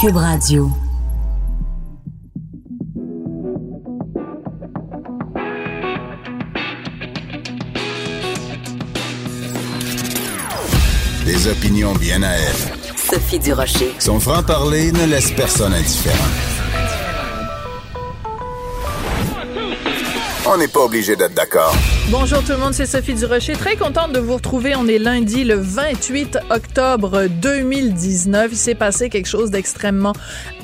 Cube 0.00 0.16
Radio. 0.16 0.70
Des 11.24 11.46
opinions 11.48 11.94
bien 11.94 12.22
à 12.22 12.32
elle. 12.32 12.42
Sophie 12.96 13.38
Durocher. 13.38 13.94
Son 13.98 14.18
franc-parler 14.18 14.90
ne 14.92 15.06
laisse 15.06 15.30
personne 15.30 15.72
indifférent. 15.72 16.53
On 20.46 20.58
n'est 20.58 20.68
pas 20.68 20.80
obligé 20.80 21.16
d'être 21.16 21.32
d'accord. 21.32 21.74
Bonjour 22.10 22.44
tout 22.44 22.52
le 22.52 22.58
monde, 22.58 22.74
c'est 22.74 22.84
Sophie 22.84 23.14
Durocher. 23.14 23.54
Très 23.54 23.76
contente 23.76 24.12
de 24.12 24.18
vous 24.18 24.34
retrouver. 24.34 24.74
On 24.76 24.86
est 24.86 24.98
lundi 24.98 25.42
le 25.42 25.54
28 25.54 26.36
octobre 26.50 27.28
2019. 27.28 28.48
Il 28.52 28.56
s'est 28.56 28.74
passé 28.74 29.08
quelque 29.08 29.26
chose 29.26 29.50
d'extrêmement 29.50 30.12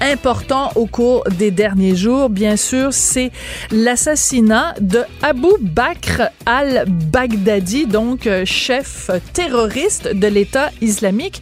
important 0.03 0.71
au 0.75 0.85
cours 0.85 1.25
des 1.39 1.51
derniers 1.51 1.97
jours. 1.97 2.29
Bien 2.29 2.57
sûr, 2.57 2.93
c'est 2.93 3.33
l'assassinat 3.71 4.75
de 4.83 5.01
Abu 5.23 5.49
Bakr 5.63 6.29
al-Baghdadi, 6.45 7.87
donc 7.87 8.27
euh, 8.27 8.45
chef 8.45 9.11
terroriste 9.33 10.09
de 10.09 10.27
l'État 10.27 10.71
islamique. 10.83 11.41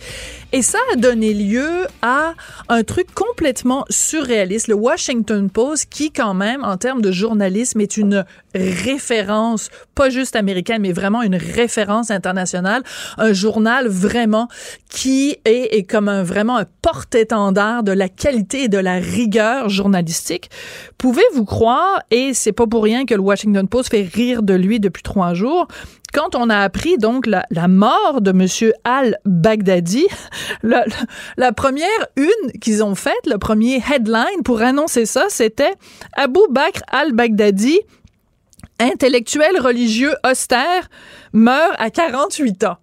Et 0.50 0.62
ça 0.62 0.78
a 0.94 0.96
donné 0.96 1.34
lieu 1.34 1.86
à 2.00 2.32
un 2.70 2.82
truc 2.82 3.12
complètement 3.12 3.84
surréaliste. 3.90 4.68
Le 4.68 4.74
Washington 4.74 5.50
Post, 5.50 5.88
qui 5.90 6.10
quand 6.10 6.32
même, 6.32 6.64
en 6.64 6.78
termes 6.78 7.02
de 7.02 7.12
journalisme, 7.12 7.82
est 7.82 7.98
une 7.98 8.24
référence, 8.54 9.68
pas 9.94 10.08
juste 10.08 10.36
américaine, 10.36 10.80
mais 10.80 10.92
vraiment 10.92 11.20
une 11.20 11.36
référence 11.36 12.10
internationale. 12.10 12.82
Un 13.18 13.34
journal 13.34 13.88
vraiment 13.88 14.48
qui 14.88 15.36
est, 15.44 15.76
est 15.76 15.82
comme 15.82 16.08
un, 16.08 16.22
vraiment 16.22 16.56
un 16.56 16.64
porte-étendard 16.80 17.82
de 17.82 17.92
la 17.92 18.08
qualité 18.08 18.64
et 18.64 18.68
de 18.68 18.78
la 18.78 18.94
rigueur 18.94 19.68
journalistique. 19.68 20.48
Pouvez-vous 20.96 21.44
croire, 21.44 22.00
et 22.10 22.32
c'est 22.32 22.52
pas 22.52 22.66
pour 22.66 22.84
rien 22.84 23.04
que 23.04 23.14
le 23.14 23.20
Washington 23.20 23.68
Post 23.68 23.90
fait 23.90 24.08
rire 24.10 24.42
de 24.42 24.54
lui 24.54 24.80
depuis 24.80 25.02
trois 25.02 25.34
jours, 25.34 25.68
quand 26.12 26.34
on 26.34 26.50
a 26.50 26.58
appris 26.58 26.98
donc 26.98 27.26
la, 27.26 27.68
mort 27.68 28.20
de 28.20 28.32
Monsieur 28.32 28.72
al-Baghdadi, 28.84 30.06
la, 30.62 30.84
la, 31.36 31.52
première 31.52 31.86
une 32.16 32.52
qu'ils 32.60 32.82
ont 32.82 32.94
faite, 32.94 33.26
le 33.26 33.38
premier 33.38 33.82
headline 33.90 34.42
pour 34.44 34.62
annoncer 34.62 35.06
ça, 35.06 35.26
c'était 35.28 35.74
Abu 36.14 36.40
Bakr 36.50 36.82
al-Baghdadi, 36.88 37.78
intellectuel 38.78 39.60
religieux 39.60 40.14
austère, 40.28 40.88
meurt 41.32 41.74
à 41.78 41.90
48 41.90 42.64
ans. 42.64 42.78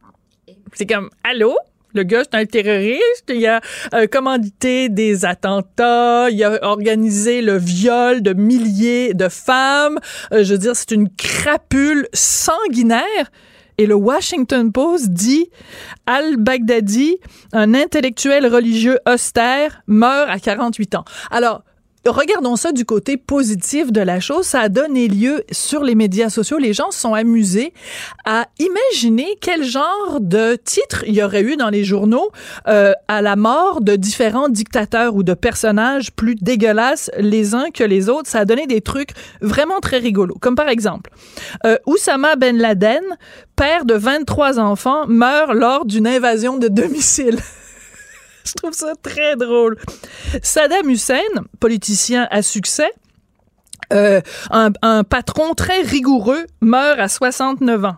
C'est 0.73 0.85
comme, 0.85 1.09
allô? 1.23 1.55
Le 1.95 2.03
gars, 2.03 2.23
c'est 2.23 2.37
un 2.37 2.45
terroriste. 2.45 3.29
Il 3.29 3.45
a 3.47 3.61
euh, 3.93 4.05
commandité 4.05 4.89
des 4.89 5.23
attentats. 5.23 6.29
Il 6.29 6.43
a 6.43 6.59
organisé 6.61 7.41
le 7.41 7.57
viol 7.57 8.21
de 8.21 8.33
milliers 8.33 9.13
de 9.13 9.29
femmes. 9.29 9.97
Euh, 10.33 10.43
je 10.43 10.53
veux 10.53 10.59
dire, 10.59 10.75
c'est 10.75 10.91
une 10.91 11.09
crapule 11.09 12.09
sanguinaire. 12.13 13.31
Et 13.77 13.85
le 13.85 13.95
Washington 13.95 14.73
Post 14.73 15.11
dit 15.11 15.49
Al-Baghdadi, 16.05 17.17
un 17.53 17.73
intellectuel 17.73 18.45
religieux 18.45 18.99
austère, 19.07 19.81
meurt 19.87 20.29
à 20.29 20.37
48 20.37 20.95
ans. 20.95 21.05
Alors, 21.31 21.63
regardons 22.05 22.55
ça 22.55 22.71
du 22.71 22.85
côté 22.85 23.17
positif 23.17 23.91
de 23.91 24.01
la 24.01 24.19
chose. 24.19 24.45
Ça 24.45 24.61
a 24.61 24.69
donné 24.69 25.07
lieu 25.07 25.43
sur 25.51 25.83
les 25.83 25.95
médias 25.95 26.29
sociaux. 26.29 26.57
Les 26.57 26.73
gens 26.73 26.91
se 26.91 26.99
sont 26.99 27.13
amusés 27.13 27.73
à 28.25 28.47
imaginer 28.59 29.37
quel 29.41 29.63
genre 29.63 30.19
de 30.19 30.55
titre 30.63 31.03
il 31.07 31.15
y 31.15 31.23
aurait 31.23 31.41
eu 31.41 31.57
dans 31.57 31.69
les 31.69 31.83
journaux 31.83 32.31
euh, 32.67 32.93
à 33.07 33.21
la 33.21 33.35
mort 33.35 33.81
de 33.81 33.95
différents 33.95 34.49
dictateurs 34.49 35.15
ou 35.15 35.23
de 35.23 35.33
personnages 35.33 36.11
plus 36.11 36.35
dégueulasses 36.35 37.09
les 37.17 37.55
uns 37.55 37.71
que 37.71 37.83
les 37.83 38.09
autres. 38.09 38.29
Ça 38.29 38.39
a 38.39 38.45
donné 38.45 38.67
des 38.67 38.81
trucs 38.81 39.11
vraiment 39.41 39.79
très 39.79 39.97
rigolos. 39.97 40.37
Comme 40.39 40.55
par 40.55 40.69
exemple, 40.69 41.11
euh, 41.65 41.77
Oussama 41.85 42.35
Ben 42.35 42.57
Laden, 42.57 43.03
père 43.55 43.85
de 43.85 43.95
23 43.95 44.59
enfants, 44.59 45.07
meurt 45.07 45.53
lors 45.53 45.85
d'une 45.85 46.07
invasion 46.07 46.57
de 46.57 46.67
domicile. 46.67 47.39
Je 48.45 48.53
trouve 48.53 48.73
ça 48.73 48.93
très 49.01 49.35
drôle. 49.35 49.77
Saddam 50.41 50.89
Hussein, 50.89 51.21
politicien 51.59 52.27
à 52.31 52.41
succès, 52.41 52.91
euh, 53.93 54.21
un, 54.51 54.71
un 54.81 55.03
patron 55.03 55.53
très 55.53 55.81
rigoureux, 55.81 56.45
meurt 56.61 56.99
à 56.99 57.07
69 57.07 57.85
ans. 57.85 57.97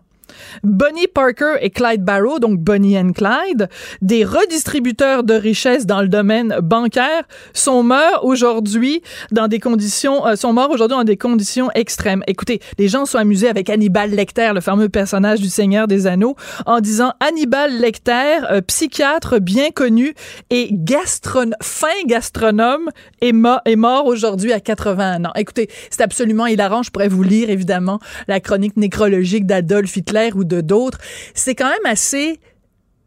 Bonnie 0.63 1.07
Parker 1.07 1.55
et 1.61 1.69
Clyde 1.69 2.03
Barrow, 2.03 2.39
donc 2.39 2.59
Bonnie 2.59 2.97
and 2.97 3.11
Clyde, 3.13 3.69
des 4.01 4.23
redistributeurs 4.23 5.23
de 5.23 5.33
richesses 5.33 5.85
dans 5.85 6.01
le 6.01 6.07
domaine 6.07 6.57
bancaire, 6.61 7.23
sont 7.53 7.83
morts 7.83 8.23
aujourd'hui 8.23 9.01
dans 9.31 9.47
des 9.47 9.59
conditions, 9.59 10.25
euh, 10.27 10.35
sont 10.35 10.53
morts 10.53 10.71
aujourd'hui 10.71 10.97
des 11.03 11.17
conditions 11.17 11.69
extrêmes. 11.75 12.23
Écoutez, 12.27 12.59
les 12.77 12.87
gens 12.87 13.05
sont 13.05 13.17
amusés 13.17 13.47
avec 13.47 13.69
Hannibal 13.69 14.11
Lecter, 14.11 14.51
le 14.53 14.61
fameux 14.61 14.89
personnage 14.89 15.39
du 15.39 15.49
Seigneur 15.49 15.87
des 15.87 16.07
Anneaux, 16.07 16.35
en 16.65 16.79
disant 16.79 17.13
Hannibal 17.19 17.79
Lecter, 17.79 18.39
euh, 18.51 18.61
psychiatre 18.61 19.39
bien 19.39 19.71
connu 19.71 20.13
et 20.49 20.69
fin 21.61 21.87
gastronome, 22.05 22.89
est, 23.21 23.33
est 23.65 23.75
mort 23.75 24.05
aujourd'hui 24.05 24.53
à 24.53 24.59
81 24.59 25.25
ans. 25.25 25.31
Écoutez, 25.35 25.69
c'est 25.89 26.01
absolument 26.01 26.45
hilarant. 26.45 26.83
Je 26.83 26.91
pourrais 26.91 27.07
vous 27.07 27.23
lire 27.23 27.49
évidemment 27.49 27.99
la 28.27 28.39
chronique 28.39 28.77
nécrologique 28.77 29.45
d'Adolf 29.45 29.95
Hitler 29.95 30.26
ou 30.35 30.43
de 30.43 30.61
d'autres. 30.61 30.99
C'est 31.33 31.55
quand 31.55 31.69
même 31.69 31.85
assez 31.85 32.39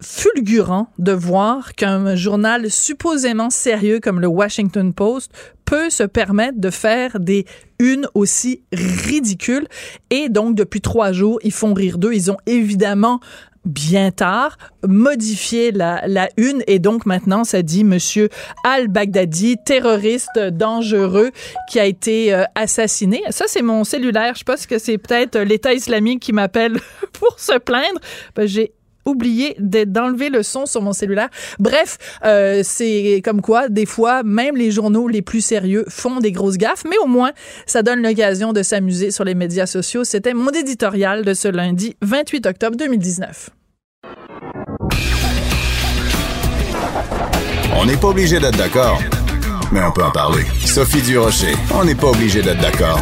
fulgurant 0.03 0.89
de 0.99 1.13
voir 1.13 1.75
qu'un 1.75 2.15
journal 2.15 2.71
supposément 2.71 3.51
sérieux 3.51 4.01
comme 4.01 4.21
le 4.21 4.29
Washington 4.29 4.95
Post 4.95 5.31
peut 5.65 5.91
se 5.91 6.03
permettre 6.03 6.59
de 6.59 6.71
faire 6.71 7.21
des 7.21 7.45
unes 7.79 8.09
aussi 8.15 8.63
ridicules. 8.73 9.69
Et 10.11 10.29
donc, 10.29 10.57
depuis 10.57 10.81
trois 10.81 11.13
jours, 11.13 11.39
ils 11.45 11.53
font 11.53 11.75
rire 11.75 11.99
d'eux. 11.99 12.13
Ils 12.13 12.31
ont 12.31 12.39
évidemment 12.47 13.21
bien 13.65 14.11
tard, 14.11 14.57
modifié 14.87 15.71
la, 15.73 16.03
la 16.07 16.29
une 16.37 16.63
et 16.67 16.79
donc 16.79 17.07
maintenant 17.07 17.45
ça 17.45 17.63
dit 17.63 17.85
Monsieur 17.85 18.29
al-Baghdadi, 18.65 19.57
terroriste 19.65 20.39
dangereux 20.39 21.31
qui 21.71 21.79
a 21.79 21.85
été 21.85 22.33
euh, 22.33 22.45
assassiné. 22.55 23.23
Ça 23.31 23.45
c'est 23.49 23.63
mon 23.63 23.85
cellulaire. 23.85 24.35
Je 24.35 24.45
pense 24.45 24.67
que 24.67 24.79
c'est 24.79 24.99
peut-être 24.99 25.39
l'État 25.39 25.75
islamique 25.75 26.21
qui 26.21 26.33
m'appelle 26.33 26.79
pour 27.13 27.39
se 27.39 27.59
plaindre. 27.59 28.01
Ben, 28.35 28.47
J'ai 28.47 28.73
oublié 29.05 29.57
d'enlever 29.59 30.29
le 30.29 30.43
son 30.43 30.67
sur 30.67 30.83
mon 30.83 30.93
cellulaire. 30.93 31.29
Bref, 31.59 31.99
euh, 32.25 32.63
c'est 32.65 33.23
comme 33.25 33.41
quoi, 33.41 33.69
des 33.69 33.87
fois, 33.87 34.23
même 34.23 34.57
les 34.57 34.71
journaux 34.71 35.09
les 35.09 35.23
plus 35.23 35.41
sérieux 35.41 35.85
font 35.89 36.21
des 36.21 36.33
grosses 36.33 36.59
gaffes, 36.59 36.85
mais 36.89 36.99
au 37.03 37.07
moins, 37.07 37.33
ça 37.67 37.83
donne 37.83 38.03
l'occasion 38.03 38.53
de 38.53 38.63
s'amuser 38.63 39.11
sur 39.11 39.25
les 39.25 39.35
médias 39.35 39.67
sociaux. 39.67 40.05
C'était 40.05 40.35
mon 40.35 40.51
éditorial 40.51 41.25
de 41.25 41.35
ce 41.35 41.49
lundi 41.49 41.97
28 42.03 42.47
octobre 42.47 42.77
2019. 42.77 43.51
On 47.77 47.87
n'est 47.87 47.97
pas 47.97 48.09
obligé 48.09 48.39
d'être 48.39 48.59
d'accord, 48.59 49.01
mais 49.73 49.81
on 49.83 49.93
peut 49.93 50.05
en 50.05 50.11
parler. 50.11 50.45
Sophie 50.65 51.03
Durocher, 51.03 51.55
on 51.75 51.85
n'est 51.85 51.95
pas 51.95 52.09
obligé 52.09 52.43
d'être 52.43 52.61
d'accord. 52.61 53.01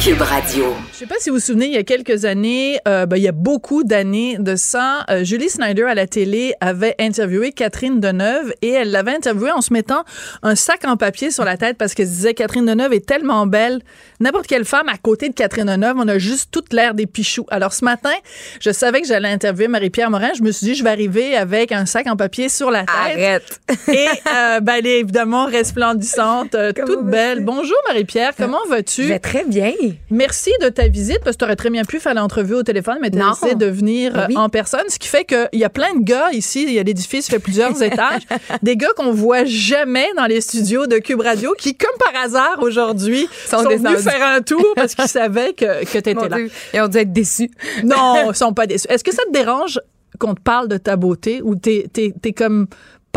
Cube 0.00 0.20
Radio. 0.20 0.74
Je 0.98 1.04
sais 1.04 1.08
pas 1.08 1.20
si 1.20 1.30
vous 1.30 1.36
vous 1.36 1.40
souvenez, 1.40 1.66
il 1.66 1.74
y 1.74 1.76
a 1.76 1.84
quelques 1.84 2.24
années, 2.24 2.80
euh, 2.88 3.06
ben, 3.06 3.16
il 3.18 3.22
y 3.22 3.28
a 3.28 3.32
beaucoup 3.32 3.84
d'années 3.84 4.36
de 4.36 4.56
ça, 4.56 5.04
euh, 5.08 5.22
Julie 5.22 5.48
Snyder 5.48 5.84
à 5.84 5.94
la 5.94 6.08
télé 6.08 6.54
avait 6.60 6.96
interviewé 6.98 7.52
Catherine 7.52 8.00
Deneuve 8.00 8.52
et 8.62 8.70
elle 8.70 8.90
l'avait 8.90 9.14
interviewée 9.14 9.52
en 9.52 9.60
se 9.60 9.72
mettant 9.72 10.02
un 10.42 10.56
sac 10.56 10.84
en 10.84 10.96
papier 10.96 11.30
sur 11.30 11.44
la 11.44 11.56
tête 11.56 11.78
parce 11.78 11.94
qu'elle 11.94 12.08
se 12.08 12.14
disait 12.14 12.34
Catherine 12.34 12.66
Deneuve 12.66 12.94
est 12.94 13.06
tellement 13.06 13.46
belle. 13.46 13.80
N'importe 14.18 14.48
quelle 14.48 14.64
femme 14.64 14.88
à 14.88 14.96
côté 14.96 15.28
de 15.28 15.34
Catherine 15.34 15.66
Deneuve, 15.66 15.94
on 15.98 16.08
a 16.08 16.18
juste 16.18 16.50
toute 16.50 16.72
l'air 16.72 16.94
des 16.94 17.06
pichous. 17.06 17.46
Alors 17.48 17.74
ce 17.74 17.84
matin, 17.84 18.14
je 18.58 18.72
savais 18.72 19.00
que 19.00 19.06
j'allais 19.06 19.28
interviewer 19.28 19.68
Marie-Pierre 19.68 20.10
Morin. 20.10 20.32
Je 20.36 20.42
me 20.42 20.50
suis 20.50 20.66
dit, 20.66 20.74
je 20.74 20.82
vais 20.82 20.90
arriver 20.90 21.36
avec 21.36 21.70
un 21.70 21.86
sac 21.86 22.08
en 22.08 22.16
papier 22.16 22.48
sur 22.48 22.72
la 22.72 22.80
tête. 22.80 22.88
Arrête. 22.92 23.60
Et 23.88 24.08
euh, 24.34 24.58
ben, 24.58 24.74
elle 24.78 24.86
est 24.88 24.98
évidemment 24.98 25.46
resplendissante, 25.46 26.56
euh, 26.56 26.72
toute 26.72 27.04
belle. 27.04 27.44
Bonjour 27.44 27.78
Marie-Pierre, 27.86 28.32
comment 28.36 28.66
vas-tu? 28.68 29.04
Je 29.04 29.08
vais 29.10 29.20
très 29.20 29.44
bien. 29.44 29.70
Merci 30.10 30.50
de 30.60 30.68
ta 30.70 30.87
la 30.88 30.92
visite 30.92 31.20
parce 31.22 31.36
que 31.36 31.40
tu 31.40 31.44
aurais 31.44 31.56
très 31.56 31.70
bien 31.70 31.84
pu 31.84 32.00
faire 32.00 32.14
l'entrevue 32.14 32.54
au 32.54 32.62
téléphone, 32.62 32.98
mais 33.00 33.10
tu 33.10 33.20
as 33.20 33.30
décidé 33.30 33.54
de 33.54 33.66
venir 33.66 34.16
euh, 34.16 34.26
Oui. 34.28 34.36
en 34.36 34.48
personne, 34.48 34.88
ce 34.88 34.98
qui 34.98 35.08
fait 35.08 35.24
qu'il 35.24 35.48
y 35.52 35.64
a 35.64 35.68
plein 35.70 35.94
de 35.94 36.02
gars 36.02 36.30
ici, 36.32 36.64
il 36.66 36.72
y 36.72 36.78
a 36.78 36.82
l'édifice 36.82 37.28
fait 37.28 37.38
plusieurs 37.38 37.80
étages, 37.82 38.22
des 38.62 38.76
gars 38.76 38.88
qu'on 38.96 39.12
voit 39.12 39.44
jamais 39.44 40.06
dans 40.16 40.26
les 40.26 40.40
studios 40.40 40.86
de 40.86 40.98
Cube 40.98 41.20
Radio 41.20 41.54
qui, 41.58 41.76
comme 41.76 41.96
par 41.98 42.22
hasard, 42.22 42.58
aujourd'hui, 42.60 43.28
Sont 43.46 43.62
sont, 43.62 43.68
venus 43.68 44.00
faire 44.02 44.26
un 44.26 44.40
tour 44.40 44.64
parce 44.74 44.94
qu'ils 44.94 45.08
savaient 45.08 45.52
que, 45.52 45.84
que 45.84 45.98
tu 45.98 46.14
Mon 46.14 46.22
étais 46.24 46.28
là. 46.30 46.36
Dieu, 46.36 46.50
Ils 46.74 46.80
ont 46.80 46.88
dû 46.88 46.98
être 46.98 47.12
déçus. 47.12 47.50
Non, 47.84 48.30
ils 48.30 48.34
sont 48.34 48.52
pas 48.54 48.66
déçus. 48.66 48.86
Est-ce 48.88 49.04
que 49.04 49.14
ça 49.14 49.22
te 49.24 49.32
dérange 49.32 49.78
qu'on 50.18 50.34
te 50.34 50.40
parle 50.40 50.68
de 50.68 50.78
ta 50.78 50.96
beauté 50.96 51.42
ou 51.42 51.54
t'es 51.54 51.86
t'es 51.92 52.12
t'es 52.20 52.32
comme 52.32 52.66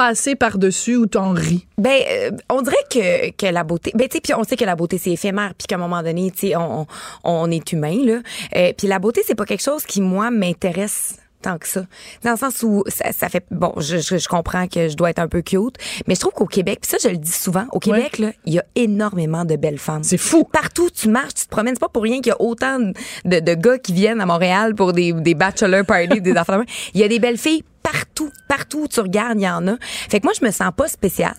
passé 0.01 0.35
par-dessus 0.35 0.95
ou 0.95 1.05
t'en 1.05 1.31
ris? 1.31 1.67
Ben, 1.77 2.01
euh, 2.09 2.31
on 2.49 2.63
dirait 2.63 2.75
que, 2.89 3.29
que 3.33 3.45
la 3.45 3.63
beauté. 3.63 3.91
Ben, 3.93 4.07
tu 4.07 4.15
sais, 4.15 4.21
puis 4.21 4.33
on 4.33 4.43
sait 4.43 4.55
que 4.55 4.65
la 4.65 4.75
beauté 4.75 4.97
c'est 4.97 5.11
éphémère, 5.11 5.53
puis 5.55 5.67
qu'à 5.67 5.75
un 5.75 5.77
moment 5.77 6.01
donné, 6.01 6.31
tu 6.31 6.47
sais, 6.47 6.55
on, 6.55 6.87
on, 7.23 7.51
est 7.51 7.71
humain 7.71 7.97
là. 8.03 8.19
Euh, 8.55 8.73
puis 8.75 8.87
la 8.87 8.97
beauté 8.97 9.21
c'est 9.23 9.35
pas 9.35 9.45
quelque 9.45 9.61
chose 9.61 9.85
qui 9.85 10.01
moi 10.01 10.31
m'intéresse 10.31 11.17
tant 11.43 11.59
que 11.59 11.67
ça. 11.67 11.85
Dans 12.23 12.31
le 12.31 12.37
sens 12.37 12.63
où 12.63 12.83
ça, 12.87 13.11
ça 13.11 13.29
fait 13.29 13.45
bon, 13.51 13.73
je, 13.77 13.97
je, 13.97 14.17
je 14.17 14.27
comprends 14.27 14.67
que 14.67 14.89
je 14.89 14.95
dois 14.95 15.11
être 15.11 15.19
un 15.19 15.27
peu 15.27 15.43
cute, 15.43 15.75
mais 16.07 16.15
je 16.15 16.19
trouve 16.19 16.33
qu'au 16.33 16.47
Québec, 16.47 16.79
puis 16.81 16.89
ça 16.89 16.97
je 16.99 17.13
le 17.13 17.17
dis 17.17 17.31
souvent, 17.31 17.65
au 17.71 17.77
Québec 17.77 18.17
là, 18.17 18.31
il 18.45 18.53
y 18.53 18.59
a 18.59 18.65
énormément 18.73 19.45
de 19.45 19.55
belles 19.55 19.79
femmes. 19.79 20.03
C'est 20.03 20.17
fou. 20.17 20.45
Partout 20.45 20.85
où 20.85 20.89
tu 20.89 21.09
marches, 21.09 21.35
tu 21.35 21.45
te 21.45 21.49
promènes, 21.49 21.75
c'est 21.75 21.79
pas 21.79 21.89
pour 21.89 22.03
rien 22.03 22.21
qu'il 22.21 22.31
y 22.31 22.33
a 22.33 22.41
autant 22.41 22.79
de, 22.79 22.93
de 23.39 23.53
gars 23.53 23.77
qui 23.77 23.93
viennent 23.93 24.21
à 24.21 24.25
Montréal 24.25 24.73
pour 24.73 24.93
des, 24.93 25.13
des 25.13 25.35
bachelor 25.35 25.85
parties, 25.85 26.21
des 26.21 26.35
affaires. 26.35 26.63
Il 26.95 27.01
y 27.01 27.03
a 27.03 27.07
des 27.07 27.19
belles 27.19 27.37
filles 27.37 27.63
partout, 27.83 28.29
partout 28.47 28.83
où 28.83 28.87
tu 28.87 28.99
regardes, 28.99 29.39
il 29.39 29.43
y 29.43 29.49
en 29.49 29.67
a. 29.67 29.75
Fait 29.81 30.19
que 30.19 30.25
moi, 30.25 30.33
je 30.39 30.45
me 30.45 30.51
sens 30.51 30.71
pas 30.75 30.87
spéciale. 30.87 31.35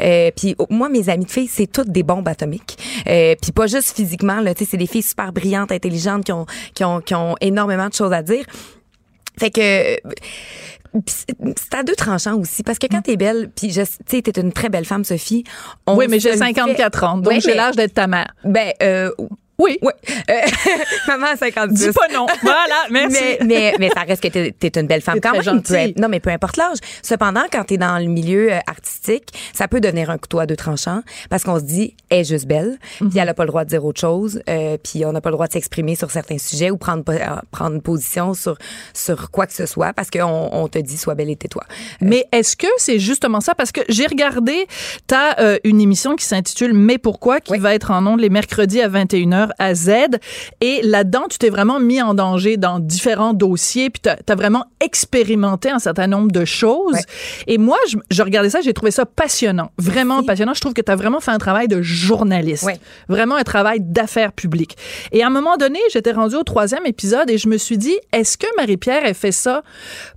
Euh, 0.00 0.30
puis 0.36 0.54
oh, 0.58 0.66
moi, 0.70 0.88
mes 0.88 1.08
amies 1.08 1.24
de 1.24 1.30
filles, 1.30 1.48
c'est 1.48 1.66
toutes 1.66 1.90
des 1.90 2.02
bombes 2.02 2.28
atomiques. 2.28 2.78
Euh, 3.08 3.34
puis 3.40 3.52
pas 3.52 3.66
juste 3.66 3.96
physiquement, 3.96 4.40
là, 4.40 4.54
tu 4.54 4.64
sais, 4.64 4.70
c'est 4.72 4.76
des 4.76 4.86
filles 4.86 5.02
super 5.02 5.32
brillantes, 5.32 5.72
intelligentes, 5.72 6.24
qui 6.24 6.32
ont, 6.32 6.46
qui 6.74 6.84
ont, 6.84 7.00
qui 7.00 7.14
ont 7.14 7.34
énormément 7.40 7.88
de 7.88 7.94
choses 7.94 8.12
à 8.12 8.22
dire. 8.22 8.44
Fait 9.38 9.50
que 9.50 9.96
pis 11.04 11.14
c'est 11.56 11.74
à 11.74 11.82
deux 11.82 11.94
tranchants 11.94 12.36
aussi 12.38 12.62
parce 12.62 12.78
que 12.78 12.86
quand 12.86 13.02
t'es 13.02 13.16
belle 13.18 13.50
puis 13.54 13.70
je 13.70 13.82
tu 13.82 13.88
sais 14.06 14.22
t'es 14.22 14.40
une 14.40 14.50
très 14.50 14.70
belle 14.70 14.86
femme 14.86 15.04
Sophie 15.04 15.44
on 15.86 15.94
oui, 15.94 16.06
mais 16.08 16.20
j'ai 16.20 16.30
le 16.32 16.38
54 16.38 17.04
ans, 17.04 17.18
donc 17.18 17.26
Ouais, 17.34 17.40
j'ai 17.40 17.52
l'âge 17.54 17.76
d'être 17.76 17.92
ta 17.92 18.06
mère. 18.06 18.32
ben 18.44 18.72
euh, 18.82 19.10
Oui. 19.58 19.78
Ouais. 19.82 19.92
Euh, 20.30 20.34
maman 21.08 21.26
a 21.32 21.36
50 21.36 21.70
Dis 21.72 21.90
pas 21.92 22.08
non. 22.12 22.26
Voilà, 22.42 22.84
merci. 22.90 23.16
mais, 23.20 23.38
mais, 23.44 23.74
mais 23.78 23.90
ça 23.90 24.00
reste 24.02 24.22
que 24.22 24.28
t'es 24.28 24.54
es 24.62 24.78
une 24.80 24.86
belle 24.86 25.00
femme 25.00 25.20
quand 25.20 25.32
très 25.62 25.86
même. 25.86 25.92
Non, 25.98 26.08
mais 26.08 26.20
peu 26.20 26.30
importe 26.30 26.56
l'âge. 26.56 26.78
Cependant, 27.02 27.44
quand 27.50 27.64
t'es 27.64 27.78
dans 27.78 27.98
le 27.98 28.04
milieu 28.06 28.52
euh, 28.52 28.58
artistique, 28.66 29.30
ça 29.54 29.66
peut 29.68 29.80
devenir 29.80 30.10
un 30.10 30.18
couteau 30.18 30.38
à 30.40 30.46
deux 30.46 30.56
tranchants 30.56 31.02
parce 31.30 31.42
qu'on 31.44 31.58
se 31.58 31.64
dit, 31.64 31.94
elle 32.10 32.20
est 32.20 32.24
juste 32.24 32.46
belle, 32.46 32.78
Mhm. 33.00 33.10
puis 33.10 33.18
elle 33.18 33.28
a 33.28 33.34
pas 33.34 33.44
le 33.44 33.48
droit 33.48 33.64
de 33.64 33.70
dire 33.70 33.84
autre 33.84 34.00
chose, 34.00 34.40
euh, 34.48 34.76
puis 34.82 35.04
on 35.04 35.12
n'a 35.12 35.20
pas 35.20 35.30
le 35.30 35.34
droit 35.36 35.46
de 35.46 35.52
s'exprimer 35.52 35.94
sur 35.96 36.10
certains 36.10 36.38
sujets 36.38 36.70
ou 36.70 36.76
prendre, 36.76 37.02
euh, 37.08 37.18
prendre 37.50 37.80
position 37.80 38.34
sur, 38.34 38.56
sur 38.94 39.30
quoi 39.30 39.46
que 39.46 39.52
ce 39.54 39.66
soit 39.66 39.92
parce 39.94 40.10
qu'on 40.10 40.48
on 40.52 40.68
te 40.68 40.78
dit, 40.78 40.96
sois 40.98 41.14
belle 41.14 41.30
et 41.30 41.36
tais-toi. 41.36 41.64
Mais 42.00 42.26
est-ce 42.32 42.56
que 42.56 42.66
c'est 42.76 42.98
justement 42.98 43.40
ça? 43.40 43.54
Parce 43.54 43.72
que 43.72 43.80
j'ai 43.88 44.06
regardé, 44.06 44.66
t'as 45.06 45.38
euh, 45.40 45.58
une 45.64 45.80
émission 45.80 46.16
qui 46.16 46.24
s'intitule 46.24 46.72
Mais 46.74 46.98
pourquoi? 46.98 47.40
qui 47.40 47.52
Oui. 47.52 47.58
va 47.58 47.74
être 47.74 47.90
en 47.90 48.06
ondes 48.06 48.20
les 48.20 48.28
mercredis 48.30 48.80
à 48.80 48.88
21h 48.88 49.45
à 49.58 49.74
Z. 49.74 49.90
Et 50.60 50.80
là-dedans, 50.82 51.24
tu 51.28 51.38
t'es 51.38 51.50
vraiment 51.50 51.80
mis 51.80 52.00
en 52.00 52.14
danger 52.14 52.56
dans 52.56 52.78
différents 52.78 53.34
dossiers, 53.34 53.90
puis 53.90 54.00
t'as 54.02 54.16
as 54.28 54.34
vraiment 54.34 54.64
expérimenté 54.80 55.70
un 55.70 55.78
certain 55.78 56.06
nombre 56.06 56.32
de 56.32 56.44
choses. 56.44 56.94
Ouais. 56.94 57.00
Et 57.46 57.58
moi, 57.58 57.78
je, 57.88 57.96
je 58.10 58.22
regardais 58.22 58.50
ça, 58.50 58.60
j'ai 58.60 58.72
trouvé 58.72 58.90
ça 58.90 59.06
passionnant. 59.06 59.70
Vraiment 59.78 60.22
passionnant. 60.22 60.54
Je 60.54 60.60
trouve 60.60 60.74
que 60.74 60.82
tu 60.82 60.90
as 60.90 60.96
vraiment 60.96 61.20
fait 61.20 61.30
un 61.30 61.38
travail 61.38 61.68
de 61.68 61.82
journaliste. 61.82 62.64
Ouais. 62.64 62.78
Vraiment 63.08 63.36
un 63.36 63.44
travail 63.44 63.80
d'affaires 63.80 64.32
publiques. 64.32 64.76
Et 65.12 65.22
à 65.22 65.26
un 65.26 65.30
moment 65.30 65.56
donné, 65.56 65.78
j'étais 65.92 66.12
rendue 66.12 66.36
au 66.36 66.42
troisième 66.42 66.86
épisode 66.86 67.30
et 67.30 67.38
je 67.38 67.48
me 67.48 67.56
suis 67.56 67.78
dit, 67.78 67.96
est-ce 68.12 68.36
que 68.36 68.46
Marie-Pierre, 68.56 69.02
elle 69.04 69.14
fait 69.14 69.32
ça 69.32 69.62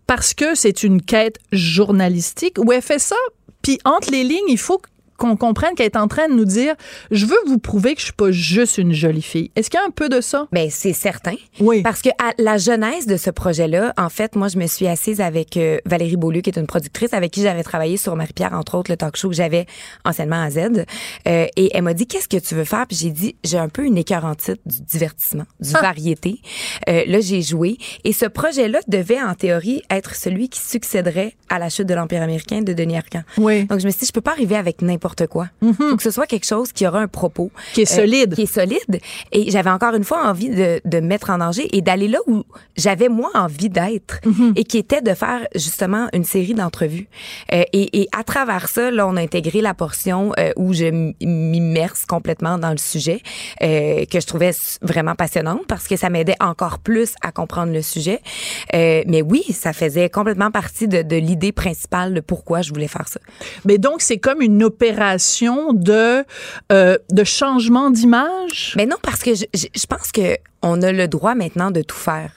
parce 0.07 0.33
que 0.33 0.55
c'est 0.55 0.83
une 0.83 1.01
quête 1.01 1.37
journalistique 1.51 2.57
ou 2.57 2.71
elle 2.71 2.81
fait 2.81 2.99
ça, 2.99 3.15
puis 3.61 3.79
entre 3.85 4.11
les 4.11 4.23
lignes, 4.23 4.47
il 4.47 4.57
faut 4.57 4.81
qu'on 5.19 5.35
comprenne 5.35 5.75
qu'elle 5.75 5.85
est 5.85 5.97
en 5.97 6.07
train 6.07 6.27
de 6.27 6.33
nous 6.33 6.45
dire, 6.45 6.73
je 7.11 7.25
veux 7.25 7.37
vous 7.45 7.59
prouver 7.59 7.93
que 7.93 7.99
je 7.99 8.05
suis 8.05 8.13
pas 8.13 8.31
juste 8.31 8.77
une 8.77 8.93
jolie 8.93 9.21
fille. 9.21 9.51
Est-ce 9.55 9.69
qu'il 9.69 9.79
y 9.79 9.83
a 9.83 9.85
un 9.85 9.91
peu 9.91 10.09
de 10.09 10.21
ça? 10.21 10.47
Ben 10.51 10.69
c'est 10.71 10.93
certain. 10.93 11.35
Oui. 11.59 11.81
Parce 11.83 12.01
que 12.01 12.09
à 12.17 12.33
la 12.37 12.57
genèse 12.57 13.05
de 13.05 13.17
ce 13.17 13.29
projet-là, 13.29 13.93
en 13.97 14.09
fait, 14.09 14.35
moi, 14.35 14.47
je 14.47 14.57
me 14.57 14.67
suis 14.67 14.87
assise 14.87 15.21
avec 15.21 15.57
euh, 15.57 15.77
Valérie 15.85 16.15
Beaulieu, 16.15 16.41
qui 16.41 16.49
est 16.49 16.57
une 16.57 16.67
productrice 16.67 17.13
avec 17.13 17.31
qui 17.31 17.43
j'avais 17.43 17.63
travaillé 17.63 17.97
sur 17.97 18.15
Marie-Pierre, 18.15 18.53
entre 18.53 18.77
autres, 18.77 18.91
le 18.91 18.97
talk 18.97 19.15
show 19.15 19.29
que 19.29 19.35
j'avais 19.35 19.65
anciennement 20.05 20.41
à 20.41 20.49
Z. 20.49 20.85
Euh, 21.27 21.47
et 21.55 21.69
elle 21.73 21.83
m'a 21.83 21.93
dit, 21.93 22.07
qu'est-ce 22.07 22.27
que 22.27 22.37
tu 22.37 22.55
veux 22.55 22.63
faire? 22.63 22.87
Puis 22.87 22.97
j'ai 22.97 23.11
dit, 23.11 23.35
j'ai 23.43 23.57
un 23.57 23.69
peu 23.69 23.85
une 23.85 23.97
écœur 23.97 24.25
en 24.25 24.35
titre 24.35 24.61
du 24.65 24.81
divertissement, 24.81 25.45
du 25.59 25.71
variété. 25.71 26.41
Euh, 26.87 27.03
là, 27.07 27.19
j'ai 27.19 27.41
joué. 27.41 27.77
Et 28.03 28.13
ce 28.13 28.25
projet-là 28.25 28.79
devait, 28.87 29.21
en 29.21 29.33
théorie, 29.33 29.83
être 29.89 30.15
celui 30.15 30.49
qui 30.49 30.59
succéderait 30.59 31.35
à 31.49 31.59
la 31.59 31.69
chute 31.69 31.87
de 31.87 31.93
l'Empire 31.93 32.21
américain 32.21 32.61
de 32.61 32.73
Denis 32.73 32.97
Arcand. 32.97 33.23
Oui. 33.37 33.65
Donc, 33.65 33.79
je 33.79 33.85
me 33.85 33.91
suis 33.91 34.01
dit, 34.01 34.05
je 34.05 34.13
peux 34.13 34.21
pas 34.21 34.31
arriver 34.31 34.55
avec 34.55 34.81
n'importe 34.81 35.08
quoi. 35.27 35.47
Faut 35.61 35.95
que 35.97 36.03
ce 36.03 36.11
soit 36.11 36.27
quelque 36.27 36.45
chose 36.45 36.71
qui 36.71 36.87
aura 36.87 36.99
un 36.99 37.07
propos. 37.07 37.51
Qui 37.73 37.81
est 37.81 37.91
euh, 37.91 37.95
solide. 37.95 38.35
qui 38.35 38.43
est 38.43 38.53
solide. 38.53 38.99
Et 39.31 39.51
j'avais 39.51 39.69
encore 39.69 39.93
une 39.95 40.03
fois 40.03 40.27
envie 40.27 40.49
de, 40.49 40.81
de 40.85 40.99
me 40.99 41.07
mettre 41.07 41.29
en 41.29 41.37
danger 41.37 41.67
et 41.75 41.81
d'aller 41.81 42.07
là 42.07 42.19
où 42.27 42.43
j'avais 42.77 43.09
moi 43.09 43.29
envie 43.33 43.69
d'être 43.69 44.19
et 44.55 44.63
qui 44.63 44.77
était 44.77 45.01
de 45.01 45.13
faire 45.13 45.47
justement 45.55 46.07
une 46.13 46.23
série 46.23 46.53
d'entrevues. 46.53 47.07
Euh, 47.53 47.63
et, 47.73 48.01
et 48.01 48.07
à 48.17 48.23
travers 48.23 48.67
ça, 48.69 48.91
là, 48.91 49.07
on 49.07 49.15
a 49.15 49.21
intégré 49.21 49.61
la 49.61 49.73
portion 49.73 50.31
euh, 50.39 50.51
où 50.55 50.73
je 50.73 50.85
m'immerse 51.25 52.05
complètement 52.05 52.57
dans 52.57 52.71
le 52.71 52.77
sujet 52.77 53.21
que 53.59 54.19
je 54.19 54.25
trouvais 54.25 54.51
vraiment 54.81 55.15
passionnante 55.15 55.65
parce 55.67 55.87
que 55.87 55.95
ça 55.95 56.09
m'aidait 56.09 56.35
encore 56.39 56.79
plus 56.79 57.13
à 57.21 57.31
comprendre 57.31 57.73
le 57.73 57.81
sujet. 57.81 58.21
Mais 58.73 59.21
oui, 59.21 59.43
ça 59.51 59.73
faisait 59.73 60.09
complètement 60.09 60.51
partie 60.51 60.87
de, 60.87 61.01
de 61.01 61.15
l'idée 61.15 61.51
principale 61.51 62.13
de 62.13 62.21
pourquoi 62.21 62.61
je 62.61 62.69
voulais 62.69 62.87
faire 62.87 63.07
ça. 63.07 63.19
Mais 63.65 63.77
donc, 63.77 64.01
c'est 64.01 64.17
comme 64.17 64.41
une 64.41 64.63
opération 64.63 64.98
de, 65.73 66.23
euh, 66.71 66.97
de 67.09 67.23
changement 67.23 67.89
d'image? 67.89 68.73
Mais 68.77 68.85
non, 68.85 68.97
parce 69.01 69.21
que 69.21 69.33
je, 69.33 69.45
je, 69.53 69.67
je 69.73 69.85
pense 69.85 70.11
que 70.11 70.37
on 70.61 70.81
a 70.81 70.91
le 70.91 71.07
droit 71.07 71.35
maintenant 71.35 71.71
de 71.71 71.81
tout 71.81 71.95
faire. 71.95 72.31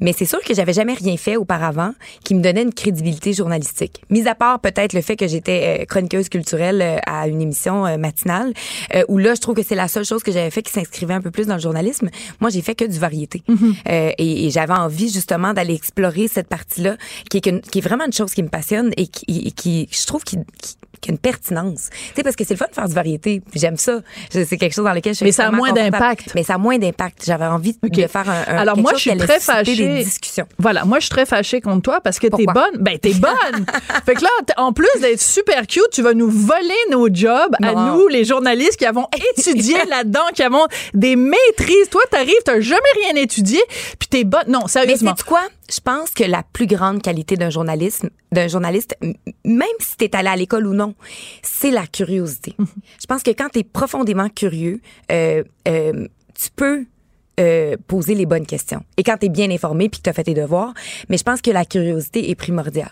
Mais 0.00 0.12
c'est 0.12 0.24
sûr 0.24 0.40
que 0.40 0.52
j'avais 0.52 0.72
jamais 0.72 0.94
rien 0.94 1.16
fait 1.16 1.36
auparavant 1.36 1.92
qui 2.24 2.34
me 2.34 2.42
donnait 2.42 2.62
une 2.62 2.74
crédibilité 2.74 3.32
journalistique. 3.32 4.02
Mis 4.10 4.26
à 4.26 4.34
part 4.34 4.58
peut-être 4.58 4.94
le 4.94 5.00
fait 5.00 5.14
que 5.14 5.28
j'étais 5.28 5.82
euh, 5.82 5.84
chroniqueuse 5.84 6.28
culturelle 6.28 6.82
euh, 6.82 6.96
à 7.06 7.28
une 7.28 7.40
émission 7.40 7.86
euh, 7.86 7.96
matinale, 7.96 8.52
où 9.08 9.18
là, 9.18 9.34
je 9.34 9.40
trouve 9.40 9.54
que 9.54 9.62
c'est 9.62 9.76
la 9.76 9.86
seule 9.86 10.04
chose 10.04 10.24
que 10.24 10.32
j'avais 10.32 10.50
fait 10.50 10.62
qui 10.62 10.72
s'inscrivait 10.72 11.14
un 11.14 11.20
peu 11.20 11.30
plus 11.30 11.46
dans 11.46 11.54
le 11.54 11.60
journalisme. 11.60 12.10
Moi, 12.40 12.50
j'ai 12.50 12.62
fait 12.62 12.74
que 12.74 12.84
du 12.84 12.98
variété. 12.98 13.42
Euh, 13.48 14.10
et 14.18 14.46
et 14.46 14.50
j'avais 14.50 14.74
envie 14.74 15.10
justement 15.10 15.52
d'aller 15.52 15.74
explorer 15.74 16.26
cette 16.26 16.48
partie-là, 16.48 16.96
qui 17.30 17.38
est, 17.38 17.70
qui 17.70 17.78
est 17.78 17.82
vraiment 17.82 18.06
une 18.06 18.12
chose 18.12 18.34
qui 18.34 18.42
me 18.42 18.48
passionne 18.48 18.90
et 18.96 19.06
qui, 19.06 19.24
et 19.46 19.52
qui 19.52 19.88
je 19.92 20.06
trouve, 20.06 20.24
qui, 20.24 20.38
qui 20.60 20.74
qui 21.00 21.10
a 21.10 21.12
une 21.12 21.18
pertinence. 21.18 21.88
Tu 21.90 22.12
sais, 22.16 22.22
parce 22.22 22.36
que 22.36 22.44
c'est 22.44 22.54
le 22.54 22.58
fun 22.58 22.66
de 22.68 22.74
faire 22.74 22.88
du 22.88 22.94
variété. 22.94 23.42
J'aime 23.54 23.76
ça. 23.76 24.00
C'est 24.30 24.56
quelque 24.56 24.74
chose 24.74 24.84
dans 24.84 24.92
lequel 24.92 25.12
je 25.12 25.18
suis 25.18 25.24
Mais 25.24 25.32
ça 25.32 25.46
a 25.48 25.50
moins 25.50 25.72
d'impact. 25.72 26.32
Mais 26.34 26.42
ça 26.42 26.54
a 26.54 26.58
moins 26.58 26.78
d'impact. 26.78 27.24
J'avais 27.26 27.46
envie 27.46 27.76
de 27.82 28.06
faire 28.06 28.28
un, 28.28 28.44
un 28.46 28.58
Alors 28.58 28.74
quelque 28.74 28.82
moi, 28.82 28.92
chose 28.92 29.02
je 29.02 29.10
suis 29.10 29.18
très 29.18 29.40
fâchée. 29.40 29.76
des 29.76 30.04
discussions. 30.04 30.46
Voilà, 30.58 30.84
moi, 30.84 30.98
je 30.98 31.04
suis 31.04 31.10
très 31.10 31.26
fâchée 31.26 31.60
contre 31.60 31.82
toi 31.82 32.00
parce 32.00 32.18
que 32.18 32.26
t'es 32.26 32.44
bonne. 32.46 32.78
Ben, 32.80 32.98
t'es 32.98 33.14
bonne. 33.14 33.66
fait 34.06 34.14
que 34.14 34.22
là, 34.22 34.28
en 34.56 34.72
plus 34.72 34.88
d'être 35.00 35.20
super 35.20 35.66
cute, 35.66 35.88
tu 35.92 36.02
vas 36.02 36.14
nous 36.14 36.30
voler 36.30 36.74
nos 36.90 37.08
jobs 37.12 37.54
à 37.62 37.72
nous, 37.74 38.08
les 38.08 38.24
journalistes 38.24 38.76
qui 38.76 38.86
avons 38.86 39.06
étudié 39.36 39.76
là-dedans, 39.88 40.26
qui 40.34 40.42
avons 40.42 40.66
des 40.94 41.16
maîtrises. 41.16 41.88
Toi, 41.90 42.02
t'arrives, 42.10 42.32
t'as 42.44 42.60
jamais 42.60 42.80
rien 43.04 43.20
étudié, 43.22 43.60
puis 43.98 44.08
t'es 44.08 44.24
bonne. 44.24 44.44
Non, 44.48 44.60
Mais 44.62 44.68
sérieusement. 44.68 45.14
c'est 45.16 45.26
quoi? 45.26 45.40
Je 45.70 45.80
pense 45.80 46.10
que 46.10 46.24
la 46.24 46.42
plus 46.42 46.66
grande 46.66 47.02
qualité 47.02 47.36
d'un 47.36 47.50
journalisme, 47.50 48.08
d'un 48.32 48.48
journaliste, 48.48 48.96
même 49.44 49.66
si 49.80 49.96
t'es 49.96 50.16
allé 50.16 50.28
à 50.28 50.36
l'école 50.36 50.66
ou 50.66 50.74
non, 50.74 50.94
c'est 51.42 51.70
la 51.70 51.86
curiosité. 51.86 52.54
Mhm. 52.58 52.66
Je 53.00 53.06
pense 53.06 53.22
que 53.22 53.30
quand 53.30 53.50
t'es 53.50 53.64
profondément 53.64 54.28
curieux, 54.28 54.80
euh, 55.12 55.44
euh, 55.66 56.08
tu 56.34 56.50
peux 56.56 56.86
euh, 57.38 57.76
poser 57.86 58.14
les 58.14 58.26
bonnes 58.26 58.46
questions. 58.46 58.82
Et 58.96 59.04
quand 59.04 59.18
t'es 59.18 59.28
bien 59.28 59.50
informé 59.50 59.88
puis 59.88 60.00
que 60.00 60.04
t'as 60.04 60.12
fait 60.12 60.24
tes 60.24 60.34
devoirs, 60.34 60.74
mais 61.08 61.18
je 61.18 61.22
pense 61.22 61.40
que 61.40 61.50
la 61.50 61.64
curiosité 61.64 62.30
est 62.30 62.34
primordiale. 62.34 62.90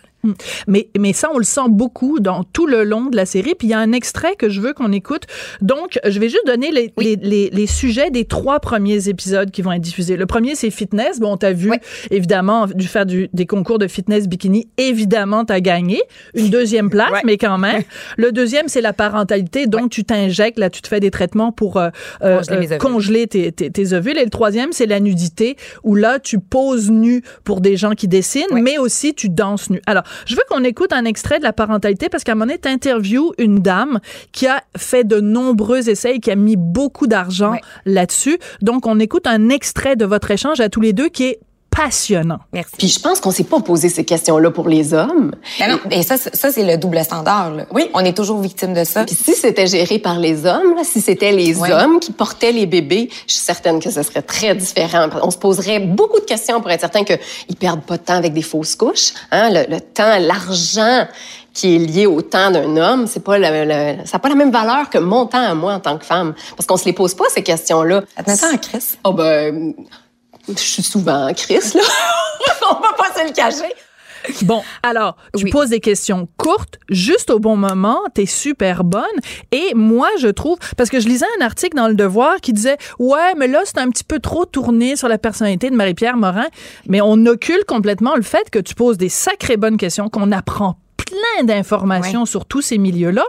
Mais, 0.67 0.89
mais 0.99 1.13
ça, 1.13 1.29
on 1.33 1.39
le 1.39 1.45
sent 1.45 1.69
beaucoup 1.69 2.21
dans 2.21 2.45
tout 2.45 2.67
le 2.67 2.85
long 2.85 3.07
de 3.07 3.17
la 3.17 3.27
série. 3.27 3.55
Puis 3.59 3.69
il 3.69 3.71
y 3.71 3.75
a 3.75 3.79
un 3.79 3.93
extrait 3.93 4.37
que 4.37 4.49
je 4.49 4.61
veux 4.61 4.73
qu'on 4.73 4.93
écoute. 4.93 5.25
Donc, 5.61 5.99
je 6.07 6.19
vais 6.19 6.29
juste 6.29 6.47
donner 6.47 6.71
les, 6.71 6.93
les, 6.99 7.17
les, 7.17 7.51
les 7.51 7.67
sujets 7.67 8.11
des 8.11 8.25
trois 8.25 8.61
premiers 8.61 9.09
épisodes 9.09 9.51
qui 9.51 9.63
vont 9.63 9.73
être 9.73 9.83
diffusés. 9.83 10.17
Le 10.17 10.27
premier, 10.27 10.55
c'est 10.55 10.71
fitness. 10.71 11.21
Bon, 11.21 11.37
t'as 11.37 11.53
vu, 11.53 11.71
Oui. 11.71 11.77
évidemment, 12.11 12.67
du 12.67 12.87
faire 12.87 13.07
du, 13.07 13.29
des 13.33 13.47
concours 13.47 13.79
de 13.79 13.87
fitness 13.87 14.29
bikini. 14.29 14.69
Évidemment, 14.79 15.45
t'as 15.45 15.61
gagné. 15.61 16.01
Une 16.35 16.51
deuxième 16.51 16.91
place, 16.91 17.23
mais 17.25 17.37
quand 17.39 17.59
même. 17.59 17.83
Le 18.17 18.33
deuxième, 18.33 18.69
c'est 18.69 18.81
la 18.81 18.93
parentalité. 18.93 19.67
Donc, 19.67 19.91
tu 19.91 20.05
t'injectes, 20.05 20.59
là, 20.59 20.71
tu 20.71 20.83
te 20.83 20.89
fais 20.89 21.01
des 21.01 21.11
traitements 21.11 21.53
pour 21.53 21.77
euh, 21.77 21.89
euh, 22.23 22.41
euh, 22.51 22.79
congeler 22.79 23.27
tes, 23.27 23.53
tes, 23.53 23.71
tes 23.71 23.93
ovules. 23.93 24.19
Et 24.19 24.25
le 24.25 24.31
troisième, 24.31 24.73
c'est 24.73 24.87
la 24.87 25.01
nudité, 25.01 25.57
où 25.85 25.95
là, 25.95 26.19
tu 26.19 26.39
poses 26.39 26.91
nu 26.91 27.23
pour 27.45 27.61
des 27.61 27.77
gens 27.77 27.93
qui 27.93 28.09
dessinent, 28.09 28.45
mais 28.53 28.79
aussi 28.79 29.15
tu 29.15 29.29
danses 29.29 29.71
nu. 29.71 29.81
Alors, 29.87 30.03
Je 30.25 30.35
veux 30.35 30.43
qu'on 30.49 30.65
écoute 30.65 30.93
un 30.93 31.05
extrait 31.05 31.39
de 31.39 31.45
la 31.45 31.53
parentalité 31.53 32.09
parce 32.09 32.25
qu'à 32.25 32.33
un 32.33 32.35
moment 32.35 32.47
donné, 32.47 32.59
t'interviews 32.59 33.33
une 33.39 33.61
dame 33.61 34.01
qui 34.33 34.47
a 34.47 34.63
fait 34.77 35.05
de 35.05 35.21
nombreux 35.21 35.89
essais 35.89 36.17
et 36.17 36.21
qui 36.21 36.31
a 36.31 36.37
mis 36.37 36.57
beaucoup 36.57 37.07
d'argent 37.07 37.57
là-dessus. 37.85 38.39
Donc, 38.63 38.87
on 38.87 38.99
écoute 38.99 39.27
un 39.27 39.49
extrait 39.49 39.97
de 39.97 40.05
votre 40.05 40.31
échange 40.31 40.61
à 40.61 40.69
tous 40.69 40.81
les 40.81 40.93
deux 40.93 41.09
qui 41.09 41.25
est 41.25 41.41
passionnant. 41.77 42.39
Merci. 42.53 42.73
Puis 42.79 42.89
je 42.89 42.99
pense 43.01 43.21
qu'on 43.21 43.31
s'est 43.31 43.45
pas 43.45 43.61
posé 43.61 43.89
ces 43.89 44.05
questions-là 44.05 44.51
pour 44.51 44.69
les 44.69 44.95
hommes. 44.95 45.33
Ben 45.59 45.71
non, 45.73 45.79
et 45.91 46.03
ça, 46.03 46.17
c'est- 46.17 46.35
ça 46.35 46.51
c'est 46.51 46.65
le 46.65 46.77
double 46.79 47.03
standard. 47.05 47.51
là. 47.53 47.67
Oui. 47.73 47.91
On 47.95 48.01
est 48.01 48.17
toujours 48.17 48.41
victime 48.41 48.73
de 48.75 48.85
ça. 48.85 49.05
Puis 49.05 49.15
si 49.15 49.35
c'était 49.35 49.67
géré 49.67 49.99
par 49.99 50.19
les 50.19 50.47
hommes, 50.47 50.75
là, 50.77 50.83
si 50.85 51.01
c'était 51.01 51.33
les 51.33 51.59
Ouais. 51.59 51.73
hommes 51.73 52.01
qui 52.01 52.13
portaient 52.13 52.53
les 52.53 52.67
bébés, 52.67 53.09
je 53.27 53.35
suis 53.35 53.43
certaine 53.43 53.81
que 53.81 53.91
ce 53.91 54.03
serait 54.03 54.23
très 54.23 54.55
différent. 54.55 55.09
On 55.23 55.31
se 55.31 55.39
poserait 55.39 55.81
beaucoup 55.81 56.21
de 56.21 56.25
questions 56.25 56.61
pour 56.61 56.71
être 56.71 56.81
certain 56.81 57.05
qu'ils 57.05 57.57
perdent 57.59 57.83
pas 57.83 57.97
de 57.99 58.03
temps 58.03 58.15
avec 58.17 58.33
des 58.33 58.43
fausses 58.43 58.75
couches. 58.77 59.13
Hein? 59.31 59.51
Le, 59.51 59.75
le 59.75 59.81
temps, 59.81 60.19
l'argent 60.19 61.07
qui 61.53 61.77
est 61.77 61.79
lié 61.79 62.07
au 62.07 62.21
temps 62.21 62.51
d'un 62.51 62.77
homme, 62.77 63.07
c'est 63.07 63.25
pas 63.25 63.39
le, 63.39 63.47
le- 63.65 64.05
ça 64.05 64.15
n'a 64.15 64.19
pas 64.19 64.29
la 64.29 64.35
même 64.35 64.51
valeur 64.53 64.91
que 64.91 64.99
mon 64.99 65.25
temps 65.27 65.41
à 65.43 65.55
moi 65.55 65.73
en 65.75 65.81
tant 65.81 65.97
que 65.97 66.05
femme. 66.05 66.35
Parce 66.57 66.67
qu'on 66.67 66.77
se 66.77 66.85
les 66.85 66.93
pose 66.93 67.15
pas, 67.15 67.25
ces 67.35 67.43
questions-là. 67.43 68.03
Ça 68.17 68.23
te 68.23 68.31
met 68.31 68.37
ça 68.37 68.51
en 68.53 68.57
crise? 68.59 68.99
Oh 69.05 69.13
ben, 69.13 69.73
je 70.49 70.55
suis 70.61 70.83
souvent 70.83 71.29
en 71.29 71.35
crise, 71.35 71.75
là. 71.75 71.83
On 72.71 72.75
va 72.81 72.93
pas 72.95 73.13
se 73.15 73.27
le 73.27 73.33
cacher. 73.33 73.73
Bon, 74.43 74.63
alors, 74.83 75.17
tu 75.37 75.45
Oui. 75.45 75.51
poses 75.51 75.69
des 75.69 75.79
questions 75.79 76.29
courtes, 76.37 76.79
juste 76.89 77.31
au 77.31 77.39
bon 77.39 77.55
moment, 77.57 78.01
t'es 78.13 78.27
super 78.27 78.83
bonne. 78.83 79.05
Et 79.53 79.73
moi, 79.77 80.09
je 80.19 80.27
trouve, 80.27 80.59
parce 80.77 80.91
que 80.91 80.99
je 80.99 81.07
lisais 81.07 81.27
un 81.41 81.45
article 81.45 81.77
dans 81.77 81.87
Le 81.87 81.95
Devoir 81.95 82.41
qui 82.41 82.53
disait, 82.53 82.77
ouais, 82.99 83.35
mais 83.37 83.47
là, 83.47 83.61
c'est 83.65 83.79
un 83.79 83.89
petit 83.89 84.03
peu 84.03 84.19
trop 84.19 84.45
tourné 84.45 84.97
sur 84.97 85.07
la 85.07 85.19
personnalité 85.19 85.71
de 85.71 85.77
Marie-Pierre 85.77 86.17
Morin, 86.17 86.47
mais 86.89 87.01
on 87.01 87.25
occulte 87.27 87.67
complètement 87.67 88.17
le 88.17 88.23
fait 88.23 88.51
que 88.51 88.59
tu 88.59 88.75
poses 88.75 88.99
des 88.99 89.09
sacrées 89.11 89.57
bonnes 89.57 89.77
questions, 89.77 90.09
qu'on 90.09 90.33
apprend 90.33 90.77
plein 91.07 91.45
d'informations 91.45 92.27
sur 92.27 92.45
tous 92.47 92.63
ces 92.63 92.79
milieux-là 92.79 93.25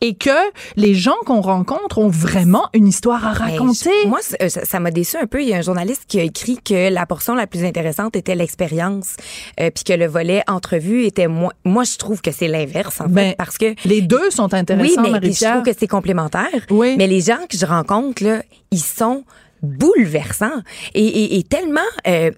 et 0.00 0.14
que 0.14 0.30
les 0.76 0.94
gens 0.94 1.16
qu'on 1.26 1.40
rencontre 1.40 1.98
ont 1.98 2.08
vraiment 2.08 2.68
une 2.74 2.86
histoire 2.86 3.26
à 3.26 3.32
Ben, 3.32 3.52
raconter. 3.52 3.90
je- 4.04 4.08
moi, 4.08 4.20
euh, 4.40 4.48
ça 4.48 4.78
m'a 4.80 4.90
déçu 4.90 5.16
un 5.16 5.26
peu. 5.26 5.42
Il 5.42 5.48
y 5.48 5.54
a 5.54 5.56
un 5.56 5.62
journaliste 5.62 6.04
qui 6.06 6.20
a 6.20 6.22
écrit 6.22 6.58
que 6.62 6.90
la 6.92 7.06
portion 7.06 7.34
la 7.34 7.46
plus 7.46 7.64
intéressante 7.64 8.14
était 8.16 8.34
l'expérience, 8.34 9.16
euh, 9.60 9.70
puis 9.74 9.84
que 9.84 9.92
le 9.94 10.06
volet 10.06 10.42
entrevue 10.46 11.04
était 11.04 11.26
moins. 11.26 11.52
Moi, 11.64 11.84
je 11.84 11.96
trouve 11.96 12.20
que 12.20 12.30
c'est 12.32 12.48
l'inverse, 12.48 13.00
en 13.00 13.06
Ben, 13.08 13.30
fait, 13.30 13.36
parce 13.36 13.56
que 13.58 13.74
les 13.86 14.02
deux 14.02 14.30
sont 14.30 14.52
intéressants, 14.54 15.02
oui, 15.02 15.10
mais 15.22 15.32
je 15.32 15.44
trouve 15.44 15.62
que 15.62 15.72
c'est 15.78 15.88
complémentaire. 15.88 16.48
Oui. 16.70 16.94
Mais 16.98 17.06
les 17.06 17.20
gens 17.22 17.38
que 17.48 17.56
je 17.56 17.64
rencontre 17.66 18.22
là, 18.22 18.42
ils 18.70 18.78
sont 18.82 19.24
bouleversants 19.62 20.60
et, 20.94 21.06
et- 21.06 21.38
et 21.38 21.42
tellement. 21.44 21.80
euh, 22.06 22.30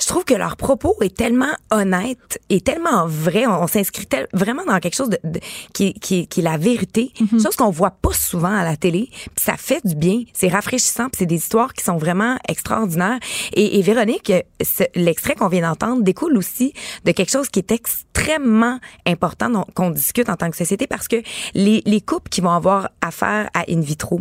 je 0.00 0.06
trouve 0.06 0.24
que 0.24 0.34
leur 0.34 0.56
propos 0.56 0.96
est 1.02 1.16
tellement 1.16 1.52
honnête 1.70 2.40
et 2.50 2.60
tellement 2.60 3.06
vrai. 3.06 3.46
On, 3.46 3.62
on 3.62 3.66
s'inscrit 3.66 4.06
tel- 4.06 4.28
vraiment 4.32 4.64
dans 4.64 4.78
quelque 4.80 4.94
chose 4.96 5.10
de, 5.10 5.18
de- 5.24 5.40
qui, 5.72 5.88
est- 5.88 5.98
qui, 5.98 6.26
qui 6.26 6.40
est 6.40 6.42
la 6.42 6.56
vérité, 6.56 7.12
chose 7.42 7.56
qu'on 7.56 7.70
voit 7.70 7.90
pas 7.92 8.12
souvent 8.12 8.52
à 8.54 8.64
la 8.64 8.76
télé. 8.76 9.08
Puis 9.10 9.44
ça 9.44 9.56
fait 9.56 9.80
du 9.86 9.94
bien, 9.94 10.22
c'est 10.32 10.48
rafraîchissant, 10.48 11.04
puis 11.04 11.18
c'est 11.20 11.26
des 11.26 11.36
histoires 11.36 11.72
qui 11.72 11.84
sont 11.84 11.96
vraiment 11.96 12.36
extraordinaires. 12.48 13.18
Et, 13.52 13.78
et 13.78 13.82
Véronique, 13.82 14.32
ce- 14.62 14.84
l'extrait 14.94 15.34
qu'on 15.34 15.48
vient 15.48 15.62
d'entendre 15.68 16.02
découle 16.02 16.36
aussi 16.36 16.72
de 17.04 17.12
quelque 17.12 17.30
chose 17.30 17.48
qui 17.48 17.60
est 17.60 17.70
extrêmement 17.72 18.78
important 19.06 19.64
qu'on 19.74 19.90
discute 19.90 20.28
en 20.28 20.36
tant 20.36 20.50
que 20.50 20.56
société 20.56 20.86
parce 20.86 21.08
que 21.08 21.16
les, 21.54 21.82
les 21.86 22.00
couples 22.00 22.28
qui 22.30 22.40
vont 22.40 22.50
avoir 22.50 22.90
affaire 23.00 23.50
à 23.54 23.64
in 23.70 23.80
vitro, 23.80 24.20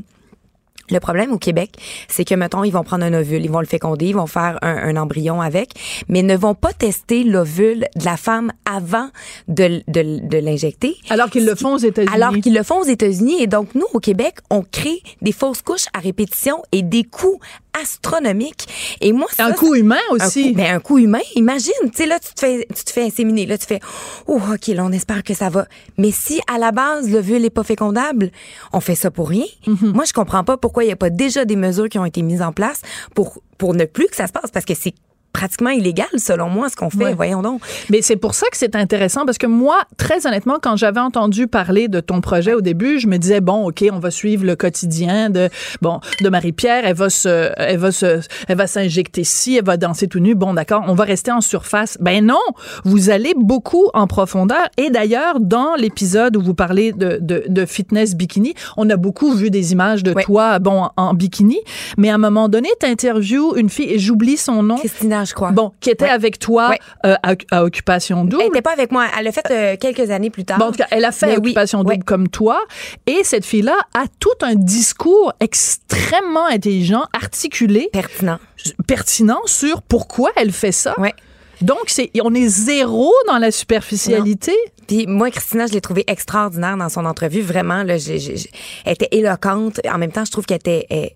le 0.94 1.00
problème 1.00 1.32
au 1.32 1.38
Québec, 1.38 1.72
c'est 2.08 2.24
que, 2.24 2.36
mettons, 2.36 2.64
ils 2.64 2.72
vont 2.72 2.84
prendre 2.84 3.04
un 3.04 3.14
ovule, 3.14 3.44
ils 3.44 3.52
vont 3.52 3.60
le 3.60 3.66
féconder, 3.66 4.08
ils 4.08 4.16
vont 4.16 4.28
faire 4.28 4.60
un, 4.62 4.76
un 4.76 4.96
embryon 4.96 5.42
avec, 5.42 5.72
mais 6.08 6.24
ne 6.24 6.36
vont 6.36 6.56
pas 6.56 6.74
tester 6.74 7.24
l'ovule 7.24 7.86
de 7.96 8.06
la 8.06 8.18
femme 8.18 8.52
avant 8.66 9.10
de, 9.48 9.82
de, 9.88 10.26
de 10.28 10.38
l'injecter. 10.38 10.96
Alors 11.10 11.30
qu'ils 11.30 11.46
le 11.46 11.56
font 11.56 11.76
aux 11.76 11.80
États-Unis. 11.80 12.14
Alors 12.14 12.34
qu'ils 12.34 12.54
le 12.54 12.64
font 12.64 12.80
aux 12.80 12.86
États-Unis. 12.86 13.42
Et 13.42 13.48
donc, 13.48 13.76
nous, 13.76 13.88
au 13.94 14.00
Québec, 14.00 14.36
on 14.50 14.64
crée 14.64 15.02
des 15.22 15.32
fausses 15.32 15.62
couches 15.62 15.88
à 15.94 16.00
répétition 16.00 16.62
et 16.72 16.82
des 16.82 17.04
coûts 17.04 17.40
astronomiques. 17.82 18.68
Et 19.02 19.14
moi, 19.14 19.28
ça, 19.32 19.46
un 19.46 19.54
coût 19.54 19.76
humain 19.76 19.98
un 20.12 20.16
aussi. 20.16 20.52
coup, 20.52 20.58
ben, 20.58 20.76
un 20.76 20.80
coup 20.80 21.00
humain, 21.00 21.20
imagine, 21.36 21.74
tu 21.86 21.92
sais, 21.96 22.06
là, 22.06 22.20
tu 22.20 22.34
te 22.34 22.40
fais, 22.40 22.68
tu 22.74 22.84
te 22.84 22.92
fais 22.92 23.04
inséminer, 23.04 23.46
là, 23.46 23.58
tu 23.58 23.66
fais, 23.66 23.80
oh, 24.28 24.40
OK, 24.54 24.68
là, 24.68 24.86
on 24.86 24.92
espère 24.92 25.24
que 25.24 25.34
ça 25.34 25.50
va. 25.50 25.66
Mais 25.98 26.12
si, 26.12 26.40
à 26.52 26.60
la 26.60 26.72
base, 26.72 27.10
l'ovule 27.10 27.44
est 27.46 27.50
pas 27.50 27.64
fécondable, 27.64 28.32
on 28.74 28.80
fait 28.80 28.96
ça 28.96 29.10
pour 29.12 29.30
rien. 29.30 29.46
Mm-hmm. 29.68 29.94
Moi, 29.94 30.06
je 30.06 30.14
comprends 30.14 30.44
pas 30.44 30.58
pourquoi 30.58 30.83
il 30.84 30.90
y 30.90 30.92
a 30.92 30.98
pas 30.98 31.10
déjà 31.10 31.46
des 31.46 31.56
mesures 31.56 31.90
qui 31.90 32.00
ont 32.00 32.06
été 32.06 32.22
mises 32.22 32.42
en 32.42 32.52
place 32.52 32.82
pour, 33.16 33.42
pour 33.58 33.74
ne 33.74 33.86
plus 33.86 34.08
que 34.08 34.16
ça 34.16 34.28
se 34.28 34.32
passe, 34.32 34.52
parce 34.52 34.66
que 34.66 34.76
c'est 34.76 34.94
pratiquement 35.34 35.72
illégal, 35.72 36.08
selon 36.18 36.48
moi, 36.50 36.70
ce 36.70 36.76
qu'on 36.76 36.90
fait. 36.90 37.06
Ouais. 37.06 37.14
Voyons 37.16 37.42
donc. 37.42 37.62
Mais 37.90 38.02
c'est 38.02 38.16
pour 38.16 38.34
ça 38.36 38.46
que 38.52 38.58
c'est 38.58 38.76
intéressant 38.76 39.26
parce 39.26 39.38
que 39.38 39.48
moi, 39.48 39.80
très 39.98 40.26
honnêtement, 40.28 40.58
quand 40.62 40.78
j'avais 40.78 41.00
entendu 41.00 41.48
parler 41.48 41.88
de 41.88 42.00
ton 42.00 42.22
projet 42.22 42.54
au 42.54 42.62
début, 42.62 43.00
je 43.00 43.08
me 43.08 43.18
disais 43.18 43.42
bon, 43.42 43.68
ok, 43.68 43.84
on 43.92 44.00
va 44.00 44.12
suivre 44.12 44.46
le 44.46 44.56
quotidien 44.56 45.30
de 45.30 45.50
bon 45.82 46.00
de 46.22 46.30
Marie-Pierre. 46.30 46.84
Elle 46.86 46.96
va 46.96 47.10
se, 47.10 47.52
elle 47.58 47.78
va 47.80 47.92
se, 47.92 48.22
elle 48.48 48.58
va 48.58 48.68
s'injecter 48.68 49.24
ci, 49.24 49.58
elle 49.58 49.66
va 49.66 49.76
danser 49.78 50.08
tout 50.08 50.20
nu. 50.20 50.36
Bon, 50.36 50.54
d'accord, 50.54 50.84
on 50.88 50.94
va 50.94 51.04
rester 51.04 51.32
en 51.32 51.42
surface. 51.42 51.98
Ben 52.00 52.26
non, 52.26 52.40
vous 52.86 53.10
allez 53.10 53.34
beaucoup 53.36 53.90
en 53.94 54.08
profondeur. 54.08 54.68
Et 54.78 54.90
d'ailleurs, 54.92 55.40
dans 55.40 55.76
l'épisode 55.76 56.38
où 56.38 56.42
vous 56.42 56.54
parlez 56.54 56.92
de, 56.94 57.18
de, 57.22 57.44
de 57.48 57.66
fitness 57.66 58.16
bikini, 58.16 58.54
on 58.78 58.90
a 58.90 58.96
beaucoup 58.98 59.34
vu 59.34 59.50
des 59.50 59.72
images 59.74 60.04
de 60.04 60.14
Ouais. 60.14 60.24
toi, 60.24 60.60
bon, 60.60 60.84
en, 60.84 60.92
en 60.96 61.14
bikini. 61.16 61.58
Mais 61.98 62.12
à 62.12 62.16
un 62.16 62.18
moment 62.20 62.48
donné, 62.48 62.70
t'interviews 62.80 63.56
une 63.56 63.70
fille 63.70 63.90
et 63.92 63.98
j'oublie 63.98 64.38
son 64.38 64.62
nom. 64.62 64.76
Christina, 64.78 65.23
je 65.26 65.34
crois. 65.34 65.52
Bon, 65.52 65.72
qui 65.80 65.90
était 65.90 66.06
Ouais. 66.06 66.10
avec 66.12 66.40
toi 66.40 66.70
Ouais. 66.70 66.80
euh, 67.06 67.16
à, 67.24 67.34
à 67.52 67.64
Occupation 67.64 68.26
Double. 68.26 68.42
Elle 68.44 68.48
était 68.50 68.62
pas 68.62 68.72
avec 68.74 68.92
moi. 68.92 69.06
Elle 69.18 69.26
l'a 69.26 69.32
fait 69.32 69.50
euh, 69.52 69.76
quelques 69.80 70.10
années 70.10 70.30
plus 70.30 70.46
tard. 70.46 70.58
Bon, 70.60 70.66
en 70.66 70.72
tout 70.72 70.78
cas, 70.78 70.88
elle 70.92 71.06
a 71.06 71.12
fait 71.12 71.28
Mais 71.28 71.32
oui, 71.34 71.38
Occupation 71.52 71.80
Double 71.80 71.94
ouais. 71.96 72.00
comme 72.00 72.28
toi. 72.30 72.62
Et 73.08 73.24
cette 73.24 73.46
fille-là 73.46 73.78
a 73.94 74.06
tout 74.20 74.30
un 74.42 74.56
discours 74.56 75.34
extrêmement 75.40 76.46
intelligent, 76.48 77.04
articulé, 77.14 77.90
Pertinent. 77.92 78.40
pertinent 78.88 79.42
sur 79.46 79.82
pourquoi 79.82 80.32
elle 80.36 80.52
fait 80.52 80.72
ça. 80.72 81.00
Ouais. 81.00 81.14
Donc, 81.62 81.84
c'est, 81.88 82.10
on 82.24 82.34
est 82.34 82.48
zéro 82.48 83.12
dans 83.28 83.38
la 83.38 83.52
superficialité. 83.52 84.54
Puis 84.88 85.06
moi, 85.08 85.32
Christina, 85.32 85.66
je 85.68 85.72
l'ai 85.74 85.80
trouvée 85.82 86.04
extraordinaire 86.08 86.76
dans 86.76 86.90
son 86.90 87.06
entrevue. 87.06 87.42
Vraiment, 87.42 87.84
là, 87.84 87.98
j'ai- 87.98 88.20
j'ai- 88.20 88.36
j'ai- 88.36 88.50
elle 88.84 88.94
était 88.94 89.08
éloquente. 89.12 89.80
En 89.90 89.98
même 89.98 90.12
temps, 90.12 90.26
je 90.26 90.32
trouve 90.32 90.46
qu'elle 90.46 90.58
était, 90.58 90.86
elle 90.90 91.12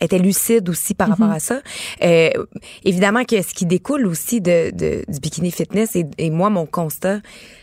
était 0.00 0.18
lucide 0.18 0.68
aussi 0.68 0.94
par 0.94 1.08
rapport 1.08 1.30
à 1.30 1.40
ça. 1.40 1.60
Euh, 2.02 2.30
évidemment 2.84 3.24
que 3.24 3.40
ce 3.42 3.52
qui 3.54 3.66
découle 3.66 4.06
aussi 4.06 4.40
de, 4.40 4.70
de- 4.70 5.04
du 5.08 5.20
bikini 5.20 5.50
fitness 5.50 5.94
et, 5.96 6.06
et 6.18 6.30
moi, 6.30 6.50
mon 6.50 6.66
constat, 6.66 7.20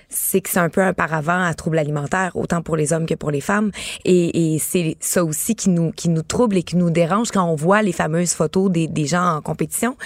c'est 0.09 0.39
que 0.39 0.49
c'est 0.49 0.59
un 0.59 0.69
peu 0.69 0.81
un 0.81 0.93
paravent 0.93 1.43
à 1.43 1.53
troubles 1.53 1.79
alimentaires, 1.79 2.31
autant 2.35 2.61
pour 2.61 2.77
les 2.77 2.93
hommes 2.93 3.05
que 3.05 3.13
pour 3.15 3.29
les 3.29 3.41
femmes. 3.41 3.71
Et, 4.05 4.53
et 4.53 4.59
c'est 4.59 4.95
ça 5.01 5.25
aussi 5.25 5.53
qui 5.55 5.69
nous, 5.69 5.91
qui 5.91 6.07
nous 6.07 6.21
trouble 6.21 6.55
et 6.57 6.63
qui 6.63 6.77
nous 6.77 6.89
dérange 6.91 7.31
quand 7.31 7.43
on 7.43 7.55
voit 7.55 7.81
les 7.81 7.91
fameuses 7.91 8.33
photos 8.33 8.71
des, 8.71 8.87
des 8.87 9.05
gens 9.05 9.35
en 9.37 9.41
compétition. 9.41 9.97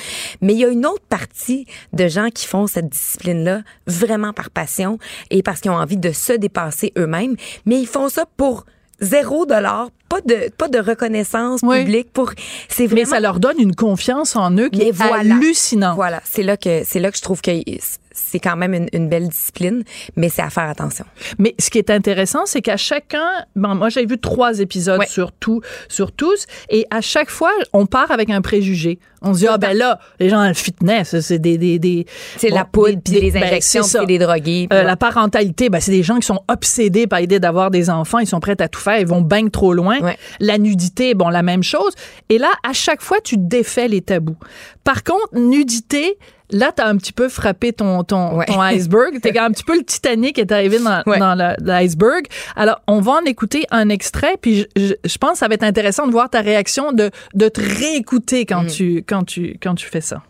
Mais 0.41 0.53
il 0.53 0.59
y 0.59 0.65
a 0.65 0.69
une 0.69 0.87
autre 0.87 1.05
partie 1.07 1.67
de 1.93 2.07
gens 2.07 2.29
qui 2.33 2.47
font 2.47 2.65
cette 2.65 2.89
discipline-là 2.89 3.61
vraiment 3.85 4.33
par 4.33 4.49
passion 4.49 4.97
et 5.29 5.43
parce 5.43 5.59
qu'ils 5.61 5.71
ont 5.71 5.75
envie 5.75 5.97
de 5.97 6.11
se 6.11 6.33
dépasser 6.33 6.93
eux-mêmes. 6.97 7.35
Mais 7.67 7.79
ils 7.79 7.87
font 7.87 8.09
ça 8.09 8.25
pour 8.37 8.65
zéro 9.01 9.45
dollar, 9.45 9.89
pas 10.09 10.21
de, 10.21 10.49
pas 10.57 10.67
de 10.67 10.79
reconnaissance 10.79 11.61
Oui. 11.63 11.79
publique. 11.79 12.11
Pour, 12.13 12.31
c'est 12.69 12.83
Mais 12.83 12.87
vraiment 12.87 13.09
ça 13.09 13.19
leur 13.19 13.39
donne 13.39 13.59
une 13.59 13.75
confiance 13.75 14.35
en 14.35 14.51
eux 14.57 14.69
qui 14.69 14.79
mais 14.79 14.87
est 14.87 14.91
voilà. 14.91 15.35
hallucinante. 15.35 15.95
Voilà, 15.95 16.21
c'est 16.25 16.43
là 16.43 16.57
que 16.57 16.83
c'est 16.85 16.99
là 16.99 17.11
que 17.11 17.17
je 17.17 17.21
trouve 17.23 17.41
que 17.41 17.51
c'est 18.11 18.39
quand 18.39 18.55
même 18.57 18.73
une, 18.73 18.87
une 18.93 19.09
belle 19.09 19.27
discipline, 19.29 19.83
mais 20.15 20.29
c'est 20.29 20.41
à 20.41 20.49
faire 20.49 20.69
attention. 20.69 21.05
Mais 21.39 21.55
ce 21.59 21.69
qui 21.69 21.77
est 21.77 21.89
intéressant, 21.89 22.45
c'est 22.45 22.61
qu'à 22.61 22.77
chacun, 22.77 23.27
bon, 23.55 23.75
moi 23.75 23.89
j'ai 23.89 24.05
vu 24.05 24.17
trois 24.19 24.59
épisodes 24.59 24.99
Ouais. 24.99 25.07
sur 25.07 25.31
tout, 25.31 25.61
sur 25.87 26.11
tous, 26.11 26.45
et 26.69 26.85
à 26.91 27.01
chaque 27.01 27.29
fois, 27.29 27.51
on 27.73 27.85
part 27.85 28.11
avec 28.11 28.29
un 28.29 28.41
préjugé. 28.41 28.99
On 29.23 29.33
se 29.35 29.39
dit 29.39 29.47
ah 29.47 29.57
ben 29.59 29.77
là, 29.77 29.99
les 30.19 30.29
gens 30.29 30.37
dans 30.41 30.47
le 30.47 30.53
fitness, 30.55 31.19
c'est 31.19 31.37
des 31.37 31.57
des 31.59 31.77
des 31.79 32.05
C'est 32.37 32.49
bon, 32.49 32.55
la 32.55 32.65
poudre, 32.65 32.99
puis 33.03 33.13
des- 33.13 33.21
les 33.21 33.31
ben, 33.31 33.43
injections, 33.43 33.83
ça. 33.83 33.99
puis 33.99 34.07
les 34.07 34.17
drogués. 34.19 34.67
Euh, 34.73 34.81
la 34.83 34.95
parentalité, 34.97 35.69
ben, 35.69 35.79
c'est 35.79 35.91
des 35.91 36.01
gens 36.03 36.17
qui 36.17 36.25
sont 36.25 36.39
obsédés 36.47 37.05
par 37.05 37.19
l'idée 37.19 37.39
d'avoir 37.39 37.69
des 37.69 37.89
enfants. 37.91 38.17
Ils 38.19 38.25
sont 38.27 38.39
prêts 38.39 38.59
à 38.59 38.67
tout 38.67 38.79
faire. 38.79 38.99
Ils 38.99 39.05
vont 39.07 39.21
bang 39.21 39.51
trop 39.51 39.73
loin. 39.73 39.99
Ouais. 39.99 40.17
La 40.39 40.57
nudité, 40.57 41.13
bon, 41.13 41.29
la 41.29 41.43
même 41.43 41.61
chose. 41.61 41.93
Et 42.29 42.39
là, 42.39 42.49
à 42.67 42.73
chaque 42.73 43.01
fois, 43.03 43.19
tu 43.23 43.35
défais 43.37 43.87
les 43.87 44.01
tabous. 44.01 44.37
Par 44.83 45.03
contre, 45.03 45.27
nudité, 45.33 46.17
là, 46.51 46.71
t'as 46.75 46.87
un 46.87 46.97
petit 46.97 47.13
peu 47.13 47.29
frappé 47.29 47.73
ton, 47.73 48.03
ton, 48.03 48.35
Ouais. 48.37 48.45
ton 48.45 48.59
iceberg. 48.61 49.19
T'es 49.21 49.37
un 49.37 49.51
petit 49.51 49.63
peu 49.63 49.77
le 49.77 49.83
Titanic 49.83 50.35
qui 50.35 50.41
est 50.41 50.51
arrivé 50.51 50.79
dans, 50.79 51.01
Ouais. 51.05 51.19
dans 51.19 51.35
l'iceberg. 51.61 52.25
Alors, 52.55 52.81
on 52.87 52.99
va 53.01 53.13
en 53.13 53.25
écouter 53.25 53.65
un 53.71 53.89
extrait. 53.89 54.35
Puis, 54.41 54.65
je, 54.75 54.81
je- 54.87 54.93
je 55.09 55.17
pense 55.17 55.31
que 55.33 55.37
ça 55.39 55.47
va 55.47 55.53
être 55.55 55.63
intéressant 55.63 56.07
de 56.07 56.11
voir 56.11 56.29
ta 56.29 56.41
réaction, 56.41 56.91
de, 56.93 57.11
de 57.33 57.47
te 57.49 57.61
réécouter 57.61 58.41
Mm. 58.41 58.45
quand, 58.45 58.65
tu, 58.67 59.03
quand, 59.07 59.23
tu, 59.23 59.57
quand 59.61 59.75
tu 59.75 59.85
fais 59.87 60.01
ça. 60.01 60.21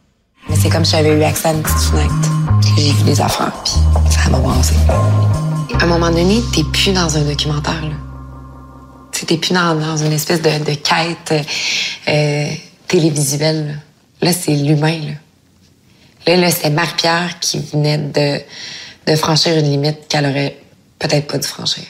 Mais 0.49 0.55
c'est 0.55 0.69
comme 0.69 0.85
si 0.85 0.91
j'avais 0.95 1.17
eu 1.19 1.23
accès 1.23 1.49
à 1.49 1.53
une 1.53 1.61
petite 1.61 1.77
fenêtre. 1.77 2.13
J'ai 2.77 2.91
vu 2.93 3.03
des 3.03 3.21
affaires, 3.21 3.51
puis 3.63 3.73
ça 4.09 4.29
m'a 4.29 4.39
brassé. 4.39 4.73
À 5.79 5.83
un 5.83 5.87
moment 5.87 6.09
donné, 6.09 6.41
t'es 6.53 6.63
plus 6.71 6.93
dans 6.93 7.15
un 7.17 7.21
documentaire, 7.21 7.81
T'es 9.27 9.37
plus 9.37 9.53
dans, 9.53 9.75
dans 9.75 9.97
une 9.97 10.13
espèce 10.13 10.41
de, 10.41 10.49
de 10.49 10.73
quête 10.75 11.45
euh, 12.09 12.45
télévisuelle. 12.87 13.67
Là, 14.21 14.29
Là, 14.29 14.33
c'est 14.33 14.53
l'humain, 14.53 14.99
là. 16.27 16.51
C'est 16.51 16.69
Marie-Pierre 16.69 17.39
qui 17.39 17.59
venait 17.59 17.97
de 17.97 18.41
de 19.07 19.15
franchir 19.15 19.57
une 19.57 19.65
limite 19.65 20.07
qu'elle 20.07 20.25
aurait 20.25 20.57
peut-être 20.99 21.27
pas 21.27 21.37
dû 21.37 21.47
franchir. 21.47 21.83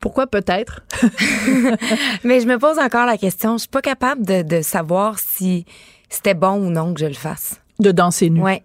Pourquoi 0.00 0.26
peut-être? 0.26 0.82
Mais 2.24 2.40
je 2.40 2.46
me 2.46 2.58
pose 2.58 2.78
encore 2.78 3.06
la 3.06 3.16
question. 3.16 3.56
Je 3.56 3.62
suis 3.62 3.68
pas 3.68 3.82
capable 3.82 4.26
de, 4.26 4.42
de 4.42 4.60
savoir 4.60 5.18
si 5.18 5.64
c'était 6.10 6.34
bon 6.34 6.54
ou 6.54 6.70
non 6.70 6.92
que 6.92 7.00
je 7.00 7.06
le 7.06 7.14
fasse. 7.14 7.60
De 7.78 7.92
danser 7.92 8.28
nu. 8.28 8.42
Ouais. 8.42 8.62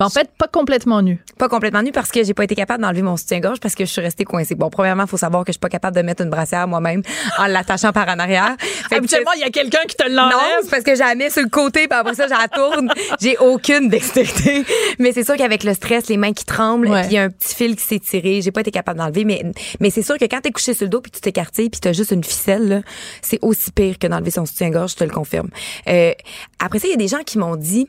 En 0.00 0.08
fait, 0.08 0.30
pas 0.38 0.48
complètement 0.48 1.02
nu. 1.02 1.22
Pas 1.38 1.48
complètement 1.48 1.82
nu 1.82 1.92
parce 1.92 2.10
que 2.10 2.24
j'ai 2.24 2.34
pas 2.34 2.44
été 2.44 2.54
capable 2.54 2.82
d'enlever 2.82 3.02
mon 3.02 3.16
soutien-gorge 3.16 3.60
parce 3.60 3.74
que 3.74 3.84
je 3.84 3.90
suis 3.90 4.00
restée 4.00 4.24
coincée. 4.24 4.54
Bon, 4.54 4.70
premièrement, 4.70 5.02
il 5.04 5.08
faut 5.08 5.16
savoir 5.18 5.44
que 5.44 5.48
je 5.50 5.54
suis 5.54 5.60
pas 5.60 5.68
capable 5.68 5.94
de 5.96 6.02
mettre 6.02 6.22
une 6.22 6.30
brassière 6.30 6.66
moi-même 6.66 7.02
en 7.38 7.46
l'attachant 7.46 7.92
par 7.92 8.08
en 8.08 8.18
arrière. 8.18 8.56
Habituellement, 8.90 9.32
il 9.36 9.40
y 9.40 9.44
a 9.44 9.50
quelqu'un 9.50 9.82
qui 9.86 9.96
te 9.96 10.08
non, 10.08 10.22
l'enlève. 10.22 10.38
c'est 10.62 10.70
parce 10.70 10.82
que 10.84 10.92
j'ai 10.94 11.04
la 11.04 11.14
mets 11.14 11.30
sur 11.30 11.42
le 11.42 11.48
côté, 11.48 11.86
puis 11.86 11.98
après 11.98 12.14
ça, 12.14 12.26
je 12.26 12.30
la 12.30 12.48
tourne. 12.48 12.90
J'ai 13.20 13.36
aucune 13.38 13.88
dextérité. 13.88 14.64
Mais 14.98 15.12
c'est 15.12 15.24
sûr 15.24 15.36
qu'avec 15.36 15.64
le 15.64 15.74
stress, 15.74 16.08
les 16.08 16.16
mains 16.16 16.32
qui 16.32 16.44
tremblent, 16.44 16.88
Ouais. 16.88 17.02
puis 17.02 17.10
il 17.10 17.14
y 17.14 17.18
a 17.18 17.24
un 17.24 17.30
petit 17.30 17.54
fil 17.54 17.76
qui 17.76 17.84
s'est 17.84 17.98
tiré, 17.98 18.40
j'ai 18.40 18.50
pas 18.52 18.62
été 18.62 18.70
capable 18.70 18.98
d'enlever. 18.98 19.24
Mais, 19.24 19.42
mais 19.80 19.90
c'est 19.90 20.02
sûr 20.02 20.16
que 20.18 20.24
quand 20.24 20.40
t'es 20.40 20.50
couché 20.50 20.72
sur 20.74 20.84
le 20.86 20.88
dos, 20.90 21.00
puis 21.00 21.10
tu 21.10 21.20
t'écartilles, 21.20 21.68
puis 21.70 21.80
t'as 21.80 21.92
juste 21.92 22.10
une 22.12 22.24
ficelle, 22.24 22.68
là, 22.68 22.80
c'est 23.20 23.38
aussi 23.42 23.70
pire 23.70 23.98
que 23.98 24.06
d'enlever 24.06 24.30
son 24.30 24.46
soutien-gorge, 24.46 24.92
je 24.92 24.96
te 24.96 25.04
le 25.04 25.10
confirme. 25.10 25.48
Euh, 25.88 26.12
après 26.58 26.78
ça, 26.78 26.86
il 26.88 26.92
y 26.92 26.94
a 26.94 26.96
des 26.96 27.08
gens 27.08 27.22
qui 27.24 27.38
m'ont 27.38 27.56
dit, 27.56 27.88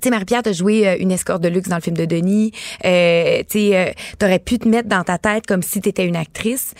tu 0.00 0.06
sais, 0.06 0.10
Marie-Pierre, 0.10 0.42
t'as 0.42 0.52
joué 0.52 0.88
euh, 0.88 0.96
une 0.98 1.12
escorte 1.12 1.42
de 1.42 1.48
luxe 1.48 1.68
dans 1.68 1.76
le 1.76 1.82
film 1.82 1.96
de 1.96 2.04
Denis. 2.04 2.52
Euh, 2.84 3.38
tu 3.48 3.58
sais, 3.70 3.76
euh, 3.76 3.92
t'aurais 4.18 4.38
pu 4.38 4.58
te 4.58 4.68
mettre 4.68 4.88
dans 4.88 5.04
ta 5.04 5.18
tête 5.18 5.46
comme 5.46 5.62
si 5.62 5.80
t'étais 5.80 6.06
une 6.06 6.16
actrice. 6.16 6.74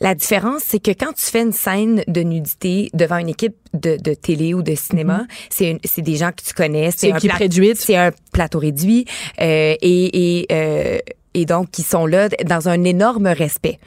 La 0.00 0.14
différence, 0.14 0.62
c'est 0.64 0.78
que 0.78 0.92
quand 0.92 1.12
tu 1.12 1.24
fais 1.24 1.42
une 1.42 1.50
scène 1.52 2.04
de 2.06 2.20
nudité 2.20 2.88
devant 2.94 3.16
une 3.18 3.28
équipe 3.30 3.56
de, 3.74 3.96
de 3.96 4.14
télé 4.14 4.54
ou 4.54 4.62
de 4.62 4.76
cinéma, 4.76 5.26
c'est 5.50 5.70
une- 5.72 5.80
c'est 5.84 6.02
des 6.02 6.14
gens 6.14 6.30
que 6.30 6.42
tu 6.46 6.54
connais. 6.54 6.90
C'est 6.96 7.10
un 7.12 7.16
équipe 7.16 7.30
pla- 7.30 7.38
réduite. 7.38 7.76
C'est 7.78 7.96
un 7.96 8.12
plateau 8.32 8.60
réduit. 8.60 9.06
euh, 9.40 9.74
et, 9.82 10.38
et, 10.40 10.46
euh, 10.52 10.98
et 11.34 11.44
donc, 11.46 11.70
qui 11.72 11.82
sont 11.82 12.06
là 12.06 12.28
dans 12.46 12.68
un 12.68 12.84
énorme 12.84 13.26
respect. 13.26 13.80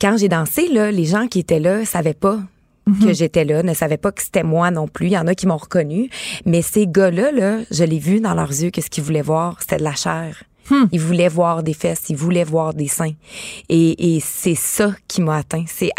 Quand 0.00 0.16
j'ai 0.16 0.28
dansé, 0.28 0.68
là, 0.68 0.92
les 0.92 1.04
gens 1.04 1.26
qui 1.26 1.40
étaient 1.40 1.58
là 1.58 1.84
savaient 1.84 2.14
pas 2.14 2.38
que 3.04 3.12
j'étais 3.12 3.44
là, 3.44 3.62
ne 3.62 3.74
savaient 3.74 3.96
pas 3.96 4.12
que 4.12 4.22
c'était 4.22 4.42
moi 4.42 4.70
non 4.70 4.88
plus. 4.88 5.06
Il 5.06 5.12
y 5.12 5.18
en 5.18 5.26
a 5.26 5.34
qui 5.34 5.46
m'ont 5.46 5.56
reconnu. 5.56 6.10
Mais 6.44 6.62
ces 6.62 6.86
gars-là, 6.86 7.32
là, 7.32 7.58
je 7.70 7.84
l'ai 7.84 7.98
vu 7.98 8.20
dans 8.20 8.34
leurs 8.34 8.50
yeux 8.50 8.70
que 8.70 8.80
ce 8.80 8.90
qu'ils 8.90 9.04
voulaient 9.04 9.22
voir, 9.22 9.56
c'était 9.60 9.78
de 9.78 9.84
la 9.84 9.94
chair. 9.94 10.42
Ils 10.92 11.00
voulaient 11.00 11.28
voir 11.28 11.62
des 11.62 11.72
fesses, 11.72 12.04
ils 12.10 12.16
voulaient 12.16 12.44
voir 12.44 12.74
des 12.74 12.88
seins. 12.88 13.14
Et, 13.68 14.16
et 14.16 14.20
c'est 14.20 14.54
ça 14.54 14.94
qui 15.06 15.22
m'a 15.22 15.36
atteint. 15.36 15.64
C'est 15.66 15.90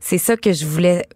c'est 0.00 0.18
ça 0.18 0.36
que 0.36 0.52
je 0.52 0.66
voulais 0.66 1.06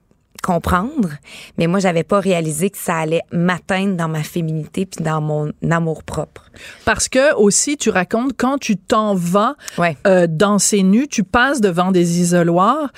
comprendre, 0.53 1.11
mais 1.59 1.67
moi 1.67 1.79
j'avais 1.79 2.05
pas 2.05 2.21
réalisé 2.21 2.71
que 2.71 2.79
ça 2.79 2.97
allait 2.97 3.21
m'atteindre 3.33 3.97
dans 3.97 4.09
ma 4.09 4.23
féminité 4.23 4.87
puis 4.87 5.05
dans 5.05 5.21
mon 5.21 5.53
amour 5.71 6.03
propre. 6.05 6.51
Parce 6.87 7.07
que 7.09 7.35
aussi, 7.35 7.77
tu 7.77 7.91
racontes 7.91 8.33
quand 8.37 8.57
tu 8.57 8.77
t'en 8.79 9.15
vas 9.15 9.57
Ouais. 9.77 9.97
euh, 10.07 10.27
danser 10.27 10.83
nu, 10.83 11.07
tu 11.07 11.23
passes 11.23 11.61
devant 11.61 11.93
des 11.93 12.21
isoloirs 12.21 12.91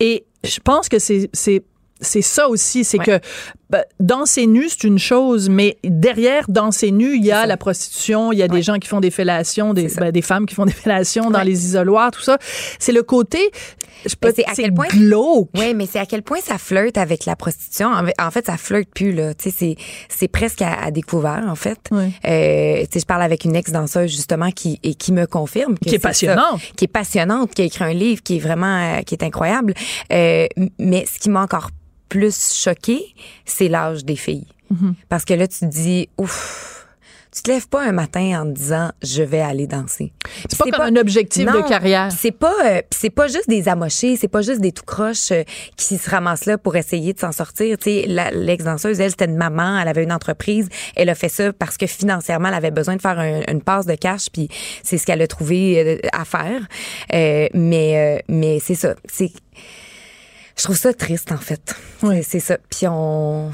et 0.00 0.24
je 0.42 0.58
pense 0.58 0.88
que 0.88 0.98
c'est 0.98 1.30
c'est 1.32 1.62
c'est 2.00 2.22
ça 2.22 2.48
aussi, 2.48 2.84
c'est 2.84 2.98
Ouais. 2.98 3.04
que 3.20 3.20
danser 4.00 4.46
nu 4.46 4.68
c'est 4.68 4.84
une 4.84 4.98
chose, 4.98 5.48
mais 5.48 5.76
derrière 5.84 6.44
danser 6.48 6.90
nu, 6.92 7.16
il 7.16 7.24
y 7.24 7.32
a 7.32 7.46
la 7.46 7.56
prostitution, 7.56 8.32
il 8.32 8.38
y 8.38 8.42
a 8.42 8.48
des 8.48 8.56
Ouais. 8.56 8.62
gens 8.62 8.78
qui 8.78 8.88
font 8.88 9.00
des 9.00 9.10
fellations, 9.10 9.74
des, 9.74 9.88
ben, 9.96 10.10
des 10.12 10.22
femmes 10.22 10.46
qui 10.46 10.54
font 10.54 10.64
des 10.66 10.72
fellations 10.72 11.30
dans 11.30 11.40
Ouais. 11.40 11.44
les 11.46 11.64
isoloirs, 11.66 12.10
tout 12.10 12.20
ça. 12.22 12.38
C'est 12.78 12.92
le 12.92 13.02
côté, 13.02 13.38
je 14.06 14.14
peux, 14.14 14.32
c'est 14.34 14.44
à 14.44 14.52
quel 14.54 14.72
point- 14.72 14.86
glauque. 14.88 15.48
Oui, 15.56 15.74
mais 15.74 15.86
c'est 15.86 15.98
à 15.98 16.06
quel 16.06 16.22
point 16.22 16.38
ça 16.40 16.58
flirte 16.58 16.96
avec 16.96 17.24
la 17.24 17.34
prostitution. 17.34 17.90
En 18.20 18.30
fait, 18.30 18.46
ça 18.46 18.56
flirte 18.56 18.88
plus 18.94 19.12
là. 19.12 19.34
Tu 19.34 19.50
sais, 19.50 19.56
c'est 19.58 19.76
c'est 20.08 20.28
presque 20.28 20.62
à, 20.62 20.74
à 20.84 20.90
découvert 20.90 21.44
en 21.48 21.56
fait. 21.56 21.78
Oui. 21.90 22.12
Euh, 22.24 22.80
tu 22.82 22.86
sais, 22.92 23.00
je 23.00 23.06
parle 23.06 23.22
avec 23.22 23.44
une 23.44 23.56
ex 23.56 23.72
danseuse 23.72 24.10
justement 24.10 24.50
qui 24.52 24.78
et 24.82 24.94
qui 24.94 25.12
me 25.12 25.26
confirme 25.26 25.74
que 25.78 25.88
Qui 25.88 25.96
est 25.96 25.98
ça. 26.02 26.08
passionnante. 26.08 26.60
qui 26.76 26.84
est 26.84 26.88
passionnante, 26.88 27.52
qui 27.54 27.62
a 27.62 27.64
écrit 27.64 27.84
un 27.84 27.92
livre 27.92 28.22
qui 28.22 28.36
est 28.36 28.40
vraiment 28.40 28.96
euh, 28.98 29.02
qui 29.02 29.14
est 29.14 29.24
incroyable. 29.24 29.74
Euh, 30.12 30.46
mais 30.78 31.04
ce 31.12 31.18
qui 31.18 31.30
m'a 31.30 31.42
encore 31.42 31.70
plus 32.08 32.54
choqué, 32.54 33.14
c'est 33.44 33.68
l'âge 33.68 34.04
des 34.04 34.16
filles. 34.16 34.46
Mm-hmm. 34.72 34.94
Parce 35.08 35.24
que 35.24 35.34
là, 35.34 35.46
tu 35.46 35.60
te 35.60 35.64
dis, 35.66 36.08
ouf, 36.18 36.86
tu 37.34 37.42
te 37.42 37.50
lèves 37.50 37.68
pas 37.68 37.82
un 37.84 37.92
matin 37.92 38.40
en 38.42 38.46
te 38.46 38.52
disant, 38.52 38.90
je 39.02 39.22
vais 39.22 39.40
aller 39.42 39.66
danser. 39.66 40.12
C'est 40.48 40.56
pas 40.58 40.64
comme 40.70 40.96
un 40.96 41.00
objectif 41.00 41.44
de 41.44 41.68
carrière. 41.68 42.10
C'est 42.10 42.32
pas, 42.32 42.54
euh, 42.64 42.80
c'est 42.90 43.10
pas 43.10 43.28
juste 43.28 43.48
des 43.48 43.68
amochés, 43.68 44.16
c'est 44.16 44.26
pas 44.28 44.40
juste 44.40 44.60
des 44.62 44.72
tout 44.72 44.84
croches 44.84 45.30
euh, 45.32 45.42
qui 45.76 45.98
se 45.98 46.08
ramassent 46.08 46.46
là 46.46 46.56
pour 46.56 46.76
essayer 46.76 47.12
de 47.12 47.18
s'en 47.18 47.32
sortir. 47.32 47.76
Tu 47.76 47.84
sais, 47.90 48.04
la- 48.08 48.30
l'ex-danseuse, 48.30 48.98
elle, 49.00 49.10
c'était 49.10 49.26
une 49.26 49.36
maman, 49.36 49.78
elle 49.78 49.88
avait 49.88 50.02
une 50.04 50.12
entreprise, 50.12 50.68
elle 50.96 51.10
a 51.10 51.14
fait 51.14 51.28
ça 51.28 51.52
parce 51.52 51.76
que 51.76 51.86
financièrement, 51.86 52.48
elle 52.48 52.54
avait 52.54 52.70
besoin 52.70 52.96
de 52.96 53.02
faire 53.02 53.18
un- 53.18 53.42
une 53.52 53.60
passe 53.62 53.84
de 53.84 53.94
cash, 53.96 54.28
puis 54.32 54.48
c'est 54.82 54.96
ce 54.96 55.04
qu'elle 55.04 55.20
a 55.20 55.26
trouvé 55.26 55.78
euh, 56.02 56.08
à 56.12 56.24
faire. 56.24 56.62
Euh, 57.12 57.48
mais, 57.52 58.18
euh, 58.18 58.22
mais 58.28 58.60
c'est 58.64 58.74
ça, 58.76 58.94
c'est, 59.12 59.30
je 60.58 60.64
trouve 60.64 60.76
ça 60.76 60.92
triste 60.94 61.32
en 61.32 61.38
fait. 61.38 61.74
Oui. 62.02 62.22
C'est- 62.22 62.40
ça. 62.40 62.58
Puis 62.70 62.86
on, 62.88 63.50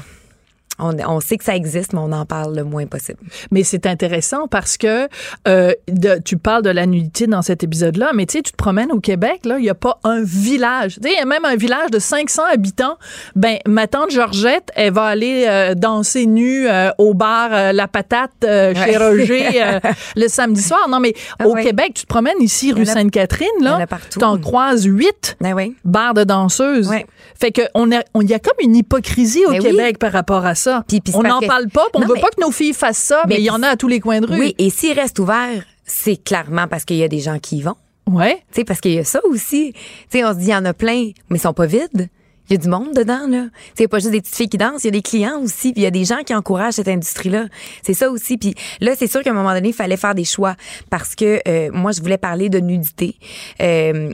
on, 0.79 0.97
on 1.07 1.19
sait 1.19 1.37
que 1.37 1.43
ça 1.43 1.55
existe, 1.55 1.93
mais 1.93 1.99
on 1.99 2.11
en 2.11 2.25
parle 2.25 2.55
le 2.55 2.63
moins 2.63 2.85
possible. 2.87 3.19
Mais 3.51 3.63
c'est 3.63 3.85
intéressant 3.85 4.47
parce 4.47 4.77
que 4.77 5.07
euh, 5.47 5.71
de- 5.87 6.19
tu 6.23 6.37
parles 6.37 6.63
de 6.63 6.69
la 6.71 6.85
nudité 6.85 7.27
dans 7.27 7.41
cet 7.41 7.63
épisode-là, 7.63 8.11
mais 8.15 8.25
tu 8.25 8.37
sais, 8.37 8.41
tu 8.41 8.51
te 8.51 8.57
promènes 8.57 8.91
au 8.91 8.99
Québec, 8.99 9.41
là, 9.45 9.57
il 9.59 9.61
n'y 9.63 9.69
a 9.69 9.75
pas 9.75 9.99
un 10.03 10.23
village. 10.23 10.95
Tu 10.95 11.07
sais, 11.09 11.13
il 11.15 11.19
y 11.19 11.21
a 11.21 11.25
même 11.25 11.45
un 11.45 11.55
village 11.55 11.91
de 11.91 11.99
500 11.99 12.41
habitants. 12.51 12.97
Ben, 13.35 13.57
ma 13.67 13.87
tante 13.87 14.11
Georgette, 14.11 14.69
elle 14.75 14.93
va 14.93 15.03
aller 15.05 15.45
euh, 15.47 15.75
danser 15.75 16.25
nue 16.25 16.67
euh, 16.67 16.89
au 16.97 17.13
bar 17.13 17.49
euh, 17.51 17.71
La 17.71 17.87
Patate 17.87 18.31
euh, 18.43 18.73
chez 18.73 18.97
Ouais. 18.97 18.97
Roger 18.97 19.49
euh, 19.63 19.79
le 20.15 20.27
samedi 20.27 20.61
soir. 20.61 20.87
Non, 20.89 20.99
mais 20.99 21.13
Ah 21.39 21.47
au. 21.47 21.53
Québec, 21.55 21.91
tu 21.95 22.01
te 22.03 22.07
promènes 22.07 22.41
ici, 22.41 22.71
rue 22.73 22.81
en 22.81 22.85
Sainte-Catherine, 22.85 23.47
en 23.61 23.63
là, 23.77 23.87
partout. 23.87 24.19
t'en 24.19 24.37
croises 24.39 24.85
huit 24.85 25.37
Ben 25.39 25.53
oui. 25.53 25.75
bars 25.85 26.13
de 26.15 26.23
danseuses. 26.23 26.89
Ouais. 26.89 27.05
Fait 27.39 27.51
que 27.51 27.61
on 27.75 27.89
y 27.89 27.95
a 28.33 28.39
comme 28.39 28.57
une 28.59 28.75
hypocrisie 28.75 29.45
au 29.45 29.51
Mais 29.51 29.59
oui. 29.59 29.69
Québec 29.71 29.99
par 29.99 30.11
rapport 30.11 30.45
à 30.45 30.55
ça. 30.55 30.62
Puis- 30.87 31.01
puis 31.01 31.11
c'est 31.11 31.17
on 31.19 31.23
n'en 31.23 31.39
que- 31.39 31.47
parle 31.47 31.69
pas, 31.69 31.87
on 31.93 31.99
Non, 31.99 32.07
veut 32.07 32.13
mais- 32.15 32.21
pas 32.21 32.29
que 32.29 32.41
nos 32.41 32.51
filles 32.51 32.73
fassent 32.73 32.97
ça, 32.97 33.23
mais 33.27 33.35
Mais 33.35 33.41
il 33.41 33.45
y 33.45 33.49
en 33.49 33.61
a 33.63 33.69
à 33.69 33.75
tous 33.77 33.87
les 33.87 33.99
coins 33.99 34.19
de 34.21 34.27
rue. 34.27 34.39
Oui, 34.39 34.55
et 34.57 34.69
s'il 34.69 34.97
reste 34.99 35.19
ouvert, 35.19 35.63
c'est 35.85 36.17
clairement 36.23 36.67
parce 36.67 36.85
qu'il 36.85 36.97
y 36.97 37.03
a 37.03 37.07
des 37.07 37.19
gens 37.19 37.39
qui 37.39 37.57
y 37.57 37.61
vont. 37.61 37.75
Ouais. 38.09 38.35
Tu 38.51 38.57
sais, 38.61 38.63
parce 38.65 38.81
qu'il 38.81 38.93
y 38.93 38.99
a 38.99 39.03
ça 39.05 39.19
aussi. 39.25 39.73
Tu 39.73 39.79
sais, 40.19 40.25
on 40.25 40.33
se 40.33 40.37
dit, 40.39 40.45
il 40.45 40.49
y 40.51 40.55
en 40.55 40.65
a 40.65 40.73
plein, 40.73 41.11
mais 41.29 41.37
ils 41.37 41.41
sont 41.41 41.53
pas 41.53 41.65
vides. 41.65 42.09
Il 42.49 42.53
y 42.53 42.55
a 42.55 42.57
du 42.57 42.67
monde 42.67 42.93
dedans, 42.93 43.25
là. 43.29 43.45
A 43.79 43.87
pas 43.87 43.99
juste 43.99 44.11
des 44.11 44.19
petites 44.19 44.35
filles 44.35 44.49
qui 44.49 44.57
dansent, 44.57 44.83
il 44.83 44.87
y 44.87 44.89
a 44.89 44.91
des 44.91 45.01
clients 45.01 45.39
aussi, 45.41 45.71
puis 45.71 45.81
il 45.81 45.83
y 45.85 45.87
a 45.87 45.91
des 45.91 46.03
gens 46.03 46.23
qui 46.25 46.35
encouragent 46.35 46.73
cette 46.73 46.89
industrie-là. 46.89 47.45
C'est 47.81 47.93
ça 47.93 48.09
aussi. 48.11 48.37
Puis 48.37 48.53
là, 48.81 48.95
c'est 48.97 49.07
sûr 49.07 49.23
qu'à 49.23 49.29
un 49.29 49.33
moment 49.33 49.53
donné, 49.53 49.69
il 49.69 49.73
fallait 49.73 49.95
faire 49.95 50.13
des 50.13 50.25
choix 50.25 50.55
parce 50.89 51.15
que 51.15 51.39
euh, 51.47 51.69
moi, 51.71 51.93
je 51.93 52.01
voulais 52.01 52.17
parler 52.17 52.49
de 52.49 52.59
nudité. 52.59 53.15
Euh, 53.61 54.11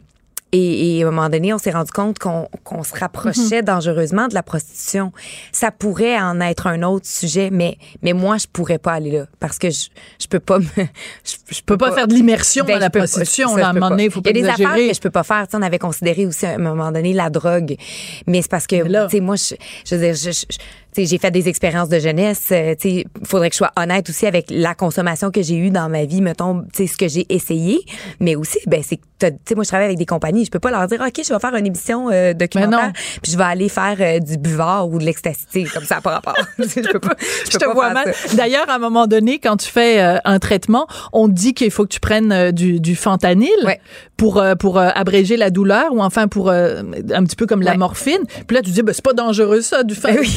et, 0.52 0.98
et 0.98 1.04
à 1.04 1.08
un 1.08 1.12
moment 1.12 1.30
donné, 1.30 1.54
on 1.54 1.58
s'est 1.58 1.72
rendu 1.72 1.92
compte 1.92 2.18
qu'on 2.20 2.48
qu'on 2.64 2.84
se 2.84 2.96
rapprochait 2.96 3.62
dangereusement 3.62 4.28
de 4.28 4.34
la 4.34 4.44
prostitution. 4.44 5.12
Ça 5.52 5.72
pourrait 5.72 6.20
en 6.20 6.42
être 6.42 6.68
un 6.68 6.82
autre 6.84 7.06
sujet, 7.08 7.50
mais 7.52 7.78
mais 8.02 8.14
moi, 8.14 8.38
je 8.38 8.48
pourrais 8.52 8.80
pas 8.80 8.94
aller 8.94 9.12
là 9.12 9.26
parce 9.40 9.58
que 9.60 9.70
je 9.70 9.88
je 10.20 10.28
peux 10.28 10.40
pas 10.40 10.60
me 10.60 10.66
je, 11.24 11.36
je 11.50 11.62
peux 11.62 11.78
pas 11.78 11.92
faire 11.92 12.08
de 12.08 12.14
l'immersion 12.14 12.66
Ben, 12.66 12.74
dans 12.74 12.80
la 12.80 12.90
pas. 12.90 13.00
prostitution, 13.00 13.50
Ça, 13.50 13.58
là, 13.60 13.68
à 13.68 13.70
un 13.70 13.74
moment 13.74 13.90
donné, 13.90 14.06
il 14.06 14.12
faut 14.12 14.22
pas 14.22 14.32
Il 14.32 14.38
y 14.38 14.40
a 14.40 14.42
des 14.44 14.48
exagérer. 14.50 14.72
affaires 14.74 14.88
que 14.90 14.96
je 14.96 15.02
peux 15.02 15.10
pas 15.12 15.24
faire. 15.24 15.48
Tu 15.48 15.52
sais, 15.52 15.58
on 15.58 15.62
avait 15.62 15.80
considéré 15.80 16.26
aussi 16.26 16.46
à 16.46 16.52
un 16.56 16.58
moment 16.58 16.92
donné 16.92 17.14
la 17.14 17.30
drogue, 17.30 17.76
mais 18.28 18.42
c'est 18.42 18.50
parce 18.52 18.66
que 18.68 18.76
tu 18.84 19.10
sais 19.12 19.20
moi 19.22 19.36
je, 19.36 19.56
je 19.86 19.96
veux 19.96 20.02
dire 20.02 20.16
je, 20.16 20.32
je- 20.32 20.46
j'ai 20.98 21.18
fait 21.18 21.32
des 21.32 21.48
expériences 21.48 21.90
de 21.90 22.00
jeunesse. 22.00 22.50
euh, 22.52 22.76
tu 22.80 22.90
sais, 22.90 23.06
faudrait 23.26 23.50
que 23.50 23.54
je 23.54 23.60
sois 23.60 23.72
honnête 23.78 24.10
aussi 24.10 24.26
avec 24.26 24.48
la 24.50 24.74
consommation 24.76 25.32
que 25.32 25.42
j'ai 25.42 25.56
eue 25.58 25.70
dans 25.72 25.90
ma 25.90 26.06
vie, 26.06 26.22
mettons, 26.22 26.62
tu 26.74 26.86
sais, 26.86 26.88
ce 26.88 26.98
que 26.98 27.08
j'ai 27.08 27.26
essayé. 27.30 27.80
Mais 28.20 28.36
aussi, 28.36 28.60
ben 28.68 28.82
c'est, 28.84 28.98
que 28.98 29.02
t'as- 29.20 29.32
tu 29.32 29.38
sais, 29.48 29.56
moi 29.56 29.64
je 29.64 29.70
travaille 29.70 29.86
avec 29.88 29.98
des 29.98 30.06
compagnies, 30.06 30.46
je 30.46 30.52
peux 30.52 30.60
pas 30.60 30.72
leur 30.72 30.88
dire, 30.88 31.00
ok, 31.06 31.22
je 31.26 31.34
vais 31.34 31.40
faire 31.40 31.56
une 31.56 31.66
émission 31.66 32.08
euh, 32.10 32.12
Mais 32.12 32.34
documentaire, 32.34 32.88
non. 32.88 32.92
puis 33.22 33.32
je 33.32 33.38
vais 33.38 33.44
aller 33.44 33.70
faire 33.70 33.96
euh, 34.00 34.20
du 34.20 34.38
buvard 34.38 34.90
ou 34.90 35.00
de 35.00 35.06
l'ecstasy, 35.06 35.66
comme 35.74 35.84
ça 35.86 36.02
par 36.02 36.14
rapport. 36.14 36.36
je 36.60 36.92
peux 36.92 37.00
pas. 37.00 37.16
Je 37.46 37.52
peux 37.54 37.60
te 37.60 37.66
pas 37.66 37.74
vois 37.74 37.94
mal. 37.94 38.14
D'ailleurs, 38.36 38.70
à 38.70 38.76
un 38.76 38.80
moment 38.80 39.08
donné, 39.08 39.40
quand 39.40 39.58
tu 39.58 39.68
fais 39.70 40.02
euh, 40.02 40.18
un 40.26 40.40
traitement, 40.40 40.88
on 41.14 41.28
te 41.28 41.34
dit 41.34 41.54
qu'il 41.54 41.72
faut 41.72 41.84
que 41.84 41.90
tu 41.94 42.00
prennes 42.00 42.52
du, 42.52 42.80
du 42.80 42.96
fentanyl 42.96 43.50
Ouais. 43.64 43.80
pour 44.18 44.42
pour 44.60 44.78
abréger 44.80 45.38
la 45.38 45.50
douleur 45.50 45.94
ou 45.94 46.02
enfin 46.02 46.28
pour 46.28 46.50
euh, 46.50 46.82
un 47.14 47.24
petit 47.24 47.36
peu 47.36 47.46
comme 47.46 47.62
la 47.62 47.76
morphine. 47.78 48.22
Puis 48.48 48.56
là, 48.56 48.62
tu 48.62 48.72
dis, 48.72 48.82
ben, 48.82 48.94
c'est 48.94 49.04
pas 49.04 49.14
dangereux 49.14 49.62
ça 49.62 49.84
du, 49.84 49.96
Ben 49.96 50.18
oui. 50.20 50.28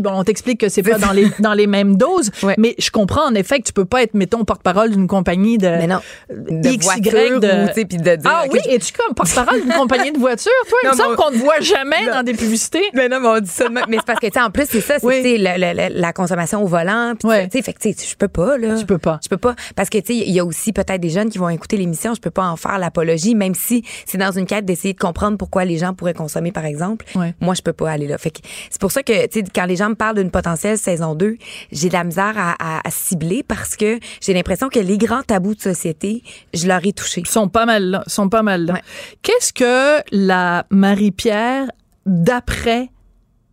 Bon, 0.00 0.10
on 0.12 0.24
t'explique 0.24 0.60
que 0.60 0.68
c'est 0.68 0.82
pas 0.82 0.98
dans 0.98 1.12
les 1.12 1.28
dans 1.40 1.54
les 1.54 1.66
mêmes 1.66 1.96
doses. 1.96 2.30
Ouais. 2.44 2.54
Mais 2.58 2.74
je 2.78 2.90
comprends 2.90 3.26
en 3.26 3.34
effet 3.34 3.58
que 3.60 3.64
tu 3.64 3.72
peux 3.72 3.84
pas 3.86 4.02
être, 4.02 4.12
mettons, 4.14 4.44
porte-parole 4.44 4.90
d'une 4.90 5.06
compagnie 5.06 5.56
de 5.56 5.66
Mais 5.68 5.86
non, 5.86 6.00
de 6.30 6.68
XY 6.68 6.78
voiture 6.78 7.40
de- 7.40 7.46
ou, 7.64 7.68
tu 7.68 7.72
sais, 7.74 7.84
puis 7.86 7.96
de 7.96 8.02
dire, 8.16 8.18
Ah 8.24 8.44
oui, 8.52 8.58
je- 8.64 8.70
es-tu 8.70 8.92
comme 8.92 9.14
porte-parole 9.14 9.62
d'une 9.62 9.72
compagnie 9.72 10.12
de 10.12 10.18
voitures, 10.18 10.50
toi? 10.68 10.78
Il 10.82 10.88
me 10.90 10.92
Non, 10.92 11.02
semble 11.04 11.16
qu'on 11.16 11.30
te 11.30 11.36
voit 11.38 11.60
jamais 11.60 12.02
Non. 12.06 12.12
dans 12.16 12.22
des 12.22 12.34
publicités. 12.34 12.82
Mais 12.92 13.08
non, 13.08 13.20
mais 13.20 13.28
on 13.28 13.40
dit 13.40 13.48
ça. 13.48 13.68
de 13.68 13.72
même. 13.72 13.84
Mais 13.88 13.96
c'est 13.98 14.06
parce 14.06 14.20
que, 14.20 14.26
tu 14.26 14.32
sais, 14.34 14.40
en 14.42 14.50
plus, 14.50 14.66
c'est 14.68 14.80
ça, 14.82 14.98
c'est 14.98 15.06
Oui. 15.06 15.38
la, 15.38 15.56
la- 15.56 15.72
la- 15.72 15.88
la 15.88 16.12
consommation 16.12 16.62
au 16.62 16.66
volant. 16.66 17.14
Puis, 17.18 17.28
Ouais. 17.28 17.48
tu 17.48 17.56
sais, 17.58 17.62
fait 17.64 17.72
que, 17.72 17.78
tu 17.78 17.92
sais, 17.92 18.06
je 18.10 18.16
peux 18.16 18.28
pas, 18.28 18.58
là. 18.58 18.74
Tu 18.78 18.84
peux 18.84 18.98
pas. 18.98 19.18
Je 19.22 19.28
peux 19.28 19.36
pas. 19.38 19.54
Parce 19.76 19.88
que, 19.88 19.98
tu 19.98 20.06
sais, 20.12 20.24
il 20.26 20.32
y 20.32 20.40
a 20.40 20.44
aussi 20.44 20.72
peut-être 20.72 21.00
des 21.00 21.10
jeunes 21.10 21.30
qui 21.30 21.38
vont 21.38 21.48
écouter 21.48 21.76
l'émission. 21.76 22.14
Je 22.14 22.20
peux 22.20 22.30
pas 22.30 22.44
en 22.44 22.56
faire 22.56 22.78
l'apologie, 22.78 23.34
même 23.34 23.54
si 23.54 23.84
c'est 24.06 24.18
dans 24.18 24.32
une 24.32 24.46
quête 24.46 24.64
d'essayer 24.66 24.92
de 24.92 24.98
comprendre 24.98 25.38
pourquoi 25.38 25.64
les 25.64 25.78
gens 25.78 25.94
pourraient 25.94 26.14
consommer, 26.14 26.52
par 26.52 26.66
exemple. 26.66 27.06
Ouais. 27.14 27.34
Moi, 27.40 27.54
je 27.54 27.62
peux 27.62 27.72
pas 27.72 27.90
aller 27.90 28.06
là. 28.06 28.18
Fait 28.18 28.30
que 28.30 28.40
c'est 28.70 28.80
pour 28.80 28.92
ça 28.92 29.02
que, 29.02 29.26
tu 29.28 29.40
sais, 29.40 29.44
quand 29.54 29.64
les 29.66 29.76
gens 29.76 29.83
gens 29.84 29.90
me 29.90 29.94
parlent 29.94 30.16
d'une 30.16 30.30
potentielle 30.30 30.78
saison 30.78 31.14
2, 31.14 31.36
j'ai 31.72 31.88
de 31.88 31.92
la 31.92 32.04
misère 32.04 32.34
à, 32.36 32.52
à- 32.58 32.80
à 32.86 32.90
cibler 32.90 33.42
parce 33.42 33.76
que 33.76 33.98
j'ai 34.20 34.34
l'impression 34.34 34.68
que 34.68 34.78
les 34.80 34.98
grands 34.98 35.22
tabous 35.22 35.54
de 35.54 35.60
société, 35.60 36.22
je 36.52 36.66
leur 36.66 36.84
ai 36.86 36.92
touché. 36.92 37.22
sont 37.26 37.48
pas 37.48 37.66
mal 37.66 37.84
là, 37.84 38.04
sont 38.06 38.28
pas 38.28 38.42
mal. 38.42 38.70
Ouais. 38.72 38.82
Qu'est-ce 39.22 39.52
que 39.52 40.02
la 40.12 40.66
Marie-Pierre 40.70 41.66
d'après 42.06 42.90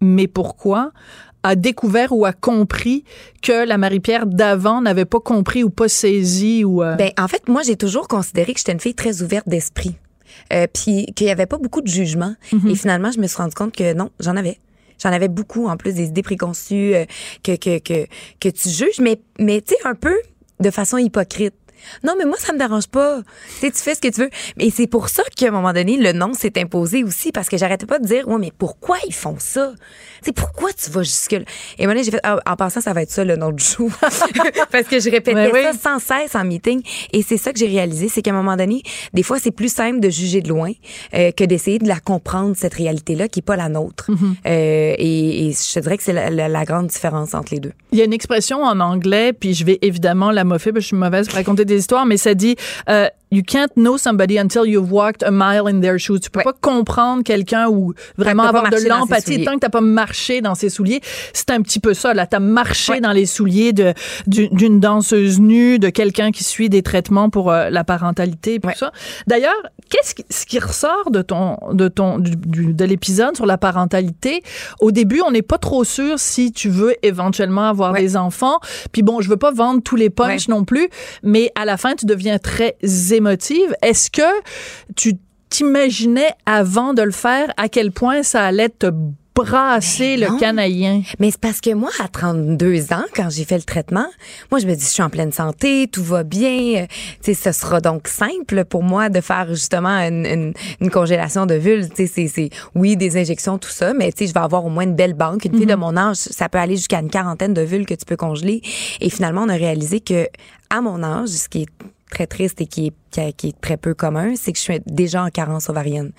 mais 0.02 0.28
pourquoi 0.28 0.92
a 1.44 1.56
découvert 1.56 2.12
ou 2.12 2.26
a 2.26 2.34
compris 2.34 3.04
que 3.42 3.66
la 3.66 3.78
Marie-Pierre 3.78 4.26
d'avant 4.26 4.82
n'avait 4.82 5.06
pas 5.06 5.20
compris 5.20 5.64
ou 5.64 5.70
pas 5.70 5.88
saisi 5.88 6.64
ou 6.64 6.84
euh, 6.84 6.96
Ben, 6.96 7.12
en 7.20 7.28
fait, 7.28 7.48
moi, 7.48 7.62
j'ai 7.64 7.76
toujours 7.76 8.08
considéré 8.08 8.54
que 8.54 8.60
j'étais 8.60 8.72
une 8.74 8.80
fille 8.80 8.94
très 8.96 9.22
ouverte 9.24 9.48
d'esprit. 9.50 9.96
Euh, 10.54 10.66
puis 10.72 11.06
qu'il 11.16 11.28
y 11.28 11.30
avait 11.30 11.46
pas 11.48 11.58
beaucoup 11.58 11.82
de 11.82 11.88
jugement. 11.88 12.36
Et 12.68 12.76
finalement, 12.76 13.12
je 13.12 13.20
me 13.20 13.28
suis 13.28 13.38
rendu 13.38 13.54
compte 13.56 13.76
que 13.76 13.94
non, 13.94 14.10
j'en 14.20 14.36
avais. 14.38 14.60
J'en 15.02 15.12
avais 15.12 15.28
beaucoup, 15.28 15.68
en 15.68 15.78
plus, 15.78 15.94
des 15.94 16.08
idées 16.08 16.24
préconçues 16.24 16.94
euh, 16.96 17.06
que, 17.44 17.56
que, 17.56 17.80
que, 17.80 18.06
que 18.40 18.50
tu 18.50 18.70
juges, 18.70 19.00
mais, 19.00 19.20
mais 19.40 19.62
tu 19.62 19.74
sais, 19.74 19.88
un 19.88 19.96
peu 19.96 20.16
de 20.60 20.70
façon 20.70 20.98
hypocrite. 20.98 21.56
Non, 22.04 22.14
mais 22.18 22.26
moi, 22.26 22.38
ça 22.40 22.54
me 22.54 22.58
dérange 22.60 22.88
pas. 22.88 23.20
Tu 23.22 23.60
sais, 23.60 23.72
tu 23.72 23.78
fais 23.78 23.96
ce 23.96 24.02
que 24.02 24.08
tu 24.10 24.22
veux. 24.22 24.30
Et 24.60 24.70
c'est 24.72 24.88
pour 24.88 25.10
ça 25.10 25.24
qu'à 25.36 25.48
un 25.48 25.52
moment 25.52 25.74
donné, 25.74 25.98
le 25.98 26.14
non 26.14 26.34
s'est 26.34 26.60
imposé 26.60 27.04
aussi, 27.04 27.32
parce 27.32 27.50
que 27.50 27.58
j'arrêtais 27.58 27.86
pas 27.86 28.00
de 28.00 28.06
dire, 28.06 28.28
ouais, 28.28 28.38
mais 28.40 28.52
pourquoi 28.58 28.98
ils 29.08 29.14
font 29.14 29.36
ça? 29.40 29.72
Tu 30.22 30.26
sais, 30.28 30.32
pourquoi 30.34 30.72
tu 30.74 30.90
vas 30.92 31.04
jusque-là? 31.04 31.46
Et 31.80 31.86
moi, 31.88 31.96
j'ai 32.02 32.12
fait, 32.12 32.20
ah, 32.24 32.40
en 32.46 32.56
passant, 32.56 32.82
ça 32.82 32.94
va 32.94 33.02
être 33.02 33.12
ça 33.12 33.24
le 33.24 33.36
nom 33.36 33.52
du 33.52 33.64
jour. 33.64 33.90
parce 34.72 34.88
que 34.88 35.00
je 35.00 35.10
répétais 35.10 35.52
oui. 35.52 35.62
ça 35.64 35.74
sans 35.74 36.00
cesse 36.00 36.36
en 36.36 36.44
meeting. 36.44 36.82
Et 37.14 37.24
c'est 37.24 37.38
ça 37.38 37.52
que 37.54 37.60
j'ai 37.60 37.68
réalisé, 37.68 38.08
c'est 38.10 38.22
qu'à 38.22 38.32
un 38.32 38.36
moment 38.36 38.56
donné, 38.56 38.84
des 39.14 39.24
fois, 39.24 39.40
c'est 39.40 39.52
plus 39.52 39.74
simple 39.74 40.00
de 40.00 40.10
juger 40.10 40.42
de 40.42 40.50
loin 40.50 40.72
euh, 41.14 41.32
que 41.32 41.44
d'essayer 41.44 41.80
de 41.80 41.88
la 41.88 42.00
comprendre, 42.00 42.56
cette 42.58 42.74
réalité-là, 42.74 43.28
qui 43.28 43.40
est 43.40 43.44
pas 43.44 43.56
la 43.56 43.70
nôtre. 43.70 44.12
Mm-hmm. 44.12 44.16
Euh, 44.46 44.96
et, 44.98 45.48
et 45.48 45.52
je 45.54 45.74
te 45.74 45.80
dirais 45.80 45.98
que 45.98 46.04
c'est 46.04 46.14
la, 46.14 46.30
la- 46.30 46.50
la 46.50 46.66
grande 46.66 46.88
différence 46.88 47.34
entre 47.34 47.54
les 47.54 47.60
deux. 47.60 47.72
Il 47.92 47.98
y 47.98 48.02
a 48.02 48.06
une 48.06 48.14
expression 48.14 48.64
en 48.64 48.80
anglais, 48.80 49.34
puis 49.34 49.54
je 49.54 49.66
vais 49.66 49.80
évidemment 49.82 50.32
la 50.32 50.44
moffer, 50.44 50.72
parce 50.72 50.80
que 50.80 50.82
je 50.82 50.88
suis 50.88 50.96
mauvaise 50.98 51.28
pour 51.28 51.36
raconter 51.36 51.66
des 51.66 51.71
histoires, 51.76 52.06
mais 52.06 52.18
ça 52.18 52.34
dit 52.34 52.56
euh, 52.90 53.08
You 53.34 53.44
can't 53.48 53.70
know 53.78 53.98
somebody 53.98 54.38
until 54.38 54.66
you've 54.66 54.92
walked 54.92 55.24
a 55.24 55.32
mile 55.32 55.66
in 55.68 55.80
their 55.80 55.98
shoes. 55.98 56.20
Tu 56.20 56.30
peux 56.30 56.40
Ouais. 56.40 56.44
pas 56.44 56.54
comprendre 56.60 57.24
quelqu'un 57.24 57.70
ou 57.70 57.94
vraiment 58.18 58.44
avoir 58.44 58.70
de 58.70 58.76
l'empathie 58.90 59.46
tant 59.46 59.54
que 59.54 59.60
t'as 59.60 59.70
pas 59.70 59.80
marché 59.80 60.42
dans 60.42 60.54
ses 60.54 60.70
souliers. 60.70 61.00
C'est 61.32 61.50
un 61.52 61.62
petit 61.62 61.80
peu 61.80 61.94
ça, 61.94 62.14
là. 62.14 62.28
T'as 62.28 62.40
marché 62.40 62.92
Ouais. 62.94 63.00
dans 63.00 63.14
les 63.14 63.26
souliers 63.26 63.72
de 63.72 63.94
du- 64.28 64.50
d'une 64.50 64.82
danseuse 64.82 65.40
nue, 65.40 65.80
de 65.80 65.88
quelqu'un 65.90 66.32
qui 66.32 66.44
suit 66.44 66.68
des 66.68 66.82
traitements 66.84 67.30
pour 67.30 67.52
euh, 67.52 67.70
la 67.70 67.86
parentalité, 67.86 68.56
et 68.56 68.60
tout 68.60 68.68
Ouais. 68.68 68.76
ça. 68.76 68.92
D'ailleurs, 69.28 69.56
qu'est-ce 69.90 70.14
qui, 70.14 70.26
ce 70.30 70.46
qui 70.46 70.60
ressort 70.60 71.10
de 71.10 71.22
ton 71.22 71.58
de 71.72 71.88
ton 71.88 72.20
du- 72.20 72.36
du- 72.36 72.74
de 72.74 72.84
l'épisode 72.86 73.38
sur 73.38 73.46
la 73.46 73.58
parentalité? 73.58 74.44
Au 74.82 74.92
début, 74.92 75.22
on 75.26 75.32
n'est 75.32 75.42
pas 75.42 75.58
trop 75.58 75.86
sûr 75.86 76.20
si 76.20 76.52
tu 76.52 76.68
veux 76.70 76.96
éventuellement 77.02 77.70
avoir 77.70 77.94
des 77.94 78.18
enfants. 78.18 78.60
Puis 78.92 79.04
bon, 79.04 79.22
je 79.22 79.30
veux 79.30 79.38
pas 79.38 79.52
vendre 79.52 79.82
tous 79.82 79.96
les 79.96 80.10
punchs 80.10 80.50
non 80.50 80.66
plus, 80.66 80.90
mais 81.24 81.50
à 81.56 81.64
la 81.64 81.78
fin, 81.78 81.96
tu 81.96 82.06
deviens 82.06 82.38
très 82.40 82.76
émotive. 83.22 83.76
Est-ce 83.84 84.10
que 84.10 84.30
tu 84.96 85.14
t'imaginais 85.50 86.32
avant 86.46 86.94
de 86.94 87.04
le 87.04 87.12
faire 87.12 87.54
à 87.58 87.70
quel 87.70 87.92
point 87.92 88.24
ça 88.24 88.44
allait 88.46 88.70
te 88.70 88.88
brasser 89.36 90.18
Ben 90.18 90.34
le 90.34 90.40
canadien? 90.40 91.02
Mais 91.20 91.30
c'est 91.30 91.40
parce 91.40 91.62
que 91.62 91.74
moi, 91.74 91.90
à 92.04 92.08
32 92.08 92.94
ans, 92.94 93.04
quand 93.16 93.30
j'ai 93.30 93.46
fait 93.46 93.58
le 93.58 93.64
traitement, 93.64 94.08
moi, 94.50 94.60
je 94.60 94.66
me 94.68 94.74
dis, 94.74 94.84
je 94.84 94.90
suis 94.90 95.04
en 95.04 95.10
pleine 95.10 95.32
santé, 95.32 95.88
tout 95.92 96.04
va 96.04 96.24
bien. 96.24 96.84
Euh, 96.84 96.86
Tu 97.24 97.34
sais, 97.34 97.52
ce 97.52 97.52
sera 97.60 97.80
donc 97.80 98.08
simple 98.08 98.66
pour 98.66 98.82
moi 98.84 99.10
de 99.10 99.22
faire 99.22 99.48
justement 99.50 99.98
une, 100.00 100.26
une, 100.26 100.54
une 100.80 100.90
congélation 100.90 101.46
de 101.46 101.56
vulve. 101.56 101.90
Tu 101.96 102.08
sais, 102.08 102.28
c'est, 102.28 102.50
oui, 102.74 102.98
des 102.98 103.18
injections, 103.18 103.58
tout 103.58 103.70
ça, 103.70 103.94
mais 103.94 104.12
tu 104.12 104.20
sais, 104.20 104.28
je 104.30 104.34
vais 104.34 104.40
avoir 104.40 104.66
au 104.66 104.70
moins 104.70 104.84
une 104.84 104.96
belle 104.96 105.14
banque. 105.14 105.46
Une 105.46 105.56
fille 105.58 105.66
de 105.66 105.76
mon 105.76 105.96
âge, 105.96 106.16
ça 106.18 106.50
peut 106.50 106.58
aller 106.60 106.76
jusqu'à 106.76 107.00
une 107.00 107.10
quarantaine 107.10 107.54
de 107.54 107.62
vulves 107.62 107.86
que 107.86 107.94
tu 107.94 108.06
peux 108.06 108.18
congeler. 108.18 108.62
Et 109.00 109.10
finalement, 109.10 109.44
on 109.44 109.50
a 109.50 109.56
réalisé 109.56 110.00
que, 110.00 110.28
à 110.70 110.82
mon 110.82 111.04
âge, 111.04 111.30
ce 111.30 111.50
qui 111.50 111.64
est 111.64 111.68
très 112.12 112.28
triste 112.28 112.62
et 112.62 112.68
qui 112.68 112.88
est, 112.88 112.94
qui 113.10 113.20
est- 113.20 113.34
qui 113.34 113.48
est 113.50 113.60
très 113.62 113.78
peu 113.78 113.94
commun, 113.96 114.36
c'est 114.36 114.52
que 114.52 114.58
je 114.60 114.64
suis 114.64 114.80
déjà 114.86 115.24
en 115.24 115.30
carence 115.30 115.70
ovarienne. 115.70 116.12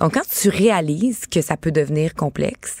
Donc, 0.00 0.14
quand 0.14 0.26
tu 0.28 0.48
réalises 0.48 1.26
que 1.30 1.40
ça 1.40 1.56
peut 1.56 1.70
devenir 1.70 2.14
complexe, 2.14 2.78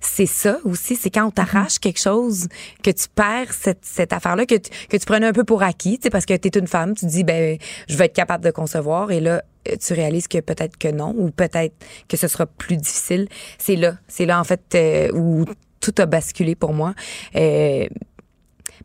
c'est 0.00 0.26
ça 0.26 0.58
aussi, 0.64 0.96
c'est 0.96 1.10
quand 1.10 1.26
on 1.26 1.30
t'arrache 1.30 1.78
quelque 1.78 2.00
chose, 2.00 2.48
que 2.82 2.90
tu 2.90 3.04
perds 3.14 3.52
cette, 3.52 3.84
cette 3.84 4.12
affaire-là, 4.12 4.46
que 4.46 4.56
tu, 4.56 4.70
que 4.88 4.96
tu 4.96 5.06
prenais 5.06 5.26
un 5.26 5.32
peu 5.32 5.44
pour 5.44 5.62
acquis, 5.62 5.98
tu 5.98 6.04
sais, 6.04 6.10
parce 6.10 6.26
que 6.26 6.34
tu 6.36 6.48
es 6.48 6.58
une 6.58 6.66
femme, 6.66 6.94
tu 6.94 7.06
te 7.06 7.10
dis, 7.10 7.22
ben, 7.24 7.56
je 7.88 7.96
vais 7.96 8.06
être 8.06 8.14
capable 8.16 8.44
de 8.44 8.50
concevoir, 8.50 9.10
et 9.12 9.20
là, 9.20 9.42
euh, 9.68 9.76
tu 9.80 9.92
réalises 9.92 10.26
que 10.28 10.38
peut-être 10.38 10.76
que 10.76 10.88
non, 10.88 11.14
ou 11.16 11.30
peut-être 11.30 11.74
que 12.08 12.16
ce 12.16 12.26
sera 12.28 12.46
plus 12.46 12.76
difficile. 12.76 13.28
C'est 13.58 13.76
là, 13.76 13.96
c'est 14.08 14.26
là, 14.26 14.40
en 14.40 14.44
fait, 14.44 14.62
euh, 14.74 15.10
où 15.12 15.44
tout 15.80 15.94
a 15.98 16.06
basculé 16.06 16.54
pour 16.54 16.72
moi. 16.72 16.94
Euh, 17.36 17.86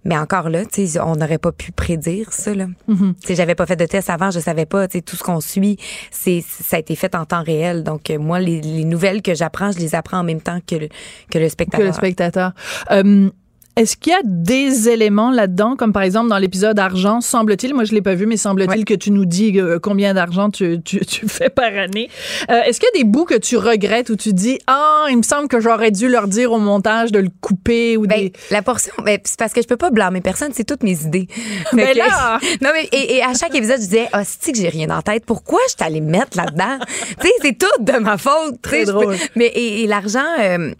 mais 0.03 0.17
encore 0.17 0.49
là, 0.49 0.65
tu 0.65 0.87
sais, 0.87 0.99
on 0.99 1.15
n'aurait 1.15 1.37
pas 1.37 1.51
pu 1.51 1.71
prédire 1.71 2.33
ça. 2.33 2.53
Là. 2.53 2.67
Tu 2.87 3.13
sais, 3.23 3.35
j'avais 3.35 3.55
pas 3.55 3.65
fait 3.65 3.75
de 3.75 3.85
test 3.85 4.09
avant, 4.09 4.31
je 4.31 4.39
savais 4.39 4.65
pas. 4.65 4.87
Tu 4.87 4.97
sais, 4.97 5.01
tout 5.01 5.15
ce 5.15 5.23
qu'on 5.23 5.41
suit, 5.41 5.77
c'est 6.09 6.43
ça 6.47 6.77
a 6.77 6.79
été 6.79 6.95
fait 6.95 7.13
en 7.15 7.25
temps 7.25 7.43
réel. 7.43 7.83
Donc 7.83 8.09
euh, 8.09 8.17
moi, 8.17 8.39
les, 8.39 8.61
les 8.61 8.83
nouvelles 8.83 9.21
que 9.21 9.35
j'apprends, 9.35 9.71
je 9.71 9.79
les 9.79 9.93
apprends 9.95 10.19
en 10.19 10.23
même 10.23 10.41
temps 10.41 10.59
que 10.65 10.75
le, 10.75 10.87
que 11.29 11.37
le 11.37 11.45
que 11.45 11.49
spectateur. 11.49 11.85
le 11.85 11.93
spectateur. 11.93 12.51
Euh, 12.91 13.29
est-ce 13.75 13.95
qu'il 13.97 14.11
y 14.11 14.15
a 14.15 14.19
des 14.23 14.89
éléments 14.89 15.31
là-dedans, 15.31 15.75
comme 15.75 15.93
par 15.93 16.03
exemple 16.03 16.29
dans 16.29 16.37
l'épisode 16.37 16.77
Argent, 16.79 17.21
semble-t-il, 17.21 17.73
moi 17.73 17.83
je 17.85 17.93
l'ai 17.93 18.01
pas 18.01 18.15
vu, 18.15 18.25
mais 18.25 18.37
semble-t-il 18.37 18.79
Ouais. 18.79 18.83
que 18.83 18.93
tu 18.93 19.11
nous 19.11 19.25
dis 19.25 19.59
euh, 19.59 19.79
combien 19.79 20.13
d'argent 20.13 20.49
tu, 20.49 20.81
tu, 20.83 20.99
tu 21.05 21.27
fais 21.27 21.49
par 21.49 21.73
année. 21.75 22.09
Euh, 22.49 22.61
Est-ce 22.63 22.79
qu'il 22.79 22.89
y 22.93 22.99
a 22.99 23.03
des 23.03 23.09
bouts 23.09 23.25
que 23.25 23.35
tu 23.37 23.57
regrettes 23.57 24.09
où 24.09 24.15
tu 24.15 24.33
dis 24.33 24.59
ah 24.67 25.05
il 25.09 25.17
me 25.17 25.23
semble 25.23 25.47
que 25.47 25.59
j'aurais 25.59 25.91
dû 25.91 26.09
leur 26.09 26.27
dire 26.27 26.51
au 26.51 26.59
montage 26.59 27.11
de 27.11 27.19
le 27.19 27.29
couper 27.41 27.97
ou 27.97 28.05
Ben, 28.07 28.19
des 28.19 28.33
la 28.51 28.61
portion, 28.61 28.93
ben, 29.05 29.17
c'est 29.23 29.39
parce 29.39 29.53
que 29.53 29.61
je 29.61 29.67
peux 29.67 29.77
pas 29.77 29.89
blâmer 29.91 30.21
personne, 30.21 30.51
c'est 30.53 30.63
toutes 30.65 30.83
mes 30.83 31.01
idées. 31.03 31.27
Fait 31.71 31.75
Ben 31.77 31.97
là! 31.97 32.39
non 32.61 32.69
mais 32.73 32.87
et, 32.91 33.15
et 33.17 33.23
à 33.23 33.33
chaque 33.33 33.55
épisode, 33.55 33.77
je 33.77 33.85
disais, 33.85 34.07
ah, 34.13 34.23
c'est 34.25 34.51
que 34.51 34.57
j'ai 34.57 34.69
rien 34.69 34.89
en 34.89 35.01
tête. 35.01 35.23
Pourquoi 35.25 35.59
je 35.69 35.75
t'allais 35.75 36.01
me 36.01 36.09
mettre 36.11 36.35
là-dedans 36.37 36.77
Tu 37.19 37.27
sais, 37.27 37.33
c'est 37.41 37.57
tout 37.57 37.83
de 37.83 37.99
ma 37.99 38.17
faute. 38.17 38.61
Très 38.61 38.85
peux- 38.85 38.91
drôle. 38.91 39.15
Mais 39.35 39.47
et, 39.47 39.83
et 39.83 39.87
l'argent, 39.87 40.19
euh, 40.39 40.71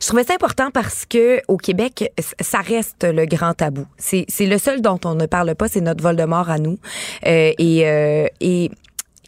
je 0.00 0.06
trouvais 0.06 0.24
ça 0.24 0.34
important 0.34 0.70
parce 0.70 1.04
que 1.06 1.40
au 1.48 1.56
Québec, 1.56 2.12
ça 2.40 2.58
reste 2.58 3.04
le 3.04 3.26
grand 3.26 3.54
tabou. 3.54 3.86
C'est 3.98 4.24
c'est 4.28 4.46
le 4.46 4.58
seul 4.58 4.80
dont 4.80 4.98
on 5.04 5.14
ne 5.14 5.26
parle 5.26 5.54
pas, 5.54 5.68
c'est 5.68 5.80
notre 5.80 6.02
vol 6.02 6.16
de 6.16 6.24
mort 6.24 6.50
à 6.50 6.58
nous. 6.58 6.78
Euh, 7.26 7.52
et 7.58 7.86
euh, 7.86 8.26
et 8.40 8.70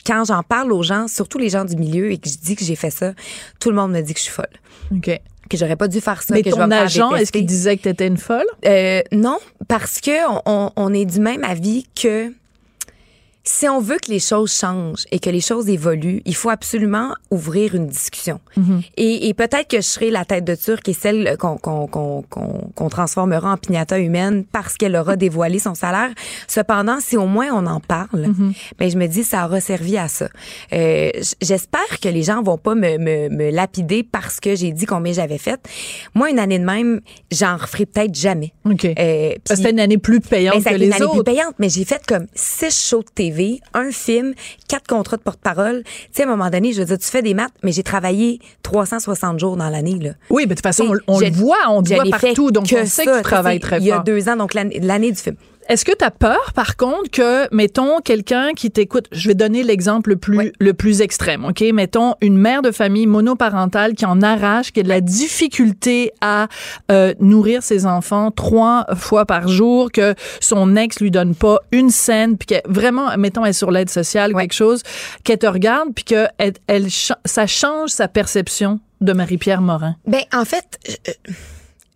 quand 0.06 0.24
j'en 0.26 0.42
parle 0.42 0.72
aux 0.72 0.82
gens, 0.82 1.06
surtout 1.08 1.38
les 1.38 1.50
gens 1.50 1.64
du 1.64 1.76
milieu, 1.76 2.10
et 2.10 2.18
que 2.18 2.28
je 2.30 2.38
dis 2.38 2.56
que 2.56 2.64
j'ai 2.64 2.76
fait 2.76 2.90
ça, 2.90 3.12
tout 3.60 3.68
le 3.70 3.76
monde 3.76 3.92
me 3.92 4.00
dit 4.00 4.14
que 4.14 4.18
je 4.20 4.24
suis 4.24 4.32
folle, 4.32 4.46
Ok. 4.90 5.20
que 5.50 5.56
j'aurais 5.58 5.76
pas 5.76 5.86
dû 5.88 6.00
faire 6.00 6.22
ça, 6.22 6.34
Mais 6.34 6.42
que 6.42 6.48
ton 6.50 6.70
agent, 6.70 7.14
est-ce 7.16 7.30
qu'il 7.32 7.44
disait 7.44 7.76
que 7.76 7.82
t'étais 7.82 8.06
une 8.06 8.16
folle? 8.16 8.46
Euh, 8.64 9.02
non, 9.12 9.38
parce 9.68 10.00
que 10.00 10.10
on, 10.46 10.70
on 10.74 10.94
est 10.94 11.04
du 11.04 11.20
même 11.20 11.44
avis 11.44 11.86
que 11.94 12.32
si 13.48 13.66
on 13.66 13.80
veut 13.80 13.96
que 13.96 14.10
les 14.10 14.20
choses 14.20 14.52
changent 14.52 15.06
et 15.10 15.18
que 15.18 15.30
les 15.30 15.40
choses 15.40 15.70
évoluent, 15.70 16.20
il 16.26 16.34
faut 16.34 16.50
absolument 16.50 17.14
ouvrir 17.30 17.74
une 17.74 17.86
discussion. 17.86 18.40
Et, 18.96 19.28
et 19.28 19.34
peut-être 19.34 19.68
que 19.68 19.78
je 19.78 19.86
serai 19.86 20.10
la 20.10 20.24
tête 20.24 20.44
de 20.44 20.54
turc 20.54 20.86
et 20.88 20.92
celle 20.92 21.36
qu'on 21.38 21.56
qu'on 21.56 21.86
qu'on 21.86 22.22
qu'on 22.28 22.70
qu'on 22.74 22.88
transformera 22.88 23.52
en 23.52 23.56
pignata 23.56 23.98
humaine 23.98 24.44
parce 24.44 24.76
qu'elle 24.76 24.96
aura 24.96 25.16
dévoilé 25.26 25.58
son 25.58 25.74
salaire. 25.74 26.10
Cependant, 26.46 26.98
si 27.00 27.16
au 27.16 27.26
moins 27.26 27.48
on 27.52 27.64
en 27.66 27.80
parle, 27.80 28.26
ben 28.78 28.90
je 28.90 28.98
me 28.98 29.06
dis 29.06 29.24
ça 29.24 29.46
aura 29.46 29.60
servi 29.60 29.96
à 29.96 30.08
ça. 30.08 30.28
Euh, 30.72 31.10
J'espère 31.40 32.00
que 32.02 32.08
les 32.08 32.22
gens 32.22 32.42
vont 32.42 32.58
pas 32.58 32.74
me, 32.74 32.98
me, 32.98 33.28
me 33.30 33.50
lapider 33.50 34.02
parce 34.02 34.40
que 34.40 34.56
j'ai 34.56 34.72
dit 34.72 34.84
combien 34.84 35.12
j'avais 35.12 35.38
fait. 35.38 35.60
Moi, 36.14 36.30
une 36.30 36.38
année 36.38 36.58
de 36.58 36.64
même, 36.64 37.00
j'en 37.30 37.56
referai 37.56 37.86
peut-être 37.86 38.14
jamais. 38.14 38.52
Ok. 38.64 38.84
Euh, 38.84 39.32
c'était 39.44 39.70
une 39.70 39.80
année 39.80 39.98
plus 39.98 40.20
payante 40.20 40.62
ben, 40.62 40.64
que 40.64 40.76
été 40.76 40.84
une 40.84 40.90
les 40.90 40.96
année 40.96 41.12
plus 41.12 41.24
payante, 41.24 41.54
mais 41.58 41.68
j'ai 41.70 41.84
fait 41.84 42.04
comme 42.06 42.26
six 42.34 42.88
shows 42.88 43.02
de 43.02 43.10
TV, 43.14 43.37
un 43.74 43.90
film, 43.90 44.34
quatre 44.68 44.86
contrats 44.86 45.16
de 45.16 45.22
porte-parole. 45.22 45.82
Tu 45.84 45.92
sais, 46.12 46.22
à 46.22 46.26
un 46.26 46.28
moment 46.28 46.50
donné, 46.50 46.72
je 46.72 46.80
veux 46.80 46.86
dire, 46.86 46.98
tu 46.98 47.06
fais 47.06 47.22
des 47.22 47.34
maths, 47.34 47.52
mais 47.62 47.72
j'ai 47.72 47.82
travaillé 47.82 48.40
360 48.62 49.38
jours 49.38 49.56
dans 49.56 49.68
l'année, 49.68 49.98
là. 49.98 50.10
Oui, 50.30 50.42
mais 50.42 50.50
de 50.50 50.54
toute 50.54 50.62
façon, 50.62 50.84
on, 51.06 51.18
le 51.20 51.30
voit, 51.30 51.56
on 51.68 51.84
je 51.84 51.94
voit 51.94 52.04
partout, 52.10 52.50
donc 52.50 52.68
que 52.68 52.82
on 52.82 52.86
sait 52.86 53.04
que 53.04 53.16
tu 53.18 53.22
travailles 53.22 53.60
très 53.60 53.78
Il 53.78 53.84
y 53.84 53.90
a 53.90 53.96
fort. 53.96 54.04
deux 54.04 54.28
ans, 54.28 54.36
donc 54.36 54.54
l'année 54.54 54.80
l'année 54.80 55.12
du 55.12 55.18
film. 55.20 55.36
Est-ce 55.68 55.84
que 55.84 55.92
tu 55.94 56.02
as 56.04 56.10
peur, 56.10 56.52
par 56.54 56.76
contre, 56.76 57.10
que, 57.10 57.54
mettons, 57.54 58.00
quelqu'un 58.00 58.52
qui 58.56 58.70
t'écoute, 58.70 59.06
je 59.12 59.28
vais 59.28 59.34
donner 59.34 59.62
l'exemple 59.62 60.10
le 60.10 60.16
plus, 60.16 60.38
Oui. 60.38 60.52
le 60.58 60.72
plus 60.72 61.02
extrême, 61.02 61.44
OK? 61.44 61.60
Mettons, 61.74 62.14
une 62.22 62.38
mère 62.38 62.62
de 62.62 62.70
famille 62.70 63.06
monoparentale 63.06 63.94
qui 63.94 64.06
en 64.06 64.22
arrache, 64.22 64.72
qui 64.72 64.80
a 64.80 64.82
de 64.82 64.88
la 64.88 65.02
difficulté 65.02 66.12
à 66.22 66.48
euh, 66.90 67.12
nourrir 67.20 67.62
ses 67.62 67.84
enfants 67.86 68.30
trois 68.30 68.86
fois 68.96 69.26
par 69.26 69.48
jour, 69.48 69.92
que 69.92 70.14
son 70.40 70.74
ex 70.74 71.00
lui 71.00 71.10
donne 71.10 71.34
pas 71.34 71.58
une 71.70 71.90
scène, 71.90 72.38
puis 72.38 72.46
que 72.46 72.54
vraiment, 72.70 73.14
mettons, 73.18 73.44
elle 73.44 73.50
est 73.50 73.52
sur 73.52 73.70
l'aide 73.70 73.90
sociale, 73.90 74.34
Ouais. 74.34 74.42
quelque 74.44 74.54
chose, 74.54 74.82
qu'elle 75.24 75.38
te 75.38 75.46
regarde, 75.46 75.90
puis 75.94 76.04
que 76.04 76.26
elle, 76.38 76.54
elle 76.66 76.88
cha- 76.88 77.18
ça 77.26 77.46
change 77.46 77.90
sa 77.90 78.08
perception 78.08 78.80
de 79.00 79.12
Marie-Pierre 79.12 79.60
Morin? 79.60 79.96
Ben, 80.06 80.22
en 80.34 80.44
fait, 80.44 80.64
euh, 81.08 81.12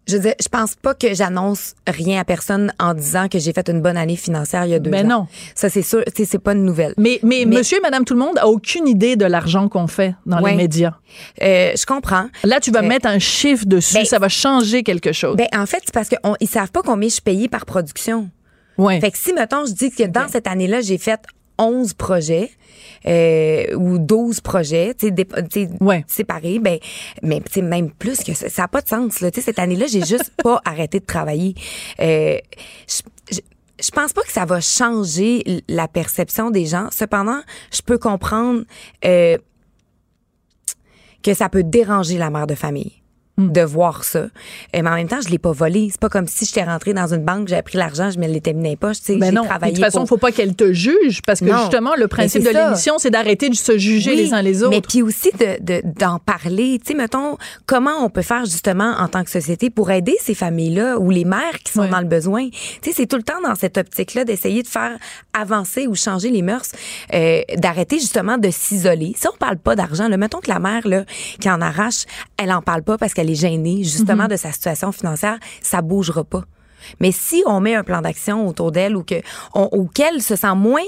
Je 0.09 0.17
veux 0.17 0.23
dire, 0.23 0.35
je 0.43 0.49
pense 0.49 0.75
pas 0.75 0.95
que 0.95 1.15
j'annonce 1.15 1.75
rien 1.87 2.21
à 2.21 2.25
personne 2.25 2.73
en 2.81 2.93
disant 2.93 3.29
que 3.29 3.39
j'ai 3.39 3.53
fait 3.53 3.69
une 3.69 3.81
bonne 3.81 3.97
année 3.97 4.17
financière 4.17 4.65
il 4.65 4.71
y 4.73 4.75
a 4.75 4.81
deux 4.81 4.91
Ben 4.91 5.07
ans. 5.07 5.21
non. 5.21 5.27
Ça, 5.55 5.71
c'est 5.71 5.83
sûr, 5.83 6.03
c'est 6.13 6.39
pas 6.43 6.53
une 6.55 6.65
nouvelle. 6.65 6.93
Mais, 6.99 7.21
mais, 7.23 7.45
Mais- 7.47 7.59
monsieur 7.59 7.79
et 7.79 7.81
madame 7.81 8.05
tout 8.05 8.15
le 8.15 8.19
monde 8.21 8.37
a 8.39 8.49
aucune 8.49 8.89
idée 8.89 9.15
de 9.15 9.25
l'argent 9.25 9.69
qu'on 9.69 9.87
fait 9.87 10.15
dans 10.27 10.43
Ouais. 10.43 10.51
les 10.51 10.57
médias. 10.57 10.95
Euh, 11.41 11.73
je 11.77 11.87
comprends. 11.87 12.27
Là, 12.43 12.59
tu 12.59 12.73
vas 12.73 12.81
Euh, 12.83 12.89
mettre 12.89 13.07
un 13.07 13.21
chiffre 13.21 13.65
dessus, 13.65 13.95
ben, 13.95 14.05
ça 14.05 14.19
va 14.19 14.29
changer 14.29 14.83
quelque 14.83 15.13
chose. 15.13 15.37
Ben, 15.37 15.47
en 15.55 15.67
fait, 15.67 15.83
c'est 15.85 15.95
parce 15.95 16.09
qu'ils 16.09 16.49
savent 16.49 16.73
pas 16.73 16.83
combien 16.83 17.09
je 17.09 17.15
suis 17.15 17.23
payée 17.23 17.49
par 17.49 17.65
production. 17.65 18.29
ouais. 18.79 19.01
Fait 19.01 19.13
que 19.13 19.19
si, 19.19 19.33
mettons, 19.33 19.65
je 19.67 19.73
dis 19.73 19.91
que 19.93 20.03
dans 20.05 20.27
cette 20.27 20.49
année-là, 20.49 20.81
j'ai 20.81 20.99
fait 20.99 21.21
11 21.59 21.93
projets 21.93 22.51
euh, 23.07 23.75
ou 23.77 23.99
12 23.99 24.41
projets, 24.41 24.95
tu 24.95 25.09
sais, 25.51 25.69
Ouais. 25.81 26.05
séparés, 26.07 26.59
ben, 26.59 26.79
mais 27.23 27.41
tu 27.41 27.53
sais, 27.53 27.63
même 27.63 27.91
plus 27.91 28.23
que 28.23 28.35
ça, 28.35 28.49
ça 28.49 28.63
n'a 28.63 28.69
pas 28.69 28.81
de 28.81 28.89
sens. 28.89 29.21
Là. 29.21 29.31
Tu 29.31 29.41
sais, 29.41 29.47
cette 29.47 29.59
année-là, 29.59 29.87
j'ai 29.87 30.05
juste 30.05 30.33
pas 30.43 30.61
arrêté 30.65 31.01
de 31.01 31.05
travailler. 31.05 31.55
Euh, 32.01 32.39
je, 32.89 33.03
je, 33.35 33.41
je 33.83 33.91
pense 33.91 34.13
pas 34.13 34.23
que 34.23 34.33
ça 34.33 34.45
va 34.45 34.61
changer 34.61 35.43
la 35.69 35.89
perception 35.89 36.51
des 36.51 36.67
gens. 36.67 36.89
Cependant, 36.93 37.41
je 37.73 37.83
peux 37.83 37.99
comprendre 37.99 38.63
euh, 39.05 39.37
que 41.23 41.35
ça 41.35 41.49
peut 41.49 41.63
déranger 41.65 42.19
la 42.19 42.31
mère 42.31 42.47
de 42.47 42.55
famille 42.55 43.02
de 43.39 43.63
voir 43.63 44.05
ça. 44.05 44.19
Euh, 44.19 44.29
mais 44.75 44.89
en 44.89 44.95
même 44.95 45.09
temps, 45.09 45.21
je 45.25 45.31
l'ai 45.31 45.39
pas 45.39 45.53
volé. 45.53 45.89
C'est 45.91 46.01
pas 46.01 46.11
comme 46.11 46.27
si 46.29 46.45
j'étais 46.45 46.65
rentrée 46.65 46.93
dans 46.93 47.15
une 47.15 47.25
banque, 47.25 47.49
j'avais 47.49 47.63
pris 47.63 47.79
l'argent, 47.79 48.11
je 48.11 48.19
me 48.19 48.27
l'étais 48.27 48.53
mis 48.53 48.63
dans 48.63 48.69
les 48.71 48.77
poches. 48.77 48.99
Tu 48.99 49.05
sais, 49.05 49.17
Ben 49.17 49.27
j'ai 49.31 49.33
non, 49.33 49.43
de 49.43 49.49
travaillé 49.49 49.73
toute 49.73 49.83
façon, 49.85 50.01
pour- 50.01 50.09
faut 50.11 50.17
pas 50.19 50.33
qu'elle 50.33 50.55
te 50.55 50.73
juge 50.73 51.23
parce 51.27 51.41
que 51.41 51.47
Non. 51.47 51.59
justement, 51.61 51.93
le 51.97 52.09
principe 52.09 52.43
de 52.45 52.51
l'émission, 52.51 52.99
c'est 52.99 53.11
d'arrêter 53.11 53.49
de 53.49 53.55
se 53.55 53.79
juger 53.79 54.11
Oui, 54.11 54.17
les 54.19 54.35
uns 54.35 54.43
les 54.43 54.63
autres. 54.63 54.71
Mais 54.71 54.83
puis 54.83 55.01
aussi 55.03 55.31
de, 55.33 55.57
de- 55.65 55.83
d'en 55.99 56.19
parler. 56.19 56.79
Tu 56.85 56.93
sais, 56.93 56.95
mettons, 56.95 57.39
comment 57.67 58.05
on 58.05 58.11
peut 58.11 58.21
faire 58.23 58.45
justement 58.45 58.95
en 58.99 59.09
tant 59.09 59.25
que 59.25 59.31
société 59.31 59.71
pour 59.71 59.91
aider 59.91 60.17
ces 60.21 60.35
familles-là 60.35 60.99
ou 60.99 61.11
les 61.11 61.25
mères 61.25 61.59
qui 61.65 61.73
sont 61.73 61.89
dans 61.89 62.01
le 62.01 62.07
besoin? 62.07 62.49
Tu 62.51 62.59
sais, 62.83 62.93
c'est 62.95 63.07
tout 63.07 63.17
le 63.17 63.23
temps 63.23 63.41
dans 63.43 63.55
cette 63.55 63.79
optique-là 63.79 64.25
d'essayer 64.25 64.63
de 64.63 64.69
faire 64.69 64.99
avancer 65.33 65.87
ou 65.87 65.95
changer 65.95 66.29
les 66.31 66.43
mœurs, 66.43 66.71
euh, 67.15 67.41
d'arrêter 67.57 67.99
justement 67.99 68.37
de 68.37 68.51
s'isoler. 68.51 69.15
Si 69.17 69.27
on 69.27 69.37
parle 69.39 69.57
pas 69.57 69.75
d'argent, 69.75 70.09
là, 70.09 70.17
mettons 70.19 70.41
que 70.41 70.51
la 70.51 70.59
mère 70.59 70.87
là, 70.87 71.05
qui 71.41 71.49
en 71.49 71.61
arrache, 71.63 72.05
elle 72.37 72.53
en 72.53 72.61
parle 72.61 72.83
pas 72.83 72.99
parce 72.99 73.15
qu'elle 73.15 73.22
est 73.31 73.35
gênée 73.35 73.83
justement 73.85 74.25
Mm-hmm. 74.25 74.31
de 74.31 74.37
sa 74.37 74.53
situation 74.53 74.93
financière, 74.93 75.39
ça 75.61 75.81
bougera 75.83 76.25
pas. 76.25 76.45
Mais 77.01 77.13
si 77.13 77.43
on 77.47 77.61
met 77.61 77.75
un 77.75 77.85
plan 77.85 78.01
d'action 78.03 78.47
autour 78.47 78.73
d'elle 78.73 78.97
ou 78.97 79.03
que 79.03 79.17
on, 79.55 79.69
ou 79.73 79.87
qu'elle 79.87 80.23
se 80.23 80.37
sent 80.37 80.55
moins 80.55 80.81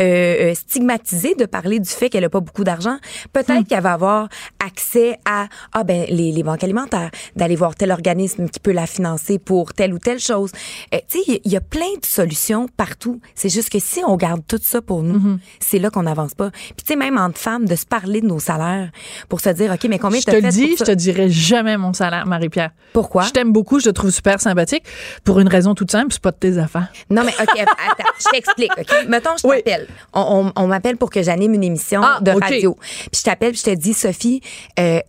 euh, 0.00 0.50
euh, 0.50 0.54
stigmatisée 0.54 1.34
de 1.34 1.44
parler 1.46 1.80
du 1.80 1.88
fait 1.90 2.08
qu'elle 2.10 2.24
a 2.24 2.28
pas 2.30 2.40
beaucoup 2.40 2.64
d'argent, 2.64 2.96
peut-être 3.32 3.66
qu'elle 3.68 3.82
va 3.82 3.92
avoir 3.92 4.28
accès 4.64 5.18
à 5.24 5.48
ah 5.72 5.84
ben 5.84 6.06
les, 6.08 6.32
les 6.32 6.42
banques 6.42 6.62
alimentaires, 6.64 7.10
d'aller 7.36 7.56
voir 7.56 7.74
tel 7.74 7.90
organisme 7.92 8.48
qui 8.48 8.60
peut 8.60 8.72
la 8.72 8.86
financer 8.86 9.38
pour 9.38 9.72
telle 9.74 9.92
ou 9.94 9.98
telle 9.98 10.18
chose. 10.20 10.50
Euh, 10.94 10.98
tu 11.08 11.18
sais, 11.18 11.24
il 11.26 11.32
y 11.32 11.36
a- 11.36 11.40
il 11.44 11.52
y, 11.52 11.56
a 11.56 11.60
plein 11.60 11.94
de 12.00 12.06
solutions 12.06 12.68
partout. 12.76 13.20
C'est 13.34 13.48
juste 13.48 13.70
que 13.70 13.78
si 13.80 14.00
on 14.06 14.16
garde 14.16 14.42
tout 14.46 14.60
ça 14.62 14.80
pour 14.80 15.02
nous, 15.02 15.38
c'est 15.58 15.78
là 15.80 15.90
qu'on 15.90 16.04
n'avance 16.04 16.34
pas. 16.34 16.50
Puis 16.50 16.74
tu 16.84 16.92
sais 16.92 16.96
même 16.96 17.18
entre 17.18 17.38
femmes 17.38 17.64
de 17.66 17.74
se 17.74 17.84
parler 17.84 18.20
de 18.20 18.26
nos 18.26 18.38
salaires 18.38 18.90
pour 19.28 19.40
se 19.40 19.48
dire 19.50 19.72
ok 19.72 19.84
mais 19.88 19.98
combien 19.98 20.20
je 20.20 20.26
te 20.26 20.30
fait 20.30 20.48
dis, 20.48 20.68
pour 20.68 20.78
je 20.78 20.84
te 20.84 20.90
dirai 20.92 21.28
jamais 21.28 21.76
mon 21.76 21.92
salaire, 21.92 22.26
Marie-Pierre. 22.26 22.70
Pourquoi? 22.92 23.24
Je 23.24 23.30
t'aime 23.30 23.52
beaucoup, 23.52 23.80
je 23.80 23.86
te 23.86 23.90
trouve 23.90 24.10
super 24.10 24.40
sympathique 24.40 24.84
pour 25.24 25.39
une 25.40 25.48
raison 25.48 25.74
toute 25.74 25.90
simple, 25.90 26.08
c'est 26.12 26.22
pas 26.22 26.30
de 26.30 26.36
tes 26.36 26.58
affaires. 26.58 26.88
Non, 27.10 27.22
mais 27.24 27.32
OK, 27.40 27.58
attends, 27.60 28.04
je 28.18 28.24
t'explique. 28.30 28.72
OK? 28.78 29.06
Mettons, 29.08 29.36
je 29.42 29.46
Oui. 29.46 29.56
t'appelle. 29.56 29.86
On, 30.12 30.52
on, 30.56 30.62
on 30.62 30.66
m'appelle 30.66 30.96
pour 30.96 31.10
que 31.10 31.22
j'anime 31.22 31.54
une 31.54 31.64
émission 31.64 32.00
Ah, 32.04 32.18
de 32.20 32.30
radio. 32.30 32.76
Puis 32.80 33.10
je 33.20 33.22
t'appelle, 33.22 33.50
puis 33.52 33.62
je 33.64 33.70
te 33.70 33.74
dis, 33.76 33.94
Sophie, 33.94 34.40
euh, 34.78 35.00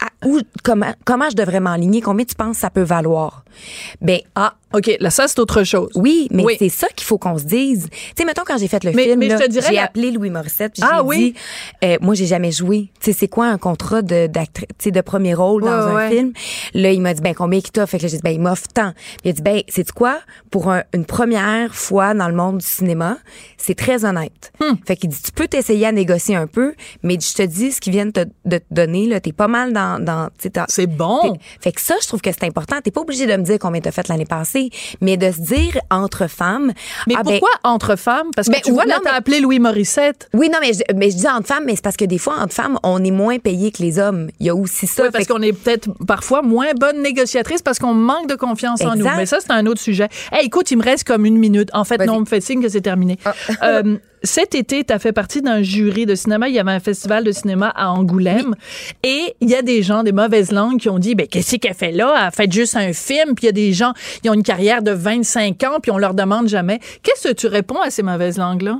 à- 0.00 0.26
où, 0.26 0.40
comment, 0.62 0.92
comment 1.04 1.28
je 1.30 1.36
devrais 1.36 1.60
m'enligner? 1.60 2.00
Combien 2.00 2.24
tu 2.24 2.34
penses 2.34 2.56
que 2.56 2.60
ça 2.60 2.70
peut 2.70 2.82
valoir? 2.82 3.44
Ben, 4.00 4.20
Ah, 4.34 4.54
OK, 4.74 4.96
là, 5.00 5.10
ça, 5.10 5.28
c'est 5.28 5.38
autre 5.38 5.62
chose. 5.62 5.90
oui, 5.94 6.26
mais 6.32 6.42
Oui. 6.44 6.56
c'est 6.58 6.68
ça 6.68 6.88
qu'il 6.94 7.06
faut 7.06 7.18
qu'on 7.18 7.38
se 7.38 7.44
dise. 7.44 7.88
Tu 7.90 7.98
sais, 8.18 8.24
mettons, 8.24 8.42
quand 8.44 8.58
j'ai 8.58 8.66
fait 8.68 8.82
le 8.84 8.92
Mais- 8.92 9.04
film, 9.04 9.20
mais 9.20 9.28
là, 9.28 9.38
j'ai 9.48 9.74
la- 9.74 9.84
appelé 9.84 10.10
Louis 10.10 10.28
Morissette, 10.28 10.72
puis 10.74 10.82
Ah 10.84 10.98
j'ai 11.02 11.06
oui? 11.06 11.16
dit, 11.32 11.34
euh, 11.84 11.96
moi, 12.00 12.14
j'ai 12.14 12.26
jamais 12.26 12.50
joué. 12.50 12.90
Tu 13.00 13.12
sais, 13.12 13.16
c'est 13.18 13.28
quoi 13.28 13.46
un 13.46 13.58
contrat 13.58 14.02
de, 14.02 14.26
d'actri- 14.26 14.66
tu 14.76 14.84
sais, 14.84 14.90
de 14.90 15.00
premier 15.00 15.34
rôle 15.34 15.62
dans 15.62 15.94
Ouais, 15.94 16.02
un 16.06 16.10
film? 16.10 16.32
Là, 16.74 16.90
il 16.90 17.00
m'a 17.00 17.14
dit, 17.14 17.22
ben, 17.22 17.32
combien 17.34 17.60
qu'il 17.60 17.70
t'offre? 17.70 17.92
Fait 17.92 17.98
que 17.98 18.02
là, 18.02 18.08
j'ai 18.08 18.16
dit, 18.16 18.22
ben, 18.24 18.30
il 18.32 18.40
m'offre 18.40 18.66
tant. 18.74 18.92
Puis 18.92 19.20
il 19.26 19.30
a 19.30 19.32
dit, 19.34 19.42
ben, 19.42 19.62
c'est 19.68 19.90
quoi? 19.92 20.18
Pour 20.50 20.68
un- 20.70 20.82
une 20.92 21.04
première 21.04 21.72
fois 21.74 22.12
dans 22.12 22.28
le 22.28 22.34
monde 22.34 22.58
du 22.58 22.66
cinéma, 22.66 23.18
c'est 23.56 23.76
très 23.76 24.04
honnête. 24.04 24.52
Hmm. 24.60 24.74
Fait 24.84 24.96
qu'il 24.96 25.10
dit, 25.10 25.22
tu 25.24 25.30
peux 25.32 25.46
t'essayer 25.46 25.86
à 25.86 25.92
négocier 25.92 26.34
un 26.34 26.48
peu, 26.48 26.74
mais 27.04 27.16
je 27.20 27.34
te 27.34 27.42
dis, 27.42 27.70
ce 27.72 27.80
qu'ils 27.80 27.92
viennent 27.92 28.12
te, 28.12 28.24
de 28.44 28.58
te 28.58 28.64
donner, 28.72 29.06
là, 29.06 29.20
t'es 29.20 29.32
pas 29.32 29.48
mal 29.48 29.72
dans, 29.72 30.02
dans, 30.02 30.26
tu 30.30 30.32
sais, 30.42 30.50
t'as- 30.50 30.66
C'est 30.68 30.88
bon. 30.88 31.36
Fait 31.60 31.70
que 31.72 31.80
ça, 31.80 31.94
je 32.02 32.08
trouve 32.08 32.20
que 32.20 32.32
c'est 32.32 32.44
important. 32.44 32.76
T'es 32.82 32.90
pas 32.90 33.00
obligé 33.02 33.26
de 33.26 33.36
me 33.36 33.42
dire 33.44 33.58
combien 33.60 33.80
t'as 33.80 33.92
fait 33.92 34.08
l'année 34.08 34.24
passée, 34.26 34.55
mais 35.00 35.16
de 35.16 35.30
se 35.30 35.40
dire 35.40 35.78
entre 35.90 36.28
femmes. 36.28 36.72
Mais 37.06 37.14
ah, 37.16 37.22
ben, 37.22 37.32
pourquoi 37.38 37.50
entre 37.64 37.96
femmes? 37.96 38.28
Parce 38.34 38.48
que 38.48 38.52
Ben, 38.54 38.60
tu 38.64 38.72
vois, 38.72 38.84
oui, 38.84 38.88
là, 38.90 38.96
non, 38.96 39.00
t'as 39.04 39.12
mais- 39.12 39.16
appelé 39.18 39.40
Louis 39.40 39.58
Morissette. 39.58 40.28
oui, 40.34 40.48
non, 40.52 40.58
mais 40.60 40.72
je, 40.72 40.80
mais 40.94 41.10
je 41.10 41.16
dis 41.16 41.28
entre 41.28 41.46
femmes, 41.46 41.64
mais 41.66 41.74
c'est 41.76 41.82
parce 41.84 41.96
que 41.96 42.04
des 42.04 42.18
fois, 42.18 42.34
entre 42.40 42.54
femmes, 42.54 42.78
on 42.82 43.02
est 43.04 43.10
moins 43.10 43.38
payé 43.38 43.70
que 43.70 43.82
les 43.82 43.98
hommes. 43.98 44.28
Il 44.40 44.46
y 44.46 44.50
a 44.50 44.54
aussi 44.54 44.86
ça. 44.86 45.04
Oui, 45.04 45.08
parce 45.12 45.26
qu'on 45.26 45.42
est 45.42 45.52
peut-être 45.52 45.88
parfois 46.06 46.42
moins 46.42 46.72
bonne 46.78 47.02
négociatrice 47.02 47.62
parce 47.62 47.78
qu'on 47.78 47.94
manque 47.94 48.28
de 48.28 48.34
confiance 48.34 48.80
en 48.82 48.94
nous. 48.96 49.06
Mais 49.16 49.26
ça, 49.26 49.38
c'est 49.40 49.52
un 49.52 49.66
autre 49.66 49.80
sujet. 49.80 50.08
Hey, 50.32 50.46
écoute, 50.46 50.70
il 50.70 50.78
me 50.78 50.82
reste 50.84 51.04
comme 51.04 51.24
une 51.26 51.38
minute. 51.38 51.70
En 51.72 51.84
fait. 51.84 51.96
Ah. 52.00 52.06
non, 52.06 52.16
on 52.16 52.20
me 52.20 52.26
fait 52.26 52.40
signe 52.40 52.62
que 52.62 52.68
c'est 52.68 52.80
terminé. 52.80 53.18
Euh, 53.62 53.96
cet 54.22 54.54
été, 54.54 54.84
tu 54.84 54.92
as 54.92 54.98
fait 54.98 55.12
partie 55.12 55.42
d'un 55.42 55.62
jury 55.62 56.06
de 56.06 56.14
cinéma. 56.14 56.48
Il 56.48 56.54
y 56.54 56.58
avait 56.58 56.72
un 56.72 56.80
festival 56.80 57.24
de 57.24 57.32
cinéma 57.32 57.68
à 57.74 57.90
Angoulême. 57.90 58.54
Et 59.02 59.34
il 59.40 59.50
y 59.50 59.54
a 59.54 59.62
des 59.62 59.82
gens, 59.82 60.02
des 60.02 60.12
mauvaises 60.12 60.52
langues, 60.52 60.78
qui 60.78 60.88
ont 60.88 60.98
dit, 60.98 61.14
ben, 61.14 61.26
qu'est-ce 61.26 61.56
qu'elle 61.56 61.74
fait 61.74 61.92
là? 61.92 62.26
Elle 62.26 62.34
fait 62.34 62.52
juste 62.52 62.76
un 62.76 62.92
film. 62.92 63.34
Puis 63.34 63.44
il 63.44 63.46
y 63.46 63.48
a 63.48 63.52
des 63.52 63.72
gens, 63.72 63.92
qui 64.22 64.30
ont 64.30 64.34
une 64.34 64.42
carrière 64.42 64.82
de 64.82 64.90
25 64.90 65.62
ans, 65.64 65.78
puis 65.80 65.90
on 65.90 65.98
leur 65.98 66.14
demande 66.14 66.48
jamais. 66.48 66.80
Qu'est-ce 67.02 67.28
que 67.28 67.32
tu 67.34 67.46
réponds 67.46 67.80
à 67.80 67.90
ces 67.90 68.02
mauvaises 68.02 68.38
langues-là? 68.38 68.78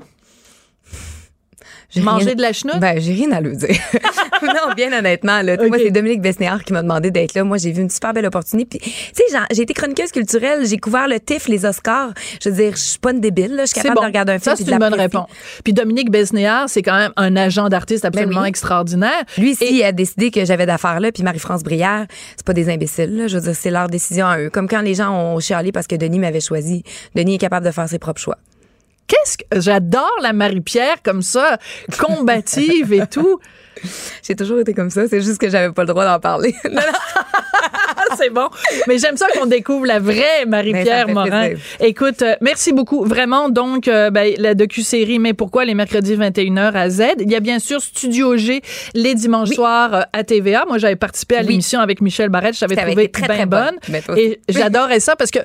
J'ai 1.97 2.03
Manger 2.03 2.27
rien- 2.27 2.35
de 2.35 2.43
la 2.43 2.53
chenoute? 2.53 2.79
Ben, 2.79 3.01
j'ai 3.01 3.13
rien 3.15 3.33
à 3.33 3.41
lui 3.41 3.57
dire. 3.57 3.69
non, 4.43 4.75
bien 4.77 4.93
honnêtement, 4.97 5.43
là. 5.43 5.57
Moi, 5.67 5.79
c'est 5.79 5.91
Dominique 5.91 6.21
Besnéard 6.21 6.63
qui 6.65 6.73
m'a 6.73 6.83
demandé 6.83 7.11
d'être 7.11 7.35
là. 7.35 7.43
Moi, 7.45 7.57
j'ai 7.59 7.73
vu 7.73 7.83
une 7.83 7.91
super 7.91 8.13
belle 8.13 8.27
opportunité. 8.27 8.79
Puis, 8.79 8.93
tu 9.15 9.23
sais, 9.33 9.39
j'ai 9.53 9.63
été 9.63 9.73
chroniqueuse 9.75 10.13
culturelle, 10.13 10.67
j'ai 10.67 10.77
couvert 10.79 11.09
le 11.09 11.19
TIFF, 11.19 11.49
les 11.49 11.65
Oscars. 11.65 12.13
Je 12.43 12.49
veux 12.51 12.55
dire, 12.57 12.73
je 12.77 12.81
suis 12.83 12.99
pas 12.99 13.13
une 13.13 13.21
débile, 13.21 13.55
là. 13.57 13.63
Je 13.65 13.71
suis 13.73 13.75
capable 13.77 13.95
bon. 13.97 14.03
de 14.03 14.07
regarder 14.07 14.33
un 14.33 14.39
film. 14.39 14.57
Ça, 14.57 14.63
c'est 14.65 14.71
une 14.71 14.79
bonne 14.79 14.95
réponse. 14.95 15.27
Puis 15.65 15.73
Dominique 15.73 16.11
Besnéard, 16.11 16.69
c'est 16.69 16.83
quand 16.83 16.97
même 16.97 17.13
un 17.17 17.35
agent 17.37 17.69
d'artiste 17.69 18.05
absolument 18.05 18.37
Ben 18.37 18.43
oui. 18.43 18.49
extraordinaire. 18.49 19.25
Lui, 19.39 19.55
s'il 19.55 19.83
a 19.83 19.93
décidé 19.93 20.31
que 20.31 20.45
j'avais 20.45 20.67
d'affaires 20.67 21.01
là, 21.01 21.11
puis 21.13 21.23
Marie-France 21.23 21.63
Brière, 21.63 22.07
c'est 22.37 22.45
pas 22.47 22.53
des 22.53 22.69
imbéciles, 22.69 23.17
là. 23.17 23.27
Je 23.29 23.37
veux 23.39 23.43
dire, 23.43 23.55
c'est 23.55 23.71
leur 23.71 23.89
décision 23.89 24.27
à 24.27 24.39
eux. 24.39 24.51
Comme 24.51 24.69
quand 24.69 24.81
les 24.83 24.95
gens 24.95 25.11
ont 25.13 25.41
chialé 25.41 25.73
parce 25.73 25.87
que 25.87 25.97
Denis 25.97 26.19
m'avait 26.19 26.41
choisi. 26.41 26.83
Denis 27.15 27.37
est 27.37 27.39
capable 27.39 27.65
de 27.67 27.71
faire 27.71 27.89
ses 27.89 27.99
propres 27.99 28.21
choix. 28.21 28.37
Qu'est-ce 29.07 29.39
que 29.39 29.61
j'adore 29.61 30.17
la 30.23 30.33
Marie-Pierre 30.33 31.03
comme 31.03 31.23
ça, 31.23 31.59
combative 31.99 32.93
et 32.93 33.07
tout. 33.07 33.41
J'ai 34.23 34.35
toujours 34.35 34.59
été 34.59 34.75
comme 34.75 34.91
ça, 34.91 35.07
c'est 35.07 35.21
juste 35.21 35.39
que 35.39 35.49
j'avais 35.49 35.73
pas 35.73 35.83
le 35.83 35.89
droit 35.89 36.05
d'en 36.05 36.21
parler. 36.21 36.55
Non, 36.65 36.81
non. 36.81 36.99
C'est 38.17 38.31
bon. 38.31 38.49
Mais 38.87 38.99
j'aime 38.99 39.17
ça 39.17 39.27
qu'on 39.35 39.47
découvre 39.47 39.87
la 39.87 39.99
vraie 39.99 40.45
Marie-Pierre 40.47 41.09
Morin. 41.09 41.49
plaisir. 41.49 41.59
Écoute, 41.81 42.23
euh, 42.23 42.35
merci 42.41 42.73
beaucoup. 42.73 43.05
Vraiment, 43.05 43.49
donc, 43.49 43.89
euh, 43.89 44.11
ben, 44.11 44.35
la 44.39 44.55
docu-série 44.55 45.19
Mais 45.19 45.35
pourquoi 45.35 45.65
les 45.65 45.75
mercredis 45.75 46.17
21h 46.17 46.73
à 46.75 46.91
Z. 46.91 47.03
Il 47.21 47.31
y 47.31 47.35
a 47.35 47.41
bien 47.41 47.59
sûr 47.59 47.81
Studio 47.81 48.37
G 48.37 48.63
les 48.95 49.15
dimanches 49.15 49.51
soirs 49.51 49.95
euh, 49.95 50.03
à 50.13 50.25
TVA. 50.25 50.65
Moi, 50.67 50.79
j'avais 50.79 50.97
participé 50.97 51.37
à 51.37 51.41
Oui. 51.41 51.49
l'émission 51.49 51.81
avec 51.81 52.01
Michel 52.01 52.29
Barrette. 52.29 52.55
Je 52.55 52.61
t'avais 52.61 52.77
trouvé 52.77 53.11
très, 53.11 53.27
bien 53.27 53.37
très 53.37 53.47
bonne. 53.47 53.77
Et 54.17 54.41
j'adorais 54.49 55.01
ça 55.01 55.17
parce 55.17 55.31
que, 55.31 55.41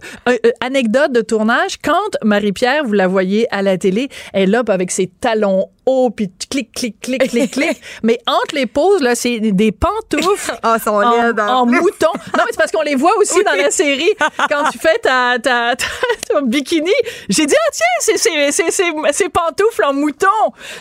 anecdote 0.60 1.12
de 1.12 1.22
tournage, 1.22 1.78
quand 1.84 2.18
Marie-Pierre, 2.24 2.84
vous 2.86 2.94
la 2.94 3.08
voyez 3.08 3.48
à 3.54 3.62
la 3.62 3.78
télé, 3.78 4.10
elle 4.34 4.44
est 4.44 4.48
là 4.48 4.64
avec 4.68 4.92
ses 4.92 5.08
talons 5.08 5.68
hauts, 5.86 6.10
puis 6.10 6.32
clic, 6.50 6.72
clic, 6.72 7.00
clic, 7.02 7.30
clic, 7.30 7.52
clic. 7.58 7.82
Mais 8.04 8.20
entre 8.28 8.56
les 8.56 8.66
pauses, 8.66 9.02
là, 9.02 9.16
c'est 9.16 9.40
des 9.40 9.72
pantoufles 9.72 10.54
Ah, 10.64 10.78
en, 10.86 11.66
mouton. 11.66 12.08
Non, 12.14 12.44
mais 12.46 12.52
c'est 12.52 12.58
parce 12.58 12.72
qu'on 12.72 12.82
les 12.82 12.96
voit 12.96 13.16
aussi 13.20 13.44
dans 13.44 13.54
la 13.54 13.72
série. 13.72 14.10
Quand 14.50 14.70
tu 14.72 14.78
fais 14.78 14.98
ta, 15.02 15.38
ta, 15.42 15.76
ta- 15.76 15.86
ton 16.30 16.42
bikini, 16.46 16.92
j'ai 17.30 17.46
dit, 17.46 17.56
ah 17.58 17.70
tiens, 17.72 17.86
c'est, 18.00 18.18
c'est, 18.18 18.52
c'est, 18.52 18.72
c'est, 18.72 18.92
c'est 19.12 19.30
pantoufles 19.30 19.84
en 19.86 19.94
mouton. 19.94 20.28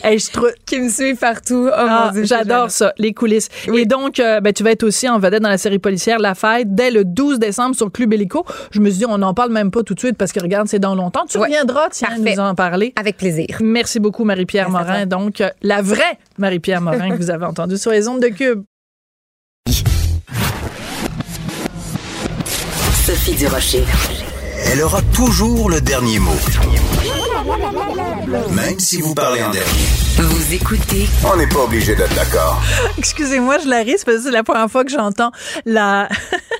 Et 0.04 0.18
je 0.18 0.30
trouve... 0.30 0.52
Qui 0.66 0.80
me 0.80 0.88
suit 0.88 1.14
partout. 1.14 1.68
Oh 1.68 1.74
Ah, 1.74 2.10
j'adore 2.22 2.70
ça, 2.70 2.92
les 2.98 3.12
coulisses. 3.12 3.48
Et 3.72 3.86
donc, 3.86 4.20
euh, 4.20 4.40
ben, 4.40 4.52
tu 4.52 4.62
vas 4.62 4.70
être 4.72 4.82
aussi 4.84 5.08
en 5.08 5.18
vedette 5.18 5.42
dans 5.42 5.48
la 5.48 5.58
série 5.58 5.78
policière 5.78 6.18
La 6.18 6.34
Fête 6.34 6.74
dès 6.74 6.90
le 6.90 7.04
12 7.04 7.38
décembre 7.38 7.74
sur 7.74 7.90
Club 7.90 8.12
Hélico. 8.12 8.44
Je 8.70 8.80
me 8.80 8.88
suis 8.90 8.98
dit, 9.00 9.06
on 9.06 9.18
n'en 9.18 9.34
parle 9.34 9.50
même 9.52 9.70
pas 9.70 9.82
tout 9.82 9.94
de 9.94 9.98
suite 10.00 10.16
parce 10.16 10.32
que 10.32 10.40
regarde, 10.40 10.68
c'est 10.68 10.78
dans 10.78 10.94
longtemps. 10.94 11.24
Tu 11.28 11.38
Ouais. 11.38 11.44
reviendras, 11.46 11.88
tiens, 11.90 12.08
Parfait. 12.08 12.34
nous 12.36 12.40
en 12.42 12.54
parler. 12.54 12.92
Avec 12.96 13.16
plaisir. 13.16 13.46
Merci 13.60 13.98
beaucoup, 14.00 14.24
Marie-Pierre 14.24 14.68
Merci 14.70 14.90
à 14.90 14.99
Morin. 15.00 15.06
Donc, 15.06 15.40
euh, 15.40 15.50
la 15.62 15.82
vraie 15.82 16.18
Marie-Pierre 16.38 16.80
Morin 16.80 17.10
que 17.10 17.16
vous 17.16 17.30
avez 17.30 17.46
entendue 17.46 17.78
sur 17.78 17.90
les 17.90 18.08
ondes 18.08 18.22
de 18.22 18.28
Cube. 18.28 18.62
Sophie 23.06 23.34
Durocher. 23.34 23.84
Elle 24.66 24.82
aura 24.82 25.00
toujours 25.14 25.70
le 25.70 25.80
dernier 25.80 26.18
mot. 26.18 26.36
Même 28.54 28.78
si 28.78 29.00
vous 29.00 29.14
parlez 29.14 29.42
en 29.42 29.50
dernier. 29.50 29.86
Vous 30.18 30.54
écoutez 30.54 31.08
On 31.24 31.36
n'est 31.36 31.46
pas 31.46 31.64
obligé 31.64 31.96
d'être 31.96 32.14
d'accord. 32.14 32.62
Excusez-moi, 32.98 33.58
je 33.58 33.68
la 33.68 33.78
risque 33.78 34.04
parce 34.04 34.18
que 34.18 34.24
c'est 34.24 34.30
la 34.30 34.44
première 34.44 34.70
fois 34.70 34.84
que 34.84 34.90
j'entends 34.90 35.32
la 35.64 36.08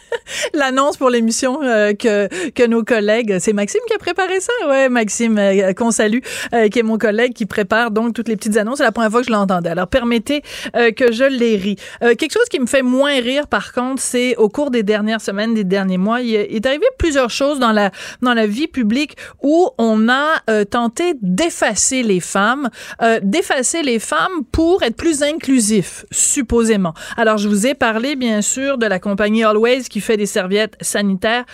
l'annonce 0.54 0.96
pour 0.96 1.10
l'émission 1.10 1.60
euh, 1.62 1.92
que, 1.94 2.28
que 2.50 2.66
nos 2.66 2.82
collègues, 2.82 3.36
c'est 3.40 3.52
Maxime 3.52 3.80
qui 3.86 3.94
a 3.94 3.98
préparé 3.98 4.40
ça, 4.40 4.52
ouais, 4.68 4.88
Maxime, 4.88 5.38
euh, 5.38 5.72
qu'on 5.72 5.90
salue, 5.90 6.20
euh, 6.54 6.68
qui 6.68 6.78
est 6.78 6.82
mon 6.82 6.98
collègue 6.98 7.32
qui 7.32 7.46
prépare 7.46 7.90
donc 7.90 8.14
toutes 8.14 8.28
les 8.28 8.36
petites 8.36 8.56
annonces. 8.56 8.78
C'est 8.78 8.84
la 8.84 8.92
première 8.92 9.10
fois 9.10 9.20
que 9.20 9.26
je 9.26 9.32
l'entendais. 9.32 9.70
Alors 9.70 9.88
permettez 9.88 10.42
que 10.96 11.12
je 11.12 11.24
les 11.24 11.56
ris. 11.56 11.76
quelque 12.00 12.32
chose 12.32 12.48
qui 12.50 12.60
me 12.60 12.66
fait 12.66 12.82
moins 12.82 13.20
rire, 13.20 13.46
par 13.46 13.72
contre, 13.72 14.00
c'est 14.02 14.36
au 14.36 14.48
cours 14.48 14.70
des 14.70 14.82
dernières 14.82 15.20
semaines, 15.20 15.54
des 15.54 15.64
derniers 15.64 15.98
mois, 15.98 16.20
il 16.20 16.34
est 16.34 16.66
arrivé 16.66 16.84
plusieurs 16.98 17.30
choses 17.30 17.58
dans 17.58 17.72
la 17.72 17.90
dans 18.22 18.34
la 18.34 18.46
vie 18.46 18.68
publique 18.68 19.16
où 19.42 19.70
on 19.78 20.08
a 20.08 20.64
tenté 20.70 21.14
d'effacer 21.22 22.02
les 22.02 22.20
femmes, 22.20 22.68
d'effacer 23.22 23.82
les 23.82 23.98
femmes 23.98 24.44
pour 24.52 24.82
être 24.82 24.96
plus 24.96 25.22
inclusif, 25.22 26.04
supposément. 26.10 26.94
Alors 27.16 27.38
je 27.38 27.48
vous 27.48 27.66
ai 27.66 27.74
parlé 27.74 28.16
bien 28.16 28.42
sûr 28.42 28.78
de 28.78 28.86
la 28.86 28.98
compagnie 28.98 29.44
Always 29.44 29.84
qui 29.88 30.00
fait 30.00 30.16
des 30.20 30.26
serviettes 30.26 30.76
sanitaires. 30.83 31.46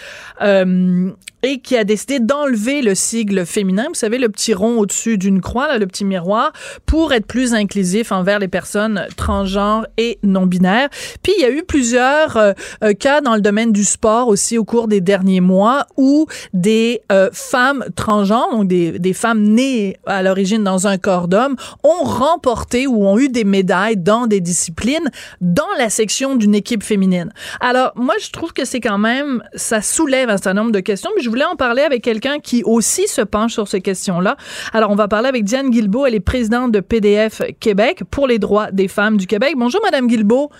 Euh, 0.42 1.12
et 1.46 1.60
qui 1.60 1.76
a 1.76 1.84
décidé 1.84 2.18
d'enlever 2.18 2.82
le 2.82 2.96
sigle 2.96 3.46
féminin, 3.46 3.84
vous 3.86 3.94
savez, 3.94 4.18
le 4.18 4.28
petit 4.28 4.52
rond 4.52 4.78
au-dessus 4.80 5.16
d'une 5.16 5.40
croix, 5.40 5.68
là, 5.68 5.78
le 5.78 5.86
petit 5.86 6.04
miroir, 6.04 6.52
pour 6.86 7.12
être 7.12 7.26
plus 7.26 7.54
inclusif 7.54 8.10
envers 8.10 8.40
les 8.40 8.48
personnes 8.48 9.06
transgenres 9.16 9.86
et 9.96 10.18
non-binaires. 10.24 10.88
Puis 11.22 11.32
il 11.38 11.42
y 11.42 11.44
a 11.44 11.50
eu 11.50 11.62
plusieurs 11.62 12.36
euh, 12.36 12.52
euh, 12.82 12.94
cas 12.94 13.20
dans 13.20 13.36
le 13.36 13.40
domaine 13.40 13.70
du 13.70 13.84
sport 13.84 14.26
aussi 14.26 14.58
au 14.58 14.64
cours 14.64 14.88
des 14.88 15.00
derniers 15.00 15.40
mois 15.40 15.86
où 15.96 16.26
des 16.52 17.02
femmes 17.32 17.84
transgenres, 17.94 18.50
donc 18.50 18.66
des, 18.66 18.98
des 18.98 19.12
femmes 19.12 19.42
nées 19.42 19.96
à 20.06 20.24
l'origine 20.24 20.64
dans 20.64 20.88
un 20.88 20.98
corps 20.98 21.28
d'homme, 21.28 21.54
ont 21.84 22.04
remporté 22.04 22.88
ou 22.88 23.06
ont 23.06 23.18
eu 23.18 23.28
des 23.28 23.44
médailles 23.44 23.96
dans 23.96 24.26
des 24.26 24.40
disciplines 24.40 25.10
dans 25.40 25.62
la 25.78 25.90
section 25.90 26.34
d'une 26.34 26.56
équipe 26.56 26.82
féminine. 26.82 27.32
Alors, 27.60 27.92
moi, 27.94 28.14
je 28.20 28.30
trouve 28.30 28.52
que 28.52 28.64
c'est 28.64 28.80
quand 28.80 28.98
même, 28.98 29.44
ça 29.54 29.80
soulève 29.80 30.28
un 30.28 30.38
certain 30.38 30.54
nombre 30.54 30.72
de 30.72 30.80
questions, 30.80 31.10
mais 31.14 31.22
je 31.22 31.28
voulais 31.28 31.35
en 31.44 31.56
parler 31.56 31.82
avec 31.82 32.02
quelqu'un 32.02 32.38
qui 32.38 32.62
aussi 32.64 33.06
se 33.08 33.22
penche 33.22 33.52
sur 33.52 33.68
ces 33.68 33.80
questions-là. 33.80 34.36
Alors, 34.72 34.90
on 34.90 34.94
va 34.94 35.08
parler 35.08 35.28
avec 35.28 35.44
Diane 35.44 35.70
Guilbeault, 35.70 36.06
elle 36.06 36.14
est 36.14 36.20
présidente 36.20 36.72
de 36.72 36.80
PDF 36.80 37.42
Québec 37.60 38.02
pour 38.10 38.26
les 38.26 38.38
droits 38.38 38.70
des 38.70 38.88
femmes 38.88 39.16
du 39.16 39.26
Québec. 39.26 39.54
Bonjour, 39.56 39.80
Madame 39.82 40.06
Guilbeault. 40.06 40.50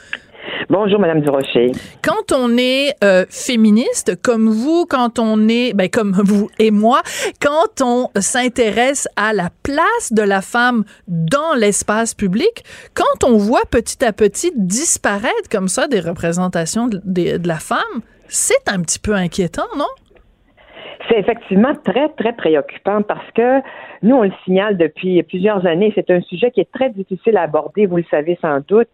Bonjour, 0.69 0.99
Madame 0.99 1.21
Durocher. 1.21 1.73
Quand 2.03 2.33
on 2.33 2.57
est 2.57 2.95
euh, 3.05 3.25
féministe, 3.29 4.21
comme 4.23 4.49
vous, 4.49 4.87
quand 4.87 5.19
on 5.19 5.49
est, 5.49 5.73
ben, 5.75 5.89
comme 5.89 6.13
vous 6.25 6.49
et 6.59 6.71
moi, 6.71 7.03
quand 7.41 7.81
on 7.83 8.09
s'intéresse 8.21 9.09
à 9.17 9.33
la 9.33 9.51
place 9.63 10.13
de 10.13 10.23
la 10.23 10.43
femme 10.43 10.85
dans 11.09 11.55
l'espace 11.57 12.15
public, 12.15 12.65
quand 12.95 13.25
on 13.25 13.37
voit 13.37 13.65
petit 13.71 14.05
à 14.05 14.13
petit 14.13 14.53
disparaître 14.57 15.49
comme 15.51 15.69
ça 15.69 15.89
des 15.89 16.01
représentations 16.01 16.89
de, 16.89 17.01
de 17.05 17.49
la 17.49 17.59
femme, 17.59 18.03
c'est 18.29 18.69
un 18.69 18.81
petit 18.83 18.99
peu 18.99 19.15
inquiétant, 19.15 19.67
non? 19.77 19.87
C'est 21.09 21.19
effectivement 21.19 21.75
très, 21.85 22.09
très 22.11 22.33
préoccupant 22.33 23.03
parce 23.03 23.31
que 23.33 23.61
nous, 24.03 24.17
on 24.17 24.23
le 24.23 24.33
signale 24.45 24.77
depuis 24.77 25.23
plusieurs 25.23 25.67
années. 25.67 25.93
C'est 25.95 26.11
un 26.11 26.21
sujet 26.23 26.51
qui 26.51 26.61
est 26.61 26.71
très 26.73 26.91
difficile 26.91 27.37
à 27.37 27.43
aborder, 27.43 27.87
vous 27.87 27.97
le 27.97 28.05
savez 28.11 28.39
sans 28.41 28.61
doute. 28.67 28.89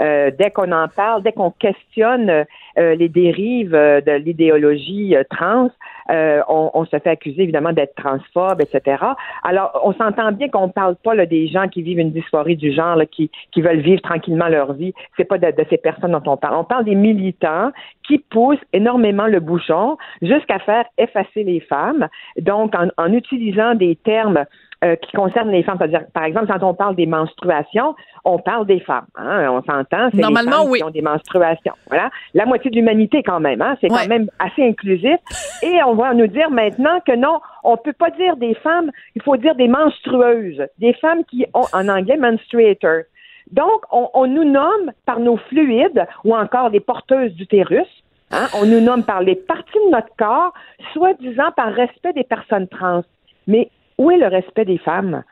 Euh, 0.00 0.30
dès 0.38 0.50
qu'on 0.50 0.72
en 0.72 0.88
parle, 0.88 1.22
dès 1.22 1.32
qu'on 1.32 1.50
questionne 1.50 2.30
euh, 2.30 2.94
les 2.94 3.08
dérives 3.08 3.74
euh, 3.74 4.00
de 4.00 4.12
l'idéologie 4.12 5.14
trans, 5.30 5.70
on, 6.12 6.70
on, 6.74 6.84
se 6.86 6.98
fait 6.98 7.10
accuser 7.10 7.42
évidemment 7.42 7.72
d'être 7.72 7.94
transphobe, 7.94 8.60
etc. 8.60 8.96
Alors, 9.44 9.80
on 9.84 9.92
s'entend 9.92 10.32
bien 10.32 10.48
qu'on 10.48 10.66
ne 10.66 10.72
parle 10.72 10.96
pas 10.96 11.14
là, 11.14 11.24
des 11.24 11.46
gens 11.46 11.68
qui 11.68 11.82
vivent 11.82 12.00
une 12.00 12.10
dysphorie 12.10 12.56
du 12.56 12.72
genre, 12.72 12.96
là, 12.96 13.06
qui, 13.06 13.30
qui 13.52 13.62
veulent 13.62 13.78
vivre 13.78 14.02
tranquillement 14.02 14.48
leur 14.48 14.72
vie. 14.72 14.92
C'est 15.16 15.24
pas 15.24 15.38
de, 15.38 15.46
de, 15.52 15.64
ces 15.70 15.76
personnes 15.76 16.10
dont 16.10 16.32
on 16.32 16.36
parle. 16.36 16.56
On 16.56 16.64
parle 16.64 16.84
des 16.84 16.96
militants 16.96 17.70
qui 18.08 18.18
poussent 18.18 18.58
énormément 18.72 19.26
le 19.28 19.38
bouchon 19.38 19.98
jusqu'à 20.20 20.58
faire 20.58 20.84
effacer 20.98 21.44
les 21.44 21.60
femmes. 21.60 22.08
Donc, 22.40 22.74
en, 22.74 22.88
en 22.96 23.12
utilisant 23.12 23.76
des 23.76 23.94
termes 23.94 24.39
euh, 24.82 24.96
qui 24.96 25.12
concerne 25.12 25.50
les 25.50 25.62
femmes. 25.62 25.76
C'est-à-dire, 25.78 26.06
par 26.14 26.24
exemple, 26.24 26.46
quand 26.46 26.66
on 26.66 26.74
parle 26.74 26.96
des 26.96 27.06
menstruations, 27.06 27.94
on 28.24 28.38
parle 28.38 28.66
des 28.66 28.80
femmes. 28.80 29.06
Hein, 29.14 29.50
on 29.50 29.62
s'entend, 29.62 30.08
c'est 30.10 30.20
Normalement, 30.20 30.50
les 30.50 30.56
femmes 30.56 30.70
oui. 30.70 30.78
qui 30.78 30.84
ont 30.84 30.90
des 30.90 31.02
menstruations. 31.02 31.74
Voilà. 31.88 32.10
La 32.32 32.46
moitié 32.46 32.70
de 32.70 32.76
l'humanité, 32.76 33.22
quand 33.22 33.40
même. 33.40 33.60
Hein, 33.60 33.76
c'est 33.80 33.88
quand 33.88 34.08
même 34.08 34.30
assez 34.38 34.66
inclusif. 34.66 35.18
Et 35.62 35.82
on 35.84 35.94
va 35.94 36.14
nous 36.14 36.28
dire 36.28 36.50
maintenant 36.50 36.98
que 37.06 37.14
non, 37.14 37.40
on 37.62 37.76
peut 37.76 37.92
pas 37.92 38.10
dire 38.10 38.36
des 38.36 38.54
femmes, 38.54 38.90
il 39.14 39.22
faut 39.22 39.36
dire 39.36 39.54
des 39.54 39.68
menstrueuses, 39.68 40.62
des 40.78 40.94
femmes 40.94 41.24
qui 41.24 41.44
ont, 41.52 41.66
en 41.72 41.88
anglais, 41.88 42.16
menstruators. 42.16 43.04
Donc, 43.52 43.82
on, 43.90 44.08
on 44.14 44.26
nous 44.26 44.44
nomme 44.44 44.92
par 45.04 45.20
nos 45.20 45.36
fluides 45.36 46.06
ou 46.24 46.34
encore 46.34 46.70
des 46.70 46.80
porteuses 46.80 47.34
d'utérus. 47.34 47.88
Hein, 48.32 48.46
on 48.54 48.64
nous 48.64 48.80
nomme 48.80 49.04
par 49.04 49.20
les 49.20 49.34
parties 49.34 49.78
de 49.86 49.90
notre 49.90 50.14
corps, 50.16 50.54
soi-disant 50.94 51.50
par 51.56 51.72
respect 51.72 52.12
des 52.12 52.24
personnes 52.24 52.68
trans. 52.68 53.02
Mais 53.46 53.68
où 54.00 54.10
est 54.10 54.16
le 54.16 54.28
respect 54.28 54.64
des 54.64 54.78
femmes? 54.78 55.22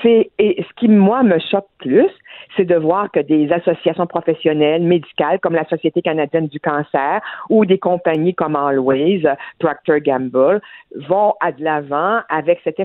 C'est 0.00 0.30
et 0.38 0.62
ce 0.62 0.74
qui 0.76 0.86
moi 0.88 1.24
me 1.24 1.40
choque 1.40 1.66
plus, 1.80 2.08
c'est 2.56 2.64
de 2.64 2.76
voir 2.76 3.10
que 3.10 3.18
des 3.18 3.50
associations 3.52 4.06
professionnelles 4.06 4.84
médicales 4.84 5.40
comme 5.40 5.54
la 5.54 5.66
Société 5.66 6.02
canadienne 6.02 6.46
du 6.46 6.60
cancer 6.60 7.20
ou 7.50 7.66
des 7.66 7.78
compagnies 7.78 8.32
comme 8.32 8.54
Always, 8.54 9.24
Procter 9.58 10.00
Gamble 10.00 10.60
vont 11.08 11.34
à 11.40 11.50
de 11.50 11.64
l'avant 11.64 12.20
avec 12.28 12.60
cet 12.62 12.78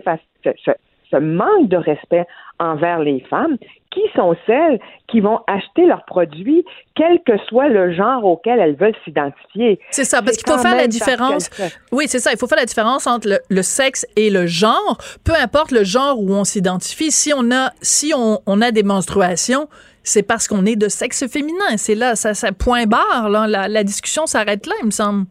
ce, 0.43 0.71
ce 1.11 1.17
manque 1.17 1.69
de 1.69 1.77
respect 1.77 2.25
envers 2.59 2.99
les 2.99 3.19
femmes, 3.29 3.57
qui 3.91 4.01
sont 4.15 4.35
celles 4.45 4.79
qui 5.07 5.21
vont 5.21 5.39
acheter 5.47 5.85
leurs 5.85 6.05
produits, 6.05 6.65
quel 6.95 7.21
que 7.23 7.37
soit 7.47 7.69
le 7.69 7.93
genre 7.93 8.25
auquel 8.25 8.59
elles 8.59 8.75
veulent 8.75 8.95
s'identifier. 9.05 9.79
C'est 9.91 10.03
ça, 10.03 10.21
parce 10.21 10.37
qu'il 10.37 10.51
faut 10.51 10.59
faire 10.59 10.75
la 10.75 10.87
différence. 10.87 11.49
Oui, 11.91 12.05
c'est 12.07 12.19
ça. 12.19 12.31
Il 12.31 12.37
faut 12.37 12.47
faire 12.47 12.57
la 12.57 12.65
différence 12.65 13.07
entre 13.07 13.27
le, 13.27 13.39
le, 13.49 13.61
sexe 13.61 14.05
et 14.15 14.29
le 14.29 14.45
genre. 14.45 14.97
Peu 15.23 15.33
importe 15.33 15.71
le 15.71 15.83
genre 15.83 16.19
où 16.19 16.33
on 16.33 16.43
s'identifie. 16.43 17.11
Si 17.11 17.31
on 17.35 17.51
a, 17.51 17.71
si 17.81 18.13
on, 18.15 18.39
on 18.45 18.61
a 18.61 18.71
des 18.71 18.83
menstruations, 18.83 19.67
c'est 20.03 20.23
parce 20.23 20.47
qu'on 20.47 20.65
est 20.65 20.75
de 20.75 20.89
sexe 20.89 21.27
féminin. 21.27 21.77
C'est 21.77 21.95
là, 21.95 22.15
ça, 22.15 22.33
ça 22.33 22.51
point 22.51 22.85
barre. 22.85 23.29
Là. 23.29 23.47
La, 23.47 23.67
la 23.67 23.83
discussion 23.83 24.25
s'arrête 24.25 24.65
là, 24.65 24.73
il 24.81 24.87
me 24.87 24.91
semble. 24.91 25.25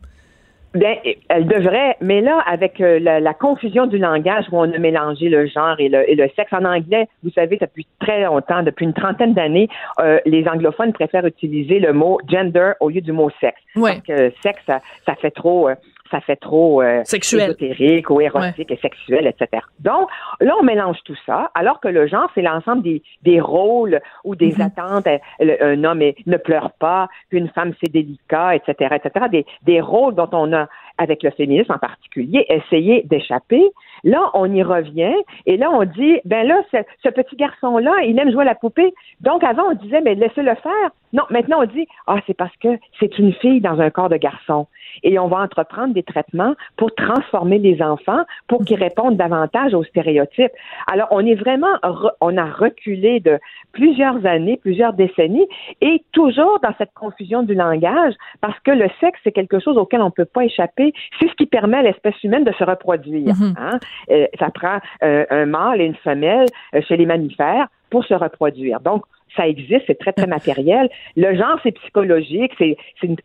Bien, 0.76 0.94
elle 1.28 1.46
devrait, 1.46 1.96
mais 2.02 2.20
là, 2.20 2.38
avec 2.46 2.80
euh, 2.80 2.98
la, 2.98 3.18
la, 3.18 3.32
confusion 3.32 3.86
du 3.86 3.96
langage 3.96 4.44
où 4.52 4.58
on 4.58 4.70
a 4.70 4.78
mélangé 4.78 5.28
le 5.30 5.46
genre 5.46 5.76
et 5.78 5.88
le, 5.88 6.08
et 6.08 6.14
le, 6.14 6.28
sexe 6.36 6.52
en 6.52 6.64
anglais, 6.64 7.08
vous 7.24 7.30
savez, 7.30 7.56
depuis 7.58 7.86
très 7.98 8.24
longtemps, 8.24 8.62
depuis 8.62 8.84
une 8.84 8.92
trentaine 8.92 9.32
d'années, 9.32 9.68
euh, 10.00 10.18
les 10.26 10.46
anglophones 10.46 10.92
préfèrent 10.92 11.24
utiliser 11.24 11.78
le 11.78 11.94
mot 11.94 12.18
gender 12.28 12.72
au 12.80 12.90
lieu 12.90 13.00
du 13.00 13.12
mot 13.12 13.30
sexe. 13.40 13.60
Ouais. 13.74 14.00
Parce 14.06 14.18
que 14.18 14.32
sexe, 14.42 14.62
ça, 14.66 14.80
ça 15.06 15.14
fait 15.14 15.30
trop. 15.30 15.68
Euh, 15.70 15.74
ça 16.10 16.20
fait 16.20 16.36
trop 16.36 16.82
euh, 16.82 17.02
sexuel. 17.04 17.50
ésotérique 17.50 18.10
ou 18.10 18.20
érotique 18.20 18.70
ouais. 18.70 18.76
et 18.76 18.80
sexuel, 18.80 19.26
etc. 19.26 19.62
Donc, 19.80 20.08
là, 20.40 20.54
on 20.60 20.62
mélange 20.62 20.98
tout 21.04 21.16
ça, 21.26 21.50
alors 21.54 21.80
que 21.80 21.88
le 21.88 22.06
genre, 22.06 22.30
c'est 22.34 22.42
l'ensemble 22.42 22.82
des, 22.82 23.02
des 23.22 23.40
rôles 23.40 24.00
ou 24.24 24.34
des 24.34 24.52
mm 24.52 24.58
-hmm. 24.58 24.66
attentes. 24.66 25.08
Un 25.40 25.84
homme 25.84 26.02
est, 26.02 26.16
ne 26.26 26.36
pleure 26.36 26.70
pas, 26.78 27.08
une 27.30 27.48
femme, 27.48 27.72
c'est 27.80 27.90
délicat, 27.90 28.54
etc., 28.56 28.96
etc. 28.98 29.26
Des, 29.30 29.44
des 29.62 29.80
rôles 29.80 30.14
dont 30.14 30.30
on 30.32 30.52
a, 30.52 30.68
avec 30.98 31.22
le 31.22 31.30
féminisme 31.30 31.72
en 31.72 31.78
particulier, 31.78 32.46
essayé 32.48 33.02
d'échapper. 33.04 33.64
Là, 34.04 34.30
on 34.34 34.52
y 34.52 34.62
revient 34.62 35.14
et 35.46 35.56
là, 35.56 35.70
on 35.70 35.84
dit, 35.84 36.18
ben 36.24 36.46
là, 36.46 36.62
ce, 36.72 36.78
ce 37.02 37.08
petit 37.08 37.36
garçon-là, 37.36 37.92
il 38.04 38.18
aime 38.18 38.30
jouer 38.30 38.42
à 38.42 38.46
la 38.46 38.54
poupée. 38.54 38.94
Donc, 39.20 39.44
avant, 39.44 39.64
on 39.70 39.74
disait, 39.74 40.00
mais 40.00 40.14
laissez-le 40.14 40.54
faire. 40.56 40.90
Non, 41.12 41.22
maintenant, 41.30 41.62
on 41.62 41.66
dit, 41.66 41.86
ah, 42.06 42.18
c'est 42.26 42.36
parce 42.36 42.54
que 42.58 42.68
c'est 43.00 43.18
une 43.18 43.32
fille 43.32 43.60
dans 43.60 43.80
un 43.80 43.90
corps 43.90 44.08
de 44.08 44.16
garçon. 44.16 44.66
Et 45.02 45.18
on 45.18 45.28
va 45.28 45.38
entreprendre 45.38 45.94
des 45.94 46.02
traitements 46.02 46.54
pour 46.76 46.94
transformer 46.94 47.58
les 47.58 47.80
enfants 47.82 48.22
pour 48.48 48.64
qu'ils 48.64 48.78
répondent 48.78 49.16
davantage 49.16 49.72
aux 49.74 49.84
stéréotypes. 49.84 50.52
Alors, 50.86 51.08
on 51.10 51.24
est 51.24 51.34
vraiment, 51.34 51.74
on 52.20 52.36
a 52.36 52.44
reculé 52.44 53.20
de 53.20 53.38
plusieurs 53.72 54.24
années, 54.26 54.58
plusieurs 54.62 54.94
décennies 54.94 55.46
et 55.80 56.02
toujours 56.12 56.58
dans 56.60 56.74
cette 56.78 56.92
confusion 56.94 57.42
du 57.42 57.54
langage 57.54 58.14
parce 58.40 58.58
que 58.60 58.70
le 58.70 58.88
sexe, 59.00 59.18
c'est 59.24 59.32
quelque 59.32 59.58
chose 59.60 59.76
auquel 59.78 60.00
on 60.02 60.06
ne 60.06 60.10
peut 60.10 60.24
pas 60.24 60.44
échapper. 60.44 60.92
C'est 61.18 61.28
ce 61.28 61.34
qui 61.34 61.46
permet 61.46 61.78
à 61.78 61.82
l'espèce 61.82 62.22
humaine 62.24 62.44
de 62.44 62.52
se 62.52 62.64
reproduire. 62.64 63.34
-hmm. 63.34 63.54
hein? 63.58 63.78
Euh, 64.10 64.26
ça 64.38 64.50
prend 64.50 64.78
euh, 65.02 65.24
un 65.30 65.46
mâle 65.46 65.80
et 65.80 65.84
une 65.84 65.96
femelle 65.96 66.46
euh, 66.74 66.80
chez 66.82 66.96
les 66.96 67.06
mammifères 67.06 67.68
pour 67.90 68.04
se 68.04 68.14
reproduire. 68.14 68.80
Donc, 68.80 69.04
ça 69.36 69.46
existe, 69.46 69.82
c'est 69.86 69.98
très, 69.98 70.12
très 70.12 70.26
matériel. 70.26 70.88
Le 71.16 71.36
genre, 71.36 71.58
c'est 71.62 71.72
psychologique, 71.72 72.52
c'est 72.58 72.76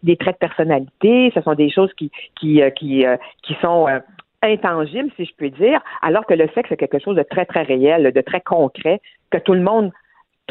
des 0.03 0.17
traits 0.17 0.35
de 0.35 0.47
personnalité, 0.47 1.31
ce 1.33 1.41
sont 1.41 1.53
des 1.53 1.69
choses 1.69 1.91
qui, 1.93 2.11
qui, 2.37 2.61
qui, 2.75 3.05
qui 3.43 3.57
sont 3.61 3.87
intangibles, 4.41 5.09
si 5.15 5.23
je 5.23 5.31
puis 5.37 5.51
dire, 5.51 5.79
alors 6.01 6.25
que 6.25 6.33
le 6.33 6.49
sexe, 6.53 6.67
c'est 6.69 6.77
quelque 6.77 6.99
chose 6.99 7.15
de 7.15 7.23
très, 7.23 7.45
très 7.45 7.61
réel, 7.61 8.11
de 8.11 8.21
très 8.21 8.41
concret, 8.41 8.99
que 9.29 9.37
tout 9.37 9.53
le 9.53 9.61
monde 9.61 9.91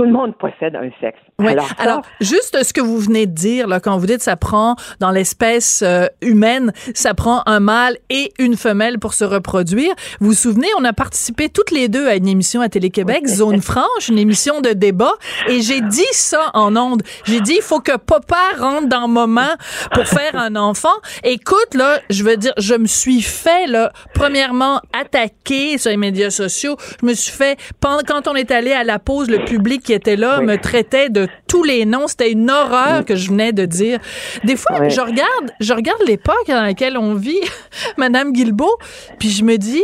Tout 0.00 0.06
le 0.06 0.12
monde 0.12 0.34
possède 0.38 0.74
un 0.76 0.88
sexe. 0.98 1.18
Ouais. 1.38 1.52
Alors, 1.52 1.68
Alors, 1.78 2.02
juste 2.22 2.56
ce 2.62 2.72
que 2.72 2.80
vous 2.80 2.98
venez 2.98 3.26
de 3.26 3.34
dire, 3.34 3.68
là, 3.68 3.80
quand 3.80 3.98
vous 3.98 4.06
dites 4.06 4.22
ça 4.22 4.34
prend 4.34 4.76
dans 4.98 5.10
l'espèce 5.10 5.82
euh, 5.82 6.06
humaine, 6.22 6.72
ça 6.94 7.12
prend 7.12 7.42
un 7.44 7.60
mâle 7.60 7.98
et 8.08 8.32
une 8.38 8.56
femelle 8.56 8.98
pour 8.98 9.12
se 9.12 9.24
reproduire. 9.24 9.92
Vous 10.20 10.28
vous 10.28 10.34
souvenez, 10.34 10.68
on 10.78 10.84
a 10.84 10.94
participé 10.94 11.50
toutes 11.50 11.70
les 11.70 11.88
deux 11.88 12.06
à 12.06 12.14
une 12.14 12.28
émission 12.28 12.62
à 12.62 12.70
Télé-Québec, 12.70 13.26
Zone 13.26 13.60
Franche, 13.60 14.08
une 14.08 14.18
émission 14.18 14.62
de 14.62 14.70
débat, 14.70 15.12
et 15.48 15.60
j'ai 15.60 15.82
dit 15.82 16.02
ça 16.12 16.50
en 16.54 16.74
ondes. 16.76 17.02
J'ai 17.24 17.40
dit, 17.40 17.56
il 17.56 17.62
faut 17.62 17.80
que 17.80 17.98
papa 17.98 18.38
rentre 18.58 18.88
dans 18.88 19.06
moment 19.06 19.54
pour 19.92 20.06
faire 20.06 20.34
un 20.36 20.56
enfant. 20.56 20.88
Écoute, 21.24 21.74
là, 21.74 21.98
je 22.08 22.24
veux 22.24 22.38
dire, 22.38 22.54
je 22.56 22.74
me 22.74 22.86
suis 22.86 23.20
fait, 23.20 23.66
là, 23.66 23.92
premièrement, 24.14 24.80
attaquer 24.98 25.76
sur 25.76 25.90
les 25.90 25.98
médias 25.98 26.30
sociaux. 26.30 26.76
Je 27.02 27.06
me 27.06 27.12
suis 27.12 27.32
fait, 27.32 27.58
quand 27.82 28.28
on 28.28 28.34
est 28.34 28.50
allé 28.50 28.72
à 28.72 28.84
la 28.84 28.98
pause, 28.98 29.28
le 29.28 29.44
public 29.44 29.89
qui 29.90 29.94
était 29.94 30.14
là 30.14 30.36
Oui. 30.38 30.46
me 30.46 30.56
traitait 30.56 31.08
de 31.08 31.26
tous 31.48 31.64
les 31.64 31.84
noms. 31.84 32.06
C'était 32.06 32.30
une 32.30 32.48
horreur 32.48 33.04
que 33.04 33.16
je 33.16 33.28
venais 33.28 33.52
de 33.52 33.64
dire. 33.64 33.98
Des 34.44 34.54
fois, 34.54 34.88
je 34.88 35.00
regarde, 35.00 35.50
je 35.58 35.74
regarde 35.74 36.00
l'époque 36.06 36.46
dans 36.46 36.62
laquelle 36.62 36.96
on 36.96 37.14
vit, 37.14 37.40
Madame 37.98 38.32
Guilbeault, 38.32 38.78
puis 39.18 39.30
je 39.30 39.44
me 39.44 39.56
dis, 39.56 39.82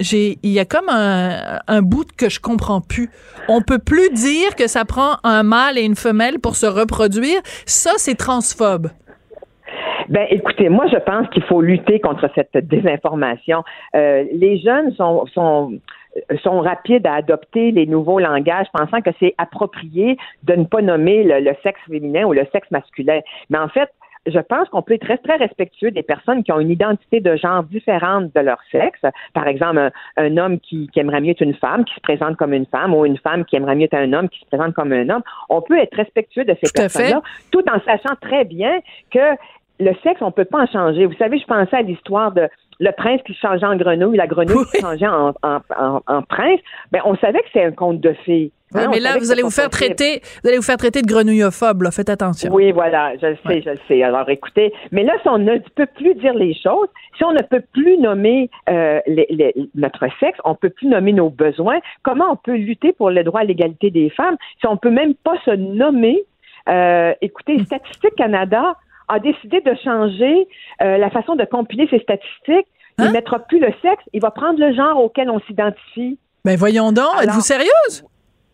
j'ai, 0.00 0.38
il 0.42 0.50
y 0.50 0.58
a 0.60 0.66
comme 0.66 0.90
un, 0.90 1.60
un 1.66 1.80
bout 1.80 2.04
que 2.14 2.28
je 2.28 2.40
comprends 2.40 2.82
plus. 2.82 3.08
On 3.48 3.62
peut 3.62 3.78
plus 3.78 4.10
dire 4.10 4.54
que 4.54 4.66
ça 4.66 4.84
prend 4.84 5.16
un 5.24 5.42
mâle 5.42 5.78
et 5.78 5.82
une 5.82 5.96
femelle 5.96 6.38
pour 6.38 6.54
se 6.54 6.66
reproduire. 6.66 7.40
Ça, 7.64 7.92
c'est 7.96 8.16
transphobe. 8.16 8.88
Ben, 10.10 10.26
écoutez, 10.30 10.68
moi, 10.68 10.86
je 10.92 10.98
pense 10.98 11.28
qu'il 11.28 11.42
faut 11.44 11.60
lutter 11.62 12.00
contre 12.00 12.30
cette 12.34 12.66
désinformation. 12.68 13.62
Euh, 13.94 14.24
les 14.32 14.58
jeunes 14.58 14.92
sont, 14.94 15.26
sont 15.34 15.72
sont 16.42 16.60
rapides 16.60 17.06
à 17.06 17.14
adopter 17.14 17.70
les 17.70 17.86
nouveaux 17.86 18.18
langages, 18.18 18.66
pensant 18.72 19.00
que 19.00 19.10
c'est 19.20 19.34
approprié 19.38 20.16
de 20.44 20.54
ne 20.54 20.64
pas 20.64 20.82
nommer 20.82 21.24
le, 21.24 21.40
le 21.40 21.54
sexe 21.62 21.80
féminin 21.86 22.24
ou 22.24 22.32
le 22.32 22.46
sexe 22.52 22.70
masculin. 22.70 23.20
Mais 23.50 23.58
en 23.58 23.68
fait, 23.68 23.90
je 24.26 24.38
pense 24.40 24.68
qu'on 24.68 24.82
peut 24.82 24.94
être 24.94 25.04
très, 25.04 25.18
très 25.18 25.36
respectueux 25.36 25.90
des 25.90 26.02
personnes 26.02 26.42
qui 26.42 26.52
ont 26.52 26.60
une 26.60 26.70
identité 26.70 27.20
de 27.20 27.36
genre 27.36 27.62
différente 27.62 28.34
de 28.34 28.40
leur 28.40 28.58
sexe. 28.70 29.00
Par 29.32 29.46
exemple, 29.46 29.78
un, 29.78 29.90
un 30.16 30.36
homme 30.36 30.60
qui, 30.60 30.88
qui 30.88 31.00
aimerait 31.00 31.20
mieux 31.20 31.30
être 31.30 31.40
une 31.40 31.54
femme, 31.54 31.84
qui 31.84 31.94
se 31.94 32.00
présente 32.00 32.36
comme 32.36 32.52
une 32.52 32.66
femme, 32.66 32.94
ou 32.94 33.06
une 33.06 33.18
femme 33.18 33.44
qui 33.44 33.56
aimerait 33.56 33.76
mieux 33.76 33.84
être 33.84 33.94
un 33.94 34.12
homme, 34.12 34.28
qui 34.28 34.40
se 34.40 34.46
présente 34.46 34.74
comme 34.74 34.92
un 34.92 35.08
homme. 35.08 35.22
On 35.48 35.62
peut 35.62 35.78
être 35.78 35.94
respectueux 35.96 36.44
de 36.44 36.56
ces 36.62 36.70
personnes-là, 36.72 37.22
tout 37.50 37.64
en 37.70 37.80
sachant 37.80 38.16
très 38.20 38.44
bien 38.44 38.80
que 39.10 39.36
le 39.80 39.92
sexe, 40.02 40.20
on 40.20 40.32
peut 40.32 40.44
pas 40.44 40.62
en 40.62 40.66
changer. 40.66 41.06
Vous 41.06 41.14
savez, 41.14 41.38
je 41.38 41.46
pensais 41.46 41.76
à 41.76 41.82
l'histoire 41.82 42.32
de 42.32 42.48
le 42.80 42.90
prince 42.92 43.20
qui 43.26 43.34
changeait 43.34 43.66
en 43.66 43.76
grenouille, 43.76 44.16
la 44.16 44.26
grenouille 44.26 44.64
qui 44.66 44.76
Oui. 44.76 44.80
changeait 44.80 45.06
en, 45.08 45.34
en, 45.42 45.58
en, 45.76 46.00
en 46.06 46.22
prince. 46.22 46.60
Ben, 46.92 47.00
on 47.04 47.16
savait 47.16 47.40
que 47.40 47.48
c'est 47.52 47.64
un 47.64 47.72
conte 47.72 48.00
de 48.00 48.12
fées. 48.24 48.52
Hein, 48.74 48.84
on 48.86 48.90
mais 48.90 49.00
là, 49.00 49.16
vous 49.18 49.32
allez 49.32 49.40
vous 49.42 49.50
faire 49.50 49.70
traiter, 49.70 50.20
vous 50.42 50.48
allez 50.48 50.58
vous 50.58 50.62
faire 50.62 50.76
traiter 50.76 51.00
de 51.00 51.06
grenouillophobe, 51.06 51.82
là. 51.82 51.90
Faites 51.90 52.10
attention. 52.10 52.52
Oui, 52.52 52.70
voilà, 52.70 53.14
je 53.20 53.26
le 53.28 53.36
sais, 53.36 53.48
Ouais. 53.48 53.62
je 53.64 53.70
le 53.70 53.78
sais. 53.88 54.02
Alors, 54.02 54.28
écoutez, 54.28 54.74
mais 54.92 55.04
là, 55.04 55.14
si 55.22 55.28
on 55.28 55.38
ne 55.38 55.56
peut 55.74 55.86
plus 55.86 56.14
dire 56.16 56.34
les 56.34 56.52
choses, 56.54 56.88
si 57.16 57.24
on 57.24 57.32
ne 57.32 57.42
peut 57.42 57.62
plus 57.72 57.96
nommer 57.98 58.50
euh, 58.68 59.00
les- 59.06 59.26
les- 59.30 59.54
notre 59.74 60.06
sexe, 60.20 60.38
on 60.44 60.54
peut 60.54 60.68
plus 60.68 60.86
nommer 60.86 61.14
nos 61.14 61.30
besoins, 61.30 61.78
comment 62.02 62.30
on 62.30 62.36
peut 62.36 62.56
lutter 62.56 62.92
pour 62.92 63.10
le 63.10 63.24
droit 63.24 63.40
à 63.40 63.44
l'égalité 63.44 63.90
des 63.90 64.10
femmes 64.10 64.36
si 64.60 64.66
on 64.66 64.76
peut 64.76 64.90
même 64.90 65.14
pas 65.14 65.34
se 65.46 65.50
nommer? 65.52 66.22
Euh, 66.68 67.14
écoutez, 67.22 67.64
Statistique 67.64 68.14
Canada 68.16 68.74
a 69.08 69.18
décidé 69.18 69.60
de 69.60 69.74
changer 69.82 70.48
euh, 70.82 70.98
la 70.98 71.10
façon 71.10 71.34
de 71.36 71.44
compiler 71.44 71.86
ses 71.90 71.98
statistiques. 72.00 72.66
Il 72.98 73.04
Hein? 73.04 73.08
ne 73.08 73.12
mettra 73.12 73.38
plus 73.38 73.60
le 73.60 73.72
sexe, 73.80 74.02
il 74.12 74.20
va 74.20 74.30
prendre 74.32 74.58
le 74.58 74.74
genre 74.74 75.00
auquel 75.02 75.30
on 75.30 75.38
s'identifie. 75.40 76.18
Ben 76.44 76.56
voyons 76.56 76.90
donc, 76.90 77.22
êtes-vous 77.22 77.40
sérieuse? 77.40 78.04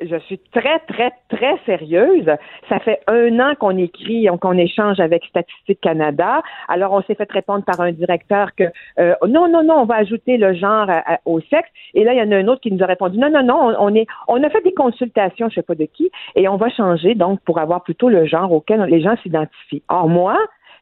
Je 0.01 0.17
suis 0.21 0.39
très, 0.53 0.81
très, 0.81 1.13
très 1.29 1.57
sérieuse. 1.67 2.31
Ça 2.69 2.81
fait 2.81 3.01
un 3.07 3.39
an 3.39 3.55
qu'on 3.55 3.77
écrit, 3.77 4.27
qu'on 4.41 4.59
échange 4.59 4.99
avec 5.01 5.25
Statistique 5.25 5.81
Canada. 5.81 6.43
Alors, 6.69 6.93
on 6.93 7.03
s'est 7.03 7.15
fait 7.15 7.31
répondre 7.31 7.65
par 7.65 7.81
un 7.81 7.93
directeur 7.93 8.55
que 8.57 8.65
euh, 8.99 9.15
non, 9.27 9.49
non, 9.49 9.63
non, 9.63 9.83
on 9.83 9.85
va 9.85 9.97
ajouter 9.97 10.37
le 10.37 10.55
genre 10.55 10.89
au 11.25 11.41
sexe. 11.41 11.69
Et 11.95 12.05
là, 12.05 12.13
il 12.13 12.19
y 12.19 12.23
en 12.23 12.33
a 12.33 12.37
un 12.37 12.49
autre 12.49 12.61
qui 12.61 12.73
nous 12.73 12.83
a 12.83 12.87
répondu 12.87 13.19
non, 13.19 13.31
non, 13.31 13.43
non, 13.45 13.75
on, 13.79 13.95
est, 13.95 14.07
on 14.29 14.43
a 14.43 14.51
fait 14.51 14.63
des 14.63 14.75
consultations, 14.75 15.49
je 15.49 15.57
sais 15.57 15.63
pas 15.63 15.75
de 15.75 15.85
qui, 15.85 16.11
et 16.35 16.49
on 16.49 16.57
va 16.57 16.69
changer 16.71 17.15
donc 17.15 17.41
pour 17.41 17.59
avoir 17.59 17.83
plutôt 17.83 18.09
le 18.09 18.27
genre 18.27 18.51
auquel 18.53 18.83
les 18.83 19.01
gens 19.01 19.17
s'identifient. 19.23 19.83
Or, 19.89 20.09
moi, 20.09 20.39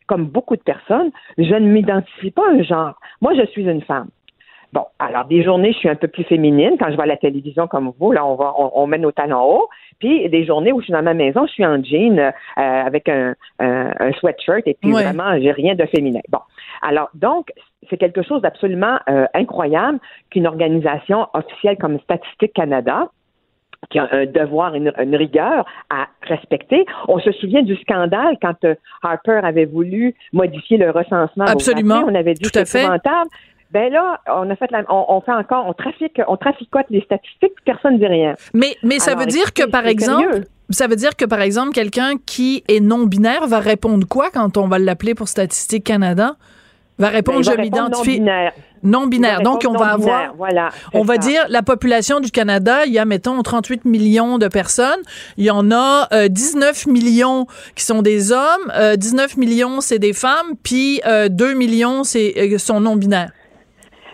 comme 0.07 0.27
beaucoup 0.27 0.57
de 0.57 0.63
personnes, 0.63 1.11
je 1.39 1.55
ne 1.55 1.69
m'identifie 1.69 2.31
pas 2.31 2.49
un 2.51 2.63
genre. 2.63 2.95
Moi, 3.21 3.35
je 3.35 3.47
suis 3.47 3.65
une 3.65 3.83
femme. 3.83 4.09
Bon, 4.73 4.87
alors 4.99 5.27
des 5.27 5.43
journées, 5.43 5.73
je 5.73 5.79
suis 5.79 5.89
un 5.89 5.97
peu 5.97 6.09
plus 6.09 6.25
féminine. 6.25 6.77
Quand 6.79 6.91
je 6.91 6.97
vais 6.97 7.03
à 7.03 7.07
la 7.07 7.19
télévision 7.19 7.67
comme 7.67 7.93
vous, 7.99 8.13
là, 8.13 8.25
on 8.25 8.37
va, 8.37 8.55
on, 8.59 8.71
on 8.75 8.87
met 8.87 8.99
nos 8.99 9.13
talons 9.13 9.43
hauts. 9.43 9.69
Puis 9.99 10.29
des 10.31 10.45
journées 10.47 10.73
où 10.73 10.81
je 10.81 10.85
suis 10.85 10.93
dans 10.93 11.03
ma 11.03 11.15
maison, 11.15 11.47
je 11.47 11.53
suis 11.53 11.67
en 11.67 11.83
jean 11.85 12.19
euh, 12.19 12.31
avec 12.57 13.09
un, 13.09 13.35
un, 13.59 13.93
un 14.01 14.13
sweatshirt 14.13 14.67
et 14.67 14.77
puis 14.81 14.93
vraiment, 14.93 15.39
j'ai 15.39 15.53
rien 15.53 15.75
de 15.75 15.85
féminin. 15.87 16.21
Bon, 16.31 16.41
alors 16.81 17.11
donc 17.15 17.53
c'est 17.91 17.99
quelque 17.99 18.23
chose 18.23 18.41
d'absolument 18.43 18.99
euh, 19.09 19.27
incroyable 19.35 19.99
qu'une 20.31 20.47
organisation 20.47 21.29
officielle 21.35 21.77
comme 21.77 22.01
Statistique 22.01 22.55
Canada 22.55 23.09
qui 23.91 23.99
a 23.99 24.09
un 24.13 24.27
devoir, 24.27 24.75
une, 24.75 24.93
une 25.03 25.17
rigueur 25.17 25.67
à 25.91 26.07
respecter. 26.23 26.87
On 27.09 27.19
se 27.19 27.33
souvient 27.33 27.63
du 27.63 27.77
scandale 27.77 28.37
quand 28.41 28.65
euh, 28.65 28.77
Harper 29.03 29.41
avait 29.43 29.65
voulu 29.65 30.15
modifier 30.33 30.79
le 30.79 30.91
recensement. 30.91 31.45
Absolument. 31.47 32.05
On 32.07 32.15
avait 32.15 32.35
dit 32.35 32.43
Tout 32.43 32.51
que 32.51 32.65
c'est 32.65 32.79
fait. 32.79 32.85
épouvantable. 32.85 33.29
Ben 33.73 33.91
là, 33.93 34.21
on 34.29 34.51
a 34.51 34.57
fait 34.57 34.71
la, 34.71 34.83
on, 34.91 35.05
on 35.09 35.21
fait 35.23 35.33
encore, 35.33 35.67
on 35.67 35.73
trafique, 35.73 36.21
on 36.29 36.37
traficote 36.37 36.87
les 36.91 37.01
statistiques, 37.03 37.53
personne 37.65 37.95
ne 37.95 37.99
dit 37.99 38.07
rien. 38.07 38.35
Mais, 38.53 38.77
mais 38.83 38.99
ça 38.99 39.13
Alors, 39.13 39.21
veut 39.25 39.27
dire 39.31 39.55
que, 39.55 39.65
par 39.65 39.87
exemple, 39.87 40.29
sérieux. 40.31 40.45
ça 40.71 40.87
veut 40.89 40.97
dire 40.97 41.17
que, 41.17 41.25
par 41.25 41.41
exemple, 41.41 41.73
quelqu'un 41.73 42.13
qui 42.27 42.65
est 42.69 42.81
non-binaire 42.81 43.47
va 43.47 43.61
répondre 43.61 44.07
quoi 44.07 44.29
quand 44.31 44.59
on 44.59 44.69
va 44.69 44.79
l'appeler 44.79 45.15
pour 45.15 45.29
Statistique 45.29 45.85
Canada? 45.85 46.37
Va 46.99 47.09
répondre, 47.09 47.39
Ben, 47.39 47.45
va 47.47 47.53
je 47.53 47.57
répondre 47.63 47.83
m'identifie. 47.89 48.21
non-binaire. 48.21 48.53
Non-binaire. 48.83 49.41
Donc, 49.41 49.63
on 49.67 49.71
répondre 49.73 49.79
va 49.79 49.93
avoir. 49.93 50.35
Voilà. 50.37 50.69
On 50.93 51.03
va 51.03 51.17
dire 51.17 51.47
la 51.49 51.63
population 51.63 52.21
du 52.21 52.31
Canada, 52.31 52.85
il 52.85 52.93
y 52.93 52.99
a, 52.99 53.07
mettons, 53.07 53.41
38 53.43 53.87
millions 53.87 54.37
de 54.37 54.49
personnes. 54.49 55.01
Il 55.39 55.45
y 55.45 55.51
en 55.51 55.71
a 55.71 56.09
euh, 56.13 56.29
19 56.29 56.89
millions 56.89 57.47
qui 57.75 57.85
sont 57.85 58.03
des 58.03 58.33
hommes, 58.33 58.71
euh, 58.75 58.97
19 58.97 59.39
millions, 59.39 59.81
c'est 59.81 59.99
des 59.99 60.13
femmes, 60.13 60.57
puis 60.63 61.01
euh, 61.07 61.29
2 61.31 61.55
millions, 61.55 62.05
c'est 62.05 62.35
euh, 62.37 62.59
sont 62.59 62.81
non-binaires. 62.81 63.31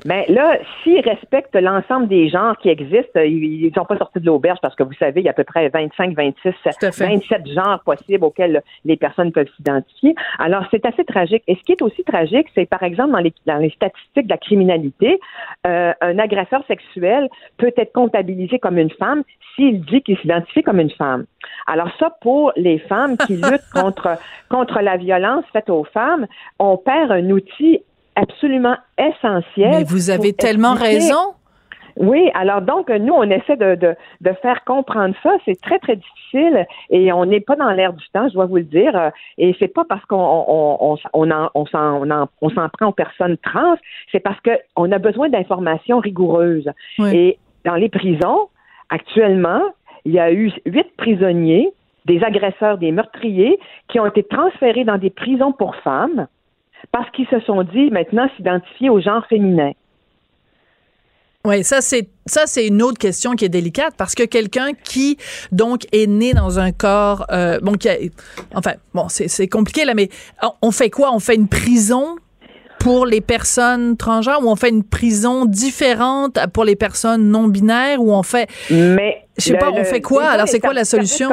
Mais 0.05 0.27
là, 0.29 0.59
s'ils 0.83 1.01
respectent 1.01 1.57
l'ensemble 1.57 2.09
des 2.09 2.29
genres 2.29 2.57
qui 2.59 2.69
existent, 2.69 3.21
ils 3.21 3.67
ne 3.69 3.75
sont 3.75 3.85
pas 3.85 3.99
sortis 3.99 4.21
de 4.21 4.27
l'auberge 4.27 4.59
parce 4.63 4.75
que 4.75 4.83
vous 4.83 4.93
savez, 4.95 5.21
il 5.21 5.25
y 5.25 5.29
a 5.29 5.33
à 5.33 5.35
peu 5.35 5.45
près 5.45 5.69
25, 5.69 6.15
26, 6.15 6.35
Tout 6.43 6.87
à 6.87 6.93
fait. 6.93 7.07
27 7.07 7.47
genres 7.53 7.81
possibles 7.85 8.25
auxquels 8.25 8.63
les 8.85 8.97
personnes 8.97 9.33
peuvent 9.33 9.49
s'identifier. 9.57 10.15
Alors, 10.39 10.65
c'est 10.71 10.85
assez 10.87 11.05
tragique. 11.05 11.43
Et 11.47 11.57
ce 11.57 11.63
qui 11.63 11.73
est 11.73 11.83
aussi 11.83 12.05
tragique, 12.05 12.47
c'est 12.55 12.67
par 12.67 12.83
exemple 12.83 13.13
dans 13.13 13.19
les, 13.19 13.33
dans 13.47 13.59
les 13.59 13.71
statistiques 13.71 14.27
de 14.27 14.31
la 14.31 14.39
criminalité, 14.39 15.21
euh, 15.67 15.93
un 16.01 16.19
agresseur 16.19 16.65
sexuel 16.67 17.29
peut 17.57 17.73
être 17.77 17.93
comptabilisé 17.93 18.59
comme 18.59 18.79
une 18.79 18.91
femme 18.91 19.23
s'il 19.55 19.81
dit 19.85 20.03
qu'il 20.03 20.17
s'identifie 20.19 20.63
comme 20.63 20.81
une 20.81 20.91
femme. 20.91 21.27
Alors 21.67 21.91
ça, 21.99 22.11
pour 22.21 22.53
les 22.57 22.79
femmes 22.79 23.17
qui 23.17 23.37
luttent 23.37 23.71
contre, 23.73 24.19
contre 24.49 24.81
la 24.81 24.97
violence 24.97 25.45
faite 25.53 25.71
aux 25.71 25.85
femmes, 25.85 26.27
on 26.59 26.77
perd 26.77 27.13
un 27.13 27.31
outil 27.31 27.83
absolument 28.23 28.77
essentiel. 28.99 29.71
Mais 29.71 29.85
vous 29.85 30.11
avez 30.11 30.33
tellement 30.33 30.75
raison. 30.75 31.35
oui, 31.97 32.31
alors 32.35 32.63
donc 32.63 32.89
nous 32.91 33.13
on 33.13 33.29
essaie 33.39 33.57
de, 33.57 33.75
de, 33.75 33.95
de 34.21 34.33
faire 34.43 34.63
comprendre 34.65 35.15
ça. 35.23 35.31
C'est 35.45 35.61
très 35.61 35.79
très 35.79 35.97
difficile 35.97 36.67
et 36.91 37.13
on 37.13 37.25
n'est 37.25 37.41
pas 37.41 37.57
dans 37.57 37.71
l'air 37.71 37.93
du 37.93 38.05
temps, 38.13 38.29
je 38.29 38.35
dois 38.35 38.47
vous 38.47 38.57
le 38.57 38.63
dire. 38.79 38.95
Euh, 38.97 39.11
Et 39.39 39.57
c'est 39.59 39.73
pas 39.79 39.85
parce 39.89 40.05
qu'on 40.07 40.17
on, 40.17 40.77
on, 40.93 40.97
on, 41.15 41.31
en- 41.31 41.51
on 41.55 41.67
s'en 41.67 41.87
on 42.03 42.11
en- 42.11 42.29
on 42.41 42.51
s'en 42.51 42.69
prend 42.69 42.87
aux 42.89 42.93
personnes 43.05 43.37
trans, 43.39 43.77
c'est 44.13 44.21
parce 44.21 44.41
que 44.41 44.51
on 44.77 44.91
a 44.93 44.99
besoin 44.99 45.29
d'informations 45.29 45.99
rigoureuses. 45.99 46.71
Oui. 47.01 47.17
Et 47.17 47.39
dans 47.65 47.75
les 47.75 47.89
prisons, 47.89 48.49
actuellement, 48.91 49.63
il 50.05 50.13
y 50.13 50.21
a 50.21 50.33
eu 50.33 50.53
huit 50.67 50.87
prisonniers, 50.97 51.73
des 52.07 52.23
agresseurs, 52.25 52.79
des 52.79 52.93
meurtriers, 52.93 53.59
qui 53.89 53.99
ont 54.01 54.07
été 54.07 54.23
transférés 54.23 54.85
dans 54.85 54.99
des 54.99 55.11
prisons 55.11 55.53
pour 55.53 55.75
femmes 55.77 56.27
parce 56.93 57.11
qu'ils 57.11 57.27
se 57.29 57.41
sont 57.41 57.63
dit 57.63 57.91
maintenant 57.91 58.29
s'identifier 58.37 58.91
au 58.91 59.01
genre 59.01 59.25
féminin. 59.29 59.73
Oui, 61.45 61.63
ça 61.65 61.81
c'est 61.81 62.09
ça 62.27 62.47
c'est 62.47 62.67
une 62.67 62.83
autre 62.83 62.99
question 62.99 63.35
qui 63.35 63.45
est 63.45 63.49
délicate 63.49 63.95
parce 63.97 64.15
que 64.15 64.25
quelqu'un 64.25 64.73
qui 64.75 65.17
donc 65.53 65.83
est 65.93 66.07
né 66.07 66.35
dans 66.35 66.59
un 66.59 66.73
corps 66.73 67.25
euh, 67.31 67.59
bon 67.63 67.73
qui 67.75 67.89
a, 67.89 67.95
enfin 68.55 68.73
bon 68.93 69.07
c'est 69.09 69.49
compliqué 69.49 69.85
là 69.85 69.95
mais 69.95 70.09
on- 70.61 70.73
fait 70.73 70.91
quoi? 70.91 71.13
On 71.15 71.21
fait 71.21 71.37
une 71.37 71.49
prison 71.49 72.17
pour 72.81 73.07
les 73.07 73.21
personnes 73.21 73.97
transgenres 73.97 74.41
ou 74.45 74.49
on 74.51 74.57
fait 74.57 74.69
une 74.69 74.85
prison 74.85 75.47
différente 75.47 76.39
pour 76.53 76.65
les 76.65 76.77
personnes 76.77 77.31
non 77.31 77.47
binaires 77.49 78.03
ou 78.03 78.13
on 78.13 78.23
fait 78.25 78.49
Mais 78.71 79.25
Je 79.39 79.45
sais 79.45 79.53
le- 79.53 79.59
pas, 79.59 79.71
on 79.71 79.79
le- 79.79 79.85
fait 79.85 80.01
quoi? 80.03 80.27
Alors, 80.29 80.49
c'est 80.49 80.61
quoi 80.61 80.73
la 80.75 80.85
solution? 80.85 81.31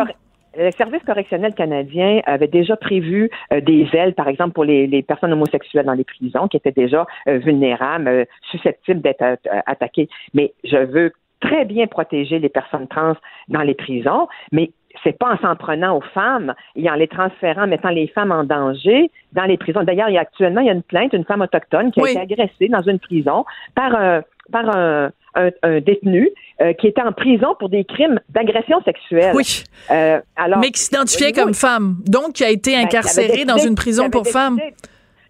Le 0.58 0.72
service 0.72 1.04
correctionnel 1.04 1.54
canadien 1.54 2.22
avait 2.26 2.48
déjà 2.48 2.78
prévu 2.78 3.30
euh, 3.52 3.60
des 3.62 3.88
ailes, 3.94 4.14
par 4.14 4.28
exemple, 4.28 4.54
pour 4.54 4.64
les, 4.64 5.04
personnes 5.04 5.34
homosexuelles 5.34 5.86
dans 5.86 5.94
les 5.94 6.04
prisons 6.04 6.48
qui 6.48 6.58
étaient 6.58 6.72
déjà 6.72 7.06
euh, 7.28 7.38
vulnérables, 7.40 8.08
euh, 8.08 8.26
susceptibles 8.52 9.02
d'être 9.02 9.24
attaquées. 9.66 10.08
Mais 10.34 10.54
je 10.64 10.78
veux 10.78 11.12
très 11.42 11.66
bien 11.66 11.88
protéger 11.88 12.40
les 12.40 12.50
personnes 12.50 12.88
trans 12.88 13.16
dans 13.50 13.62
les 13.62 13.74
prisons, 13.74 14.28
mais 14.52 14.72
c'est 15.06 15.18
pas 15.18 15.34
en 15.34 15.38
s'en 15.38 15.56
prenant 15.56 15.96
aux 15.98 16.02
femmes 16.14 16.54
et 16.76 16.90
en 16.90 16.96
les 16.96 17.08
transférant, 17.08 17.64
en 17.64 17.68
mettant 17.68 17.90
les 17.90 18.08
femmes 18.08 18.32
en 18.34 18.44
danger 18.44 19.10
dans 19.34 19.46
les 19.46 19.56
prisons. 19.58 19.84
D'ailleurs, 19.84 20.10
il 20.10 20.16
y 20.16 20.18
a 20.18 20.22
actuellement 20.22 20.60
il 20.62 20.68
y 20.68 20.70
a 20.70 20.74
une 20.74 20.84
plainte 20.84 21.12
d'une 21.12 21.24
femme 21.24 21.42
autochtone 21.42 21.92
qui 21.92 22.00
a 22.00 22.04
Oui. 22.04 22.12
été 22.12 22.20
agressée 22.20 22.68
dans 22.70 22.82
une 22.82 23.00
prison 23.00 23.46
par 23.76 23.96
un 23.96 24.24
par 24.52 24.76
un, 24.76 25.12
un- 25.36 25.50
un 25.64 25.80
détenu 25.80 26.30
euh, 26.62 26.74
qui 26.74 26.88
était 26.88 27.02
en 27.02 27.12
prison 27.12 27.56
pour 27.60 27.70
des 27.70 27.84
crimes 27.84 28.20
d'agression 28.30 28.82
sexuelle. 28.84 29.34
Oui. 29.36 29.64
Euh, 29.92 30.20
alors, 30.36 30.60
Mais 30.60 30.70
qui 30.72 30.82
s'identifiait 30.82 31.32
comme 31.32 31.54
femme, 31.54 31.98
donc 32.08 32.34
qui 32.34 32.44
a 32.44 32.50
été 32.50 32.72
ben, 32.72 32.74
qui 32.74 32.76
avait 32.76 32.86
incarcéré 32.86 33.46
dans 33.46 33.58
une 33.58 33.76
prison 33.76 34.10
pour 34.10 34.22
décidé- 34.24 34.40
femmes. 34.40 34.60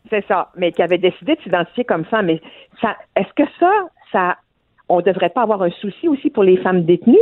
C'est 0.10 0.26
ça, 0.28 0.52
mais 0.56 0.72
qui 0.72 0.82
avait 0.84 0.98
décidé 1.00 1.36
de 1.36 1.42
s'identifier 1.42 1.84
comme 1.84 2.06
femme. 2.06 2.28
Mais 2.28 2.42
ça, 2.82 2.96
est-ce 3.16 3.34
que 3.36 3.50
ça, 3.60 3.72
ça, 4.12 4.36
on 4.90 5.02
devrait 5.02 5.30
pas 5.30 5.42
avoir 5.42 5.62
un 5.64 5.72
souci 5.72 6.08
aussi 6.08 6.30
pour 6.30 6.44
les 6.44 6.58
femmes 6.58 6.84
détenues? 6.84 7.18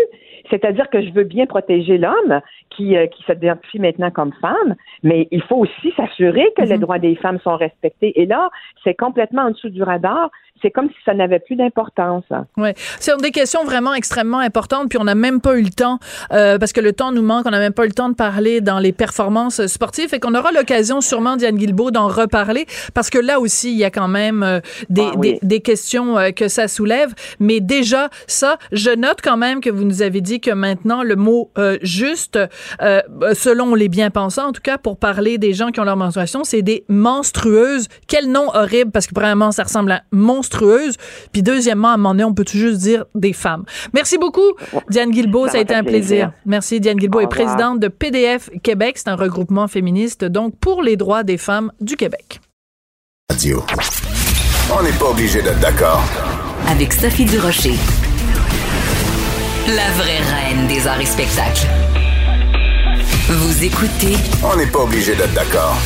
C'est-à-dire 0.50 0.90
que 0.90 1.02
je 1.02 1.12
veux 1.12 1.24
bien 1.24 1.46
protéger 1.46 1.98
l'homme 1.98 2.42
qui, 2.70 2.98
euh, 2.98 3.08
qui 3.08 3.24
s'identifie 3.24 3.80
maintenant 3.80 4.12
comme 4.12 4.34
femme, 4.42 4.76
mais 5.02 5.28
il 5.32 5.42
faut 5.42 5.56
aussi 5.56 5.94
s'assurer 5.96 6.48
que 6.58 6.64
les 6.64 6.78
droits 6.78 7.00
des 7.00 7.16
femmes 7.16 7.40
sont 7.40 7.56
respectés. 7.56 8.20
Et 8.20 8.26
là, 8.26 8.50
c'est 8.84 8.96
complètement 8.96 9.44
en 9.44 9.52
dessous 9.52 9.70
du 9.70 9.84
radar. 9.84 10.30
C'est 10.64 10.72
comme 10.72 10.88
si 10.90 10.96
ça 11.06 11.14
n'avait 11.14 11.40
plus 11.40 11.56
d'importance. 11.56 12.24
Ouais, 12.58 12.74
c'est 13.00 13.16
des 13.22 13.32
questions 13.32 13.64
vraiment 13.64 13.94
extrêmement 13.94 14.40
importantes, 14.40 14.90
puis 14.90 14.98
on 14.98 15.04
n'a 15.04 15.14
même 15.14 15.42
pas 15.42 15.58
eu 15.58 15.62
le 15.62 15.70
temps 15.70 16.00
euh, 16.32 16.58
parce 16.58 16.74
que 16.74 16.82
le 16.82 16.94
temps 16.94 17.12
nous 17.12 17.22
manque. 17.22 17.46
On 17.46 17.52
n'a 17.52 17.60
même 17.60 17.74
pas 17.74 17.84
eu 17.84 17.90
le 17.90 17.94
temps 17.94 18.10
de 18.10 18.16
parler 18.16 18.62
dans 18.62 18.80
les 18.80 18.94
performances 18.94 19.66
sportives, 19.68 20.14
et 20.14 20.20
qu'on 20.20 20.34
aura 20.34 20.52
l'occasion 20.52 21.02
sûrement 21.02 21.36
Diane 21.36 21.58
Guilbeault 21.58 21.92
d'en 21.92 22.08
reparler 22.08 22.66
parce 22.94 23.10
que 23.10 23.20
là 23.20 23.40
aussi 23.40 23.72
il 23.72 23.78
y 23.78 23.84
a 23.84 23.92
quand 23.92 24.08
même 24.08 24.42
euh, 24.42 24.60
des, 24.90 25.02
Ah 25.02 25.18
oui. 25.18 25.40
des, 25.42 25.48
des 25.48 25.60
questions 25.60 26.18
euh, 26.18 26.32
que 26.32 26.48
ça 26.48 26.68
soulève. 26.68 27.14
Mais 27.40 27.60
déjà 27.60 28.10
ça, 28.28 28.58
je 28.72 28.92
note 28.92 29.20
quand 29.22 29.38
même 29.38 29.60
que 29.60 29.70
vous 29.70 29.84
nous 29.84 30.02
avez 30.02 30.22
dit 30.22 30.40
que 30.40 30.52
maintenant 30.52 31.04
le 31.04 31.16
mot 31.16 31.52
euh, 31.58 31.78
juste, 31.82 32.40
euh, 32.82 33.02
selon 33.34 33.76
les 33.76 33.90
bien-pensants 33.90 34.48
en 34.48 34.52
tout 34.54 34.62
cas, 34.62 34.78
pour 34.78 34.98
parler 34.98 35.38
des 35.38 35.54
gens 35.54 35.72
qui 35.72 35.80
ont 35.80 35.84
leur 35.84 35.98
menstruation, 35.98 36.44
c'est 36.44 36.62
des 36.62 36.86
menstrueuses. 36.88 37.88
Quel 38.08 38.32
nom 38.32 38.48
horrible 38.54 38.92
parce 38.92 39.08
que 39.08 39.14
premièrement 39.14 39.52
ça 39.52 39.64
ressemble 39.64 39.92
à 39.92 40.04
monstrueuse. 40.54 40.96
Puis 41.32 41.44
deuxièmement, 41.44 41.90
à 41.90 41.94
un 41.94 41.98
moment 41.98 42.12
donné, 42.12 42.24
on 42.24 42.34
peut 42.34 42.46
tout 42.46 42.58
juste 42.58 42.80
dire 42.80 43.06
des 43.16 43.34
femmes. 43.34 43.64
Merci 43.94 44.18
beaucoup, 44.18 44.54
Diane 44.90 45.12
Guilbeault. 45.12 45.48
Ça, 45.48 45.54
Ça 45.54 45.58
a 45.60 45.62
été 45.62 45.74
un 45.76 45.84
plaisir. 45.84 46.00
plaisir. 46.08 46.32
Merci, 46.46 46.80
Diane 46.80 46.98
Guilbeault 46.98 47.20
Au 47.20 47.24
est 47.24 47.28
présidente 47.28 47.80
de 47.80 47.88
PDF 47.88 48.50
Québec. 48.62 48.98
C'est 48.98 49.10
un 49.10 49.16
regroupement 49.16 49.68
féministe, 49.68 50.24
donc, 50.26 50.56
pour 50.60 50.82
les 50.82 50.96
droits 50.98 51.24
des 51.24 51.38
femmes 51.38 51.72
du 51.82 51.96
Québec. 51.96 52.40
Radio. 53.30 53.64
On 54.78 54.84
n'est 54.84 54.92
pas 54.92 55.10
obligé 55.10 55.42
d'être 55.42 55.60
d'accord. 55.60 56.04
Avec 56.68 56.94
Sophie 56.94 57.26
Durocher. 57.26 57.74
La 59.68 59.92
vraie 59.92 60.20
reine 60.20 60.68
des 60.68 60.88
arts 60.88 61.00
et 61.00 61.06
spectacles. 61.06 61.68
Vous 63.30 63.64
écoutez 63.64 64.16
On 64.44 64.58
n'est 64.58 64.68
pas 64.68 64.80
obligé 64.80 65.16
d'être 65.16 65.34
d'accord. 65.34 65.78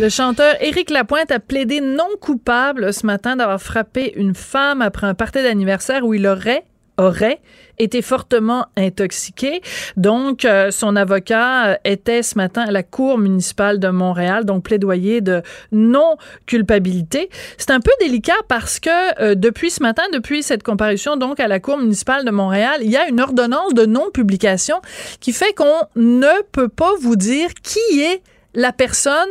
Le 0.00 0.08
chanteur 0.08 0.54
Éric 0.62 0.88
Lapointe 0.88 1.30
a 1.30 1.40
plaidé 1.40 1.82
non 1.82 2.08
coupable 2.22 2.90
ce 2.94 3.04
matin 3.04 3.36
d'avoir 3.36 3.60
frappé 3.60 4.14
une 4.16 4.34
femme 4.34 4.80
après 4.80 5.06
un 5.06 5.12
party 5.12 5.42
d'anniversaire 5.42 6.06
où 6.06 6.14
il 6.14 6.26
aurait 6.26 6.64
aurait 6.96 7.42
été 7.78 8.00
fortement 8.00 8.64
intoxiqué. 8.78 9.60
Donc, 9.98 10.46
euh, 10.46 10.70
son 10.70 10.96
avocat 10.96 11.66
euh, 11.66 11.74
était 11.84 12.22
ce 12.22 12.38
matin 12.38 12.62
à 12.62 12.70
la 12.70 12.82
Cour 12.82 13.18
municipale 13.18 13.78
de 13.78 13.88
Montréal, 13.88 14.46
donc 14.46 14.64
plaidoyer 14.64 15.20
de 15.20 15.42
non-culpabilité. 15.70 17.28
C'est 17.58 17.70
un 17.70 17.80
peu 17.80 17.92
délicat 18.00 18.32
parce 18.48 18.80
que 18.80 19.22
euh, 19.22 19.34
depuis 19.34 19.70
ce 19.70 19.82
matin, 19.82 20.04
depuis 20.14 20.42
cette 20.42 20.62
comparution 20.62 21.18
donc 21.18 21.40
à 21.40 21.48
la 21.48 21.60
Cour 21.60 21.76
municipale 21.76 22.24
de 22.24 22.30
Montréal, 22.30 22.80
il 22.82 22.90
y 22.90 22.96
a 22.96 23.06
une 23.06 23.20
ordonnance 23.20 23.74
de 23.74 23.84
non-publication 23.84 24.80
qui 25.20 25.32
fait 25.34 25.52
qu'on 25.52 25.82
ne 25.94 26.42
peut 26.52 26.68
pas 26.70 26.92
vous 27.02 27.16
dire 27.16 27.50
qui 27.62 28.00
est 28.00 28.22
la 28.54 28.72
personne 28.72 29.28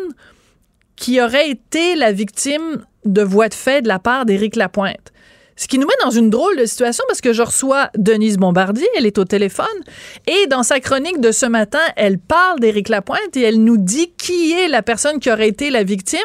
qui 1.00 1.22
aurait 1.22 1.50
été 1.50 1.96
la 1.96 2.12
victime 2.12 2.84
de 3.06 3.22
voies 3.24 3.48
de 3.48 3.54
fait 3.54 3.82
de 3.82 3.88
la 3.88 4.00
part 4.00 4.26
d'Éric 4.26 4.56
Lapointe. 4.56 5.14
Ce 5.56 5.68
qui 5.68 5.78
nous 5.78 5.88
met 5.88 5.94
dans 6.04 6.10
une 6.10 6.30
drôle 6.30 6.56
de 6.58 6.66
situation 6.66 7.04
parce 7.08 7.20
que 7.20 7.34
je 7.34 7.42
reçois 7.42 7.90
Denise 7.98 8.38
Bombardier, 8.38 8.88
elle 8.96 9.06
est 9.06 9.18
au 9.18 9.26
téléphone, 9.26 9.66
et 10.28 10.48
dans 10.48 10.64
sa 10.64 10.80
chronique 10.80 11.20
de 11.20 11.32
ce 11.32 11.46
matin, 11.46 11.80
elle 11.98 12.18
parle 12.18 12.60
d'Éric 12.60 12.88
Lapointe 12.88 13.36
et 13.36 13.42
elle 13.42 13.62
nous 13.62 13.78
dit 13.78 14.14
qui 14.18 14.54
est 14.54 14.70
la 14.70 14.82
personne 14.82 15.20
qui 15.20 15.30
aurait 15.30 15.50
été 15.50 15.70
la 15.70 15.84
victime. 15.84 16.20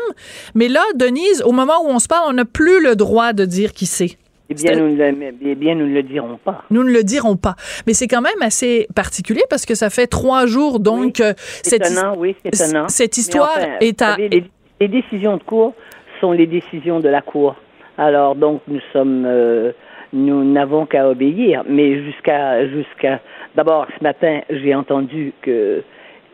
Mais 0.54 0.68
là, 0.68 0.82
Denise, 0.94 1.42
au 1.42 1.52
moment 1.52 1.84
où 1.84 1.88
on 1.88 1.98
se 1.98 2.06
parle, 2.06 2.26
on 2.28 2.34
n'a 2.34 2.44
plus 2.44 2.80
le 2.80 2.94
droit 2.94 3.32
de 3.32 3.44
dire 3.44 3.72
qui 3.72 3.86
c'est. 3.86 4.18
Eh 4.50 4.54
bien, 4.54 4.76
nous 4.76 4.94
ne 4.94 5.10
le, 5.10 5.34
eh 5.42 5.54
bien, 5.54 5.74
nous 5.74 5.86
ne 5.86 5.94
le 5.94 6.02
dirons 6.02 6.38
pas. 6.44 6.62
Nous 6.70 6.84
ne 6.84 6.90
le 6.90 7.02
dirons 7.02 7.36
pas. 7.36 7.56
Mais 7.86 7.94
c'est 7.94 8.08
quand 8.08 8.20
même 8.20 8.42
assez 8.42 8.86
particulier 8.94 9.42
parce 9.48 9.64
que 9.64 9.74
ça 9.74 9.88
fait 9.88 10.06
trois 10.06 10.46
jours, 10.46 10.80
donc, 10.80 11.16
C'est 11.16 11.70
cette, 11.70 11.86
étonnant, 11.86 12.14
oui, 12.18 12.36
étonnant. 12.44 12.88
cette 12.88 13.16
histoire 13.16 13.56
enfin, 13.56 13.76
est 13.80 14.02
à... 14.02 14.10
savez, 14.12 14.28
les, 14.28 14.44
les 14.80 14.88
décisions 14.88 15.36
de 15.36 15.42
cour 15.42 15.74
sont 16.20 16.32
les 16.32 16.46
décisions 16.46 17.00
de 17.00 17.08
la 17.08 17.20
cour. 17.20 17.56
Alors, 17.98 18.34
donc, 18.34 18.62
nous 18.66 18.80
sommes, 18.92 19.24
euh, 19.26 19.72
nous 20.12 20.44
n'avons 20.44 20.86
qu'à 20.86 21.08
obéir. 21.08 21.62
Mais 21.68 22.02
jusqu'à, 22.02 22.66
jusqu'à, 22.66 23.20
d'abord, 23.54 23.86
ce 23.96 24.02
matin, 24.02 24.40
j'ai 24.50 24.74
entendu 24.74 25.32
que, 25.42 25.82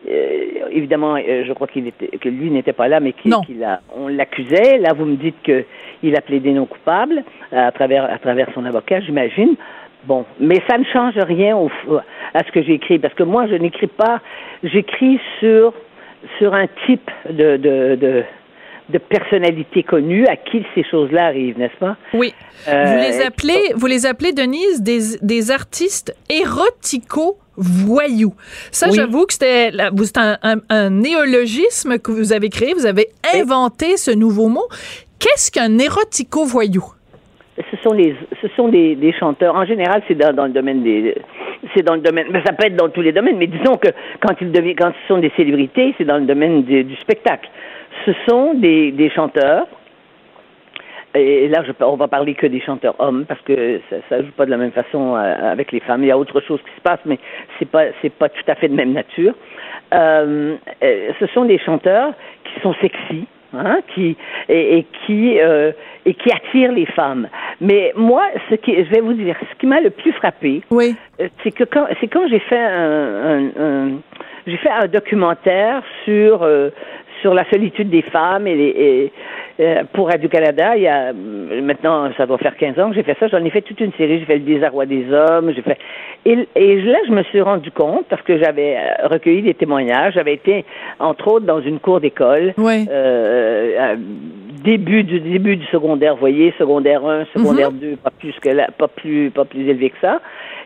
euh, 0.09 0.41
évidemment, 0.71 1.15
euh, 1.15 1.43
je 1.45 1.53
crois 1.53 1.67
qu'il 1.67 1.87
était, 1.87 2.17
que 2.17 2.29
lui 2.29 2.49
n'était 2.49 2.73
pas 2.73 2.87
là, 2.87 2.99
mais 2.99 3.13
qu'il, 3.13 3.33
qu'il 3.45 3.63
a, 3.63 3.81
on 3.95 4.07
l'accusait. 4.07 4.79
Là, 4.79 4.93
vous 4.93 5.05
me 5.05 5.15
dites 5.15 5.41
que 5.43 5.63
il 6.01 6.15
a 6.15 6.21
plaidé 6.21 6.51
non 6.51 6.65
coupable 6.65 7.23
à 7.51 7.71
travers, 7.71 8.11
à 8.11 8.17
travers 8.17 8.47
son 8.55 8.65
avocat, 8.65 9.01
j'imagine. 9.01 9.55
Bon, 10.05 10.25
mais 10.39 10.57
ça 10.67 10.79
ne 10.79 10.83
change 10.85 11.15
rien 11.15 11.55
au, 11.55 11.69
à 12.33 12.43
ce 12.43 12.51
que 12.51 12.63
j'écris, 12.63 12.97
parce 12.97 13.13
que 13.13 13.21
moi, 13.21 13.45
je 13.45 13.53
n'écris 13.53 13.85
pas, 13.85 14.19
j'écris 14.63 15.19
sur, 15.39 15.73
sur 16.37 16.53
un 16.53 16.67
type 16.85 17.09
de, 17.29 17.57
de, 17.57 17.95
de, 17.95 18.23
de 18.89 18.97
personnalité 18.97 19.83
connue 19.83 20.25
à 20.27 20.35
qui 20.35 20.63
ces 20.75 20.83
choses-là 20.89 21.27
arrivent, 21.27 21.57
n'est-ce 21.57 21.77
pas? 21.79 21.97
Oui. 22.13 22.33
Euh, 22.67 22.83
vous 22.85 22.97
les 22.97 23.21
appelez, 23.21 23.73
vous 23.75 23.85
les 23.87 24.05
appelez 24.05 24.33
Denise 24.33 24.81
des, 24.81 25.17
des 25.21 25.51
artistes 25.51 26.15
érotico 26.29 27.37
voyous. 27.57 28.33
Ça, 28.71 28.87
Oui. 28.89 28.95
j'avoue 28.95 29.25
que 29.25 29.33
c'était 29.33 29.71
un- 30.15 30.37
un 30.69 30.89
néologisme 30.89 31.99
que 31.99 32.11
vous 32.11 32.33
avez 32.33 32.49
créé. 32.49 32.73
Vous 32.73 32.85
avez 32.85 33.07
inventé 33.35 33.97
ce 33.97 34.11
nouveau 34.11 34.47
mot. 34.47 34.67
Qu'est-ce 35.19 35.51
qu'un 35.51 35.77
érotico 35.77 36.45
voyou 36.45 36.83
ce 37.69 37.77
sont 37.77 37.93
les 37.93 38.15
ce 38.41 38.47
sont 38.55 38.67
des, 38.67 39.13
chanteurs. 39.19 39.55
En 39.55 39.65
général 39.65 40.01
c'est 40.07 40.15
dans, 40.15 40.45
le 40.45 40.51
domaine 40.51 40.83
des 40.83 41.15
c'est 41.75 41.83
dans 41.83 41.95
le 41.95 42.01
domaine 42.01 42.27
mais 42.31 42.41
ça 42.45 42.53
peut 42.53 42.65
être 42.65 42.75
dans 42.75 42.89
tous 42.89 43.01
les 43.01 43.11
domaines 43.11 43.37
mais 43.37 43.47
disons 43.47 43.77
que 43.77 43.89
quand 44.19 44.33
ils 44.41 44.51
deviennent 44.51 44.75
quand 44.75 44.91
ce 45.01 45.07
sont 45.13 45.19
des 45.19 45.31
célébrités 45.35 45.93
c'est 45.97 46.05
dans 46.05 46.17
le 46.17 46.25
domaine 46.25 46.63
du, 46.63 46.95
spectacle. 46.97 47.49
Ce 48.05 48.11
sont 48.27 48.53
des, 48.55 49.11
chanteurs 49.13 49.67
et 51.13 51.49
là 51.49 51.63
je, 51.65 51.71
on 51.83 51.97
va 51.97 52.07
parler 52.07 52.35
que 52.35 52.47
des 52.47 52.61
chanteurs 52.61 52.95
hommes 52.99 53.25
parce 53.25 53.41
que 53.41 53.81
ça, 53.89 53.97
ça 54.09 54.21
joue 54.21 54.31
pas 54.31 54.45
de 54.45 54.51
la 54.51 54.57
même 54.57 54.71
façon 54.71 55.15
euh, 55.15 55.51
avec 55.51 55.71
les 55.71 55.81
femmes. 55.81 56.03
Il 56.03 56.07
y 56.07 56.11
a 56.11 56.17
autre 56.17 56.39
chose 56.41 56.59
qui 56.61 56.75
se 56.75 56.81
passe 56.81 56.99
mais 57.05 57.19
c'est 57.59 57.69
pas 57.69 57.85
c'est 58.01 58.13
pas 58.13 58.29
tout 58.29 58.43
à 58.47 58.55
fait 58.55 58.69
de 58.69 58.75
même 58.75 58.93
nature. 58.93 59.33
Euh, 59.93 60.55
euh, 60.83 61.11
ce 61.19 61.27
sont 61.27 61.45
des 61.45 61.59
chanteurs 61.59 62.13
qui 62.45 62.61
sont 62.61 62.73
sexy 62.81 63.27
hein, 63.53 63.79
qui 63.93 64.15
et, 64.49 64.77
et 64.79 64.85
qui 65.05 65.39
euh, 65.39 65.71
et 66.05 66.13
qui 66.13 66.31
attirent 66.31 66.71
les 66.71 66.85
femmes. 66.87 67.27
Mais 67.59 67.93
moi, 67.95 68.23
ce 68.49 68.55
qui, 68.55 68.75
je 68.75 68.89
vais 68.89 69.01
vous 69.01 69.13
dire, 69.13 69.35
ce 69.51 69.55
qui 69.59 69.67
m'a 69.67 69.79
le 69.81 69.89
plus 69.91 70.11
frappé, 70.13 70.61
oui. 70.71 70.95
euh, 71.19 71.27
c'est 71.43 71.51
que 71.51 71.63
quand 71.63 71.87
c'est 71.99 72.07
quand 72.07 72.27
j'ai 72.27 72.39
fait 72.39 72.57
un, 72.59 73.25
un, 73.25 73.63
un- 73.63 73.91
j'ai 74.47 74.57
fait 74.57 74.71
un 74.71 74.87
documentaire 74.87 75.83
sur 76.05 76.41
euh, 76.41 76.71
sur 77.21 77.33
la 77.33 77.49
solitude 77.49 77.89
des 77.89 78.01
femmes 78.01 78.47
et, 78.47 78.55
les, 78.55 78.67
et 78.67 79.11
euh, 79.59 79.83
pour 79.93 80.07
Radio 80.09 80.27
Canada, 80.29 80.75
il 80.75 80.83
y 80.83 80.87
a 80.87 81.09
euh, 81.13 81.61
maintenant 81.61 82.09
ça 82.17 82.25
doit 82.25 82.37
faire 82.37 82.55
15 82.57 82.79
ans 82.79 82.89
que 82.89 82.95
j'ai 82.95 83.03
fait 83.03 83.17
ça. 83.19 83.27
J'en 83.27 83.43
ai 83.43 83.49
fait 83.49 83.61
toute 83.61 83.79
une 83.79 83.93
série. 83.93 84.19
J'ai 84.19 84.25
fait 84.25 84.37
le 84.37 84.45
désarroi 84.45 84.85
des 84.85 85.05
hommes. 85.11 85.53
J'ai 85.55 85.61
fait 85.61 85.77
et, 86.25 86.47
et 86.55 86.81
là 86.81 86.97
je 87.07 87.11
me 87.11 87.23
suis 87.23 87.41
rendu 87.41 87.71
compte 87.71 88.05
parce 88.09 88.21
que 88.23 88.37
j'avais 88.37 88.77
euh, 88.77 89.07
recueilli 89.07 89.41
des 89.41 89.53
témoignages. 89.53 90.13
J'avais 90.15 90.33
été 90.33 90.65
entre 90.99 91.27
autres 91.27 91.45
dans 91.45 91.61
une 91.61 91.79
cour 91.79 91.99
d'école. 91.99 92.53
Oui. 92.57 92.87
Euh, 92.89 93.95
début 94.63 95.03
du 95.03 95.19
début 95.19 95.57
du 95.57 95.65
secondaire, 95.67 96.13
vous 96.13 96.19
voyez, 96.19 96.53
secondaire 96.57 97.05
1, 97.05 97.25
secondaire 97.35 97.71
2, 97.71 97.95
pas 97.97 98.11
plus 98.11 98.33
que 98.39 98.49
là, 98.49 98.67
pas 98.77 98.87
plus 98.87 99.31
pas 99.31 99.45
plus 99.45 99.67
élevé 99.67 99.89
que 99.89 99.97
ça. 100.01 100.21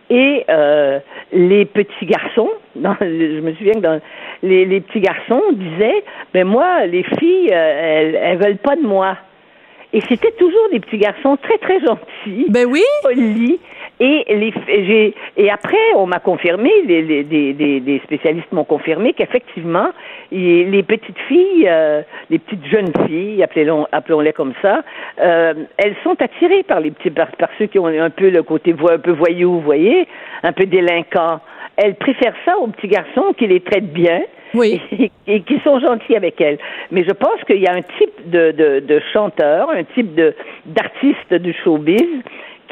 Et 0.10 0.46
euh, 0.50 1.00
les 1.32 1.66
petits 1.66 2.06
garçons, 2.06 2.50
dans, 2.76 2.96
je 3.02 3.40
me 3.40 3.54
souviens 3.54 3.74
que 3.74 3.80
dans 3.80 4.02
les, 4.44 4.66
les 4.66 4.82
petits 4.82 5.00
garçons 5.02 5.42
disaient, 5.54 6.04
ben 6.34 6.46
moi, 6.46 6.86
les 6.86 7.04
filles, 7.04 7.50
euh, 7.52 8.00
elles, 8.00 8.16
elles 8.16 8.38
veulent 8.38 8.58
pas 8.58 8.76
de 8.76 8.84
moi. 8.84 9.18
Et 9.94 10.02
c'était 10.10 10.32
toujours 10.34 10.70
des 10.72 10.80
petits 10.82 10.98
garçons 10.98 11.38
très 11.38 11.58
très 11.58 11.80
gentils, 11.80 12.48
Ben 12.50 12.68
oui. 12.70 12.84
polis, 13.02 13.60
Et, 14.00 14.26
les, 14.28 14.54
j'ai, 14.68 15.14
et 15.38 15.50
après, 15.50 15.78
on 15.96 16.06
m'a 16.06 16.20
confirmé, 16.20 16.70
les, 16.86 17.02
les, 17.02 17.24
des, 17.24 17.54
des, 17.80 18.02
spécialistes 18.04 18.52
m'ont 18.52 18.66
confirmé 18.66 19.14
qu'effectivement, 19.14 19.88
les 20.32 20.84
petites 20.84 21.18
filles, 21.30 21.66
euh, 21.68 22.02
les 22.30 22.40
petites 22.40 22.66
jeunes 22.66 22.92
filles, 23.08 23.42
appelons, 23.42 23.88
appelons-les 23.94 24.34
comme 24.34 24.54
ça, 24.62 24.84
euh, 25.22 25.54
elles 25.78 25.96
sont 26.04 26.22
attirées 26.22 26.64
par 26.64 26.82
les 26.82 26.92
petits, 26.92 27.10
par, 27.10 27.32
par 27.38 27.50
ceux 27.58 27.68
qui 27.68 27.80
ont 27.80 27.88
un 27.88 28.10
peu 28.10 28.30
le 28.30 28.44
côté 28.44 28.74
vo- 28.74 28.92
un 28.92 29.00
peu 29.00 29.12
voyou, 29.12 29.54
vous 29.54 29.62
voyez, 29.62 30.08
un 30.44 30.52
peu 30.52 30.66
délinquant. 30.66 31.40
Elles 31.78 31.96
préfèrent 31.96 32.36
ça 32.44 32.58
aux 32.58 32.68
petits 32.68 32.88
garçons 32.90 33.34
qui 33.38 33.48
les 33.48 33.62
traitent 33.62 33.94
bien. 33.94 34.22
Oui. 34.54 34.80
Et, 35.00 35.12
et 35.28 35.42
qui 35.42 35.60
sont 35.66 35.80
gentils 35.80 36.16
avec 36.16 36.40
elles. 36.40 36.58
Mais 36.92 37.04
je 37.04 37.12
pense 37.12 37.44
qu'il 37.46 37.60
y 37.60 37.68
a 37.68 37.74
un 37.74 37.82
type 37.82 38.30
de, 38.30 38.52
de, 38.52 38.80
de 38.80 39.02
chanteur, 39.12 39.70
un 39.70 39.84
type 39.84 40.16
de 40.16 40.34
d'artiste 40.66 41.34
du 41.34 41.52
showbiz 41.64 42.02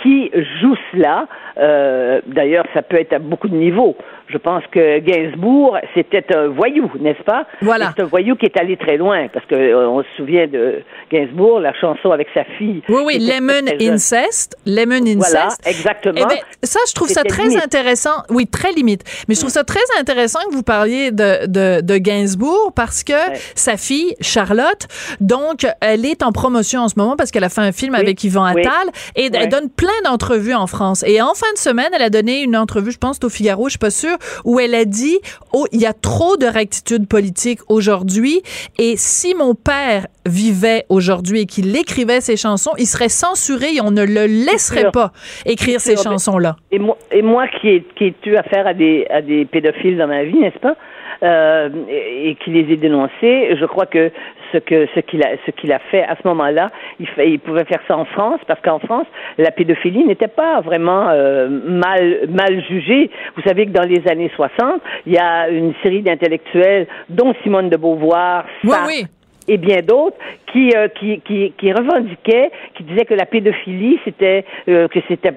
qui 0.04 0.30
joue 0.62 0.76
cela. 0.92 1.28
Euh, 1.58 2.22
D'ailleurs, 2.28 2.66
ça 2.74 2.82
peut 2.82 2.98
être 2.98 3.14
à 3.14 3.20
beaucoup 3.20 3.48
de 3.48 3.56
niveaux. 3.56 3.96
Je 4.28 4.38
pense 4.38 4.64
que 4.72 5.00
Gainsbourg, 5.00 5.78
c'était 5.94 6.26
un 6.36 6.48
voyou, 6.48 6.90
n'est-ce 7.00 7.22
pas? 7.24 7.46
Voilà. 7.62 7.94
C'est 7.96 8.04
un 8.04 8.08
voyou 8.08 8.36
qui 8.36 8.46
est 8.46 8.58
allé 8.60 8.78
très 8.78 8.98
loin, 8.98 9.28
parce 9.32 9.46
que 9.46 9.54
euh, 9.56 9.88
on 9.90 10.02
se 10.02 10.08
souvient 10.18 10.48
de 10.48 10.82
Gainsbourg, 11.12 11.60
la 11.60 11.74
chanson 11.74 12.12
avec 12.12 12.28
sa 12.34 12.44
fille. 12.58 12.82
Oui, 12.90 13.02
oui, 13.06 13.20
Lemon. 13.20 13.70
Incest. 13.82 14.56
Lemon 14.66 15.02
Voilà, 15.18 15.46
Incest. 15.48 15.68
exactement. 15.68 16.16
Eh 16.18 16.26
ben, 16.26 16.38
ça, 16.64 16.80
je 16.88 16.94
trouve 16.94 17.10
ça 17.10 17.24
très 17.24 17.44
limite. 17.44 17.64
intéressant. 17.64 18.24
Oui, 18.30 18.48
très 18.48 18.72
limite. 18.72 19.04
Mais 19.28 19.36
je 19.36 19.40
trouve 19.42 19.52
ça 19.52 19.64
très 19.64 19.80
intéressant 20.00 20.40
que 20.50 20.56
vous 20.56 20.64
parliez 20.64 21.12
de, 21.12 21.46
de, 21.48 21.82
de 21.82 21.98
Gainsbourg 21.98 22.72
parce 22.76 23.04
que 23.04 23.14
sa 23.56 23.78
fille, 23.78 24.16
Charlotte, 24.22 24.88
donc, 25.20 25.66
elle 25.82 26.06
est 26.06 26.24
en 26.24 26.32
promotion 26.32 26.82
en 26.82 26.88
ce 26.88 26.96
moment 26.98 27.16
parce 27.18 27.30
qu'elle 27.32 27.44
a 27.44 27.50
fait 27.50 27.62
un 27.62 27.72
film 27.72 27.94
avec 27.96 28.24
Yvan 28.24 28.52
Oui. 28.54 28.62
Attal 28.62 28.88
et 29.16 29.24
Ouais. 29.24 29.40
elle 29.42 29.50
donne 29.50 29.70
plein 29.70 29.90
d'entrevues 30.06 30.54
en 30.54 30.68
France. 30.68 31.04
Et 31.08 31.22
en 31.22 31.34
fin 31.34 31.52
de 31.54 31.58
semaine, 31.58 31.90
elle 31.96 32.02
a 32.04 32.10
donné 32.10 32.42
une 32.42 32.56
entrevue, 32.56 32.92
je 32.92 32.98
pense, 32.98 33.20
au 33.24 33.30
Figaro, 33.30 33.66
je 33.66 33.72
suis 33.72 33.80
pas 33.80 33.90
sûre, 33.90 34.13
où 34.46 34.60
elle 34.60 34.76
a 34.76 34.86
dit, 34.86 35.20
oh, 35.54 35.66
il 35.72 35.82
y 35.82 35.86
a 35.86 35.94
trop 35.94 36.38
de 36.38 36.46
rectitude 36.46 37.08
politique 37.08 37.60
aujourd'hui 37.70 38.42
et 38.80 38.96
si 38.98 39.36
mon 39.36 39.56
père 39.56 40.08
vivait 40.26 40.86
aujourd'hui 40.90 41.42
et 41.42 41.46
qu'il 41.46 41.76
écrivait 41.76 42.22
ses 42.22 42.38
chansons, 42.38 42.72
il 42.78 42.86
serait 42.86 43.10
censuré 43.10 43.76
et 43.76 43.82
on 43.82 43.92
ne 43.92 44.04
le 44.04 44.26
laisserait 44.26 44.92
pas 44.92 45.12
écrire 45.46 45.80
ces 45.80 45.96
chansons-là. 45.98 46.56
Et 46.72 46.80
moi, 46.80 46.98
et 47.12 47.22
moi 47.22 47.48
qui 47.48 47.70
ai, 47.70 47.86
qui 47.96 48.06
ai 48.06 48.16
eu 48.26 48.36
affaire 48.36 48.68
à 48.68 48.74
des, 48.74 49.06
à 49.10 49.22
des 49.22 49.46
pédophiles 49.46 49.98
dans 49.98 50.08
ma 50.08 50.24
vie, 50.24 50.40
n'est-ce 50.40 50.60
pas, 50.60 50.76
euh, 51.24 51.70
et, 51.90 52.30
et 52.30 52.36
qui 52.36 52.52
les 52.52 52.72
ai 52.74 52.78
dénoncés, 52.78 53.56
je 53.60 53.66
crois 53.66 53.86
que 53.86 54.12
ce 54.54 54.58
que 54.60 54.88
ce 54.96 55.00
qu'il 55.02 55.24
a 55.24 55.32
ce 55.46 55.52
qu'il 55.52 55.72
a 55.72 55.80
fait 55.80 56.04
à 56.04 56.16
ce 56.22 56.28
moment-là, 56.28 56.72
il, 57.00 57.08
fait, 57.08 57.30
il 57.30 57.40
pouvait 57.40 57.66
faire 57.66 57.82
ça 57.88 57.98
en 57.98 58.06
France 58.06 58.40
parce 58.48 58.62
qu'en 58.62 58.80
France, 58.80 59.08
la 59.38 59.52
pédophilie 59.52 60.06
n'était 60.06 60.28
pas 60.28 60.62
vraiment 60.62 61.10
euh, 61.10 61.50
mal 61.50 62.28
mal 62.30 62.64
jugée. 62.66 63.10
Vous 63.36 63.42
savez 63.44 63.66
que 63.66 63.72
dans 63.72 63.88
les 63.88 64.08
années 64.08 64.32
60, 64.36 64.82
il 65.06 65.14
y 65.14 65.18
a 65.18 65.50
une 65.50 65.74
série 65.82 66.02
d'intellectuels, 66.02 66.88
dont 67.10 67.34
Simone 67.44 67.70
de 67.70 67.78
Beauvoir, 67.78 68.46
Sartre, 68.66 68.88
oui. 68.88 69.06
et 69.48 69.58
bien 69.58 69.82
d'autres 69.82 70.18
qui, 70.54 70.72
euh, 70.76 70.88
qui, 70.88 71.20
qui, 71.22 71.52
qui 71.58 71.74
revendiquaient, 71.74 72.52
qui 72.76 72.84
disaient 72.84 73.06
que 73.06 73.16
la 73.16 73.26
pédophilie 73.26 74.00
c'était 74.06 74.46
euh, 74.70 74.88
que 74.88 75.00
c'était 75.08 75.34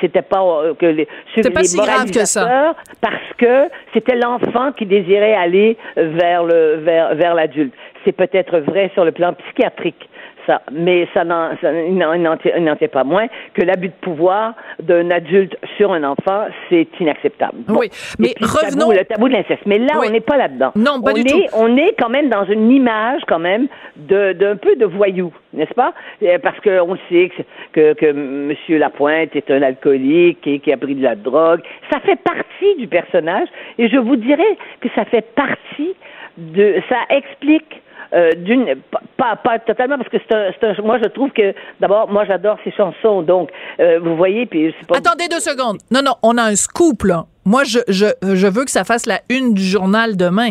c'était 0.00 0.22
pas 0.22 0.42
euh, 0.42 0.74
que 0.74 0.86
les, 0.86 1.06
pas 1.52 1.64
si 1.64 1.76
grave 1.78 2.10
que 2.10 2.24
ça. 2.26 2.74
parce 3.00 3.32
que 3.38 3.68
c'était 3.94 4.16
l'enfant 4.16 4.72
qui 4.72 4.86
désirait 4.86 5.34
aller 5.34 5.76
vers 5.96 6.44
le 6.44 6.76
vers 6.84 7.14
vers 7.14 7.34
l'adulte. 7.34 7.72
C'est 8.08 8.16
peut-être 8.16 8.56
vrai 8.60 8.90
sur 8.94 9.04
le 9.04 9.12
plan 9.12 9.34
psychiatrique. 9.34 10.08
Ça, 10.46 10.62
mais 10.72 11.06
ça 11.12 11.24
n'en, 11.24 11.50
tient- 11.58 12.88
pas 12.90 13.04
moins 13.04 13.26
que 13.52 13.60
l'abus 13.62 13.88
de 13.88 13.92
pouvoir 14.00 14.54
d'un 14.82 15.10
adulte 15.10 15.54
sur 15.76 15.92
un 15.92 16.02
enfant, 16.04 16.46
c'est 16.70 16.88
inacceptable. 17.00 17.58
Bon. 17.66 17.80
Oui, 17.80 17.90
mais 18.18 18.32
le 18.40 18.46
revenons- 18.46 18.86
tabou, 18.88 18.92
le 18.92 19.04
tabou 19.04 19.28
de 19.28 19.34
l'inceste. 19.34 19.60
Mais 19.66 19.76
là, 19.78 19.92
Oui. 20.00 20.06
on 20.08 20.10
n'est 20.10 20.22
pas 20.22 20.38
là-dedans. 20.38 20.72
Non, 20.74 21.02
pas 21.02 21.10
on 21.10 21.14
du 21.16 21.20
est, 21.20 21.24
tout. 21.24 21.42
On 21.54 21.76
est 21.76 21.92
quand 21.98 22.08
même 22.08 22.30
dans 22.30 22.46
une 22.46 22.70
image, 22.70 23.20
quand 23.28 23.38
même, 23.38 23.66
de, 23.96 24.32
d'un 24.32 24.56
peu 24.56 24.74
de 24.76 24.86
voyou, 24.86 25.30
n'est-ce 25.52 25.74
pas? 25.74 25.92
Euh, 26.22 26.38
Parce 26.42 26.58
qu'on 26.60 26.96
sait 27.10 27.30
que, 27.74 27.92
que, 27.92 27.92
que 27.92 28.06
M. 28.06 28.54
Lapointe 28.78 29.36
est 29.36 29.50
un 29.50 29.60
alcoolique 29.60 30.46
et 30.46 30.60
qui 30.60 30.72
a 30.72 30.78
pris 30.78 30.94
de 30.94 31.02
la 31.02 31.14
drogue. 31.14 31.60
Ça 31.92 32.00
fait 32.00 32.16
partie 32.22 32.74
du 32.78 32.86
personnage 32.88 33.48
et 33.76 33.90
je 33.90 33.98
vous 33.98 34.16
dirais 34.16 34.56
que 34.80 34.88
ça 34.94 35.04
fait 35.04 35.26
partie 35.34 35.94
de, 36.38 36.76
ça 36.88 36.96
explique 37.10 37.82
euh, 38.14 38.32
d'une 38.32 38.76
pas, 39.16 39.36
totalement 39.66 39.98
parce 39.98 40.08
que 40.08 40.16
c'est 40.28 40.34
un, 40.34 40.50
c'est 40.58 40.66
un 40.66 40.82
moi 40.82 40.98
je 41.02 41.08
trouve 41.08 41.30
que 41.30 41.54
d'abord 41.80 42.10
moi 42.10 42.24
j'adore 42.24 42.56
ces 42.64 42.70
chansons 42.72 43.22
donc 43.22 43.50
euh, 43.80 43.98
vous 44.00 44.16
voyez 44.16 44.46
puis 44.46 44.74
c'est 44.78 44.86
pas 44.86 44.98
Attendez 44.98 45.28
deux 45.28 45.40
secondes. 45.40 45.78
Non, 45.90 46.02
non, 46.02 46.14
on 46.22 46.36
a 46.36 46.42
un 46.42 46.56
scoop, 46.56 47.04
là. 47.04 47.24
Moi, 47.44 47.64
je, 47.64 47.78
je, 47.88 48.06
je 48.22 48.46
veux 48.46 48.64
que 48.64 48.70
ça 48.70 48.84
fasse 48.84 49.06
la 49.06 49.20
une 49.30 49.54
du 49.54 49.62
journal 49.62 50.16
demain. 50.16 50.50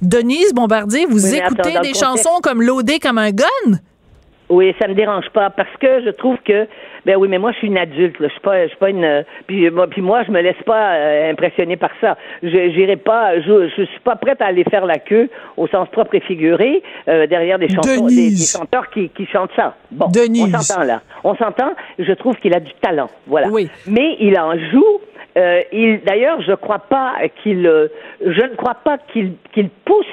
Denise 0.00 0.52
Bombardier, 0.54 1.06
vous 1.06 1.24
Oui, 1.24 1.36
écoutez 1.36 1.76
attends, 1.76 1.80
des 1.82 1.94
chansons 1.94 2.40
comme 2.42 2.62
Loadé 2.62 2.98
comme 2.98 3.18
un 3.18 3.30
gun? 3.30 3.78
Oui, 4.48 4.74
ça 4.80 4.88
me 4.88 4.94
dérange 4.94 5.28
pas 5.32 5.50
parce 5.50 5.74
que 5.80 6.04
je 6.04 6.10
trouve 6.10 6.36
que 6.44 6.66
ben 7.04 7.16
oui, 7.16 7.28
mais 7.28 7.38
moi 7.38 7.52
je 7.52 7.58
suis 7.58 7.66
une 7.66 7.78
adulte, 7.78 8.18
là. 8.20 8.28
je 8.28 8.32
suis 8.32 8.40
pas 8.40 8.62
je 8.64 8.68
suis 8.68 8.78
pas 8.78 8.90
une 8.90 9.04
euh, 9.04 9.22
puis 9.46 9.70
moi 9.70 9.86
puis 9.88 10.02
moi 10.02 10.22
je 10.24 10.30
me 10.30 10.40
laisse 10.40 10.62
pas 10.64 10.94
euh, 10.94 11.30
impressionner 11.30 11.76
par 11.76 11.90
ça. 12.00 12.16
Je 12.42 12.48
j'irai 12.48 12.96
pas 12.96 13.40
je, 13.40 13.68
je 13.76 13.82
suis 13.82 14.00
pas 14.04 14.16
prête 14.16 14.40
à 14.40 14.46
aller 14.46 14.64
faire 14.64 14.86
la 14.86 14.98
queue 14.98 15.28
au 15.56 15.66
sens 15.66 15.88
propre 15.90 16.14
et 16.14 16.20
figuré 16.20 16.82
euh, 17.08 17.26
derrière 17.26 17.58
des 17.58 17.68
chansons 17.68 18.06
des, 18.06 18.36
chanteurs 18.36 18.90
qui 18.90 19.08
qui 19.10 19.26
chantent 19.26 19.54
ça. 19.56 19.74
Bon, 19.90 20.08
Denise. 20.08 20.54
on 20.54 20.58
s'entend 20.58 20.84
là. 20.84 21.02
On 21.24 21.34
s'entend, 21.36 21.72
je 21.98 22.12
trouve 22.12 22.36
qu'il 22.36 22.54
a 22.54 22.60
du 22.60 22.72
talent, 22.80 23.08
voilà. 23.26 23.48
Oui. 23.48 23.68
Mais 23.86 24.16
il 24.20 24.38
en 24.38 24.56
joue 24.70 25.00
euh, 25.36 25.62
il 25.72 26.00
d'ailleurs, 26.04 26.42
je 26.42 26.52
crois 26.52 26.80
pas 26.80 27.14
qu'il 27.42 27.66
euh, 27.66 27.88
je 28.20 28.42
ne 28.42 28.54
crois 28.54 28.74
pas 28.74 28.98
qu'il 28.98 29.32
qu'il 29.54 29.70
pousse 29.70 30.04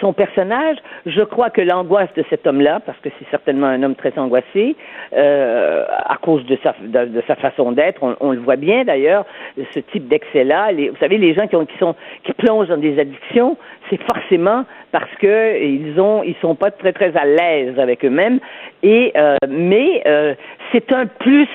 son 0.00 0.12
personnage, 0.12 0.76
je 1.06 1.22
crois 1.22 1.50
que 1.50 1.60
l'angoisse 1.60 2.12
de 2.16 2.24
cet 2.30 2.46
homme-là, 2.46 2.80
parce 2.84 2.98
que 2.98 3.08
c'est 3.18 3.28
certainement 3.30 3.66
un 3.66 3.82
homme 3.82 3.94
très 3.94 4.16
angoissé, 4.18 4.76
euh, 5.12 5.84
à 5.88 6.16
cause 6.16 6.44
de 6.46 6.58
sa, 6.62 7.36
façon 7.36 7.72
d'être, 7.72 8.00
on, 8.20 8.32
le 8.32 8.38
voit 8.38 8.56
bien 8.56 8.84
d'ailleurs, 8.84 9.24
ce 9.74 9.80
type 9.80 10.08
d'excès-là. 10.08 10.72
Vous 10.72 10.96
savez, 10.98 11.18
les 11.18 11.34
gens 11.34 11.46
qui, 11.46 12.32
plongent 12.38 12.68
dans 12.68 12.76
des 12.76 12.98
addictions, 12.98 13.56
c'est 13.88 14.00
forcément 14.02 14.64
parce 14.92 15.10
que 15.20 15.62
ils 15.62 16.00
ont, 16.00 16.22
ils 16.22 16.36
sont 16.40 16.54
pas 16.54 16.70
très 16.70 16.92
très 16.92 17.16
à 17.16 17.24
l'aise 17.24 17.78
avec 17.78 18.04
eux-mêmes. 18.04 18.40
Et 18.82 19.12
euh, 19.16 19.36
mais 19.48 20.02
euh, 20.06 20.34
c'est 20.72 20.92
un 20.92 21.06
plus 21.06 21.48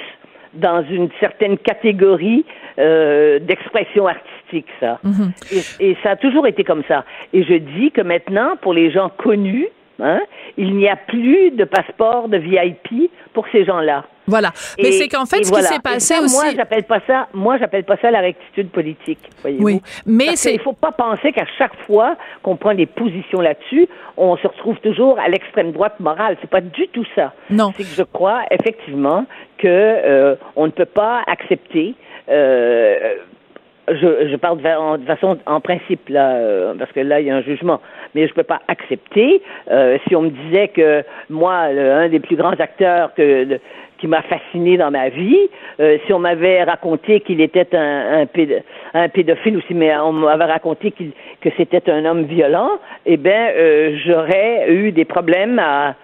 dans 0.54 0.84
une 0.84 1.10
certaine 1.20 1.58
catégorie 1.58 2.46
d'expression 2.78 4.06
artistique, 4.06 4.35
ça. 4.80 5.00
et, 5.52 5.90
et 5.92 5.98
ça 6.04 6.12
a 6.12 6.16
toujours 6.16 6.48
été 6.48 6.64
comme 6.64 6.84
ça. 6.88 7.04
Et 7.34 7.44
je 7.44 7.54
dis 7.56 7.92
que 7.92 8.02
maintenant, 8.02 8.56
pour 8.62 8.74
les 8.74 8.92
gens 8.92 9.10
connus, 9.18 9.68
hein, 10.02 10.20
il 10.58 10.76
n'y 10.76 10.88
a 10.90 10.96
plus 10.96 11.52
de 11.52 11.64
passeport 11.64 12.28
de 12.30 12.38
VIP 12.38 13.12
pour 13.34 13.46
ces 13.52 13.66
gens-là. 13.66 14.06
Voilà. 14.28 14.52
Mais 14.80 14.88
Et- 14.90 14.92
c'est 14.94 15.08
qu'en 15.08 15.26
fait, 15.28 15.44
ce 15.44 15.50
voilà. 15.50 15.68
qui 15.68 15.74
s'est 15.76 15.80
passé 15.82 16.16
ça, 16.16 16.22
aussi. 16.22 16.36
Moi, 16.36 16.46
j'appelle 16.56 16.84
pas 16.86 17.00
ça. 17.06 17.28
Moi, 17.34 17.58
j'appelle 17.60 17.84
pas 17.84 17.96
ça 17.98 18.10
la 18.10 18.22
rectitude 18.22 18.70
politique. 18.72 19.20
Voyez-vous. 19.42 19.64
Oui, 19.64 19.82
mais 20.08 20.26
Parce 20.26 20.40
c'est- 20.40 20.52
qu'il 20.54 20.62
faut 20.62 20.74
pas 20.74 20.92
penser 20.92 21.32
qu'à 21.32 21.46
chaque 21.60 21.76
fois 21.86 22.18
qu'on 22.42 22.56
prend 22.56 22.74
des 22.74 22.88
positions 22.88 23.40
là-dessus, 23.42 23.88
on 24.18 24.36
se 24.38 24.48
retrouve 24.48 24.80
toujours 24.80 25.20
à 25.20 25.30
l'extrême 25.30 25.72
droite 25.74 26.00
morale. 26.00 26.38
C'est 26.42 26.50
pas 26.50 26.62
du 26.62 26.88
tout 26.88 27.06
ça. 27.14 27.34
Non. 27.52 27.72
C'est 27.78 27.84
que 27.84 27.90
je 27.96 28.02
crois 28.02 28.42
effectivement 28.50 29.26
que 29.60 29.68
euh, 29.68 30.36
on 30.56 30.66
ne 30.66 30.72
peut 30.72 30.86
pas 30.86 31.22
accepter. 31.28 31.94
euh, 32.30 33.16
je, 33.88 34.28
je 34.30 34.36
parle 34.36 34.58
de, 34.58 34.98
de 34.98 35.06
façon 35.06 35.38
en 35.46 35.60
principe 35.62 36.10
là, 36.10 36.36
euh, 36.36 36.74
parce 36.78 36.92
que 36.92 37.00
là 37.02 37.20
il 37.20 37.28
y 37.28 37.32
a 37.32 37.36
un 37.36 37.42
jugement, 37.42 37.82
mais 38.14 38.28
je 38.28 38.34
peux 38.34 38.44
pas 38.44 38.62
accepter 38.68 39.42
euh, 39.72 39.98
si 40.08 40.16
on 40.16 40.24
me 40.24 40.30
disait 40.30 40.70
que 40.70 41.04
moi, 41.30 41.54
un 41.54 42.10
des 42.10 42.20
plus 42.20 42.36
grands 42.36 42.60
acteurs 42.60 43.14
que 43.14 43.60
qui 43.98 44.08
m'a 44.08 44.22
fasciné 44.24 44.76
dans 44.78 44.92
ma 44.92 45.08
vie, 45.08 45.50
euh, 45.80 45.98
si 46.06 46.12
on 46.14 46.20
m'avait 46.20 46.64
raconté 46.64 47.22
qu'il 47.22 47.40
était 47.40 47.74
un, 47.76 48.22
un, 48.22 48.26
péd- 48.26 48.62
un 48.94 49.08
pédophile 49.08 49.58
ou 49.58 49.62
si 49.62 49.74
on 49.74 50.12
m'avait 50.12 50.44
raconté 50.46 50.92
qu'il 50.92 51.12
que 51.40 51.50
c'était 51.56 51.90
un 51.90 52.04
homme 52.06 52.24
violent, 52.24 52.72
eh 53.06 53.16
ben 53.18 53.52
euh, 53.56 53.96
j'aurais 54.06 54.72
eu 54.74 54.92
des 54.92 55.06
problèmes 55.06 55.60
à 55.60 55.96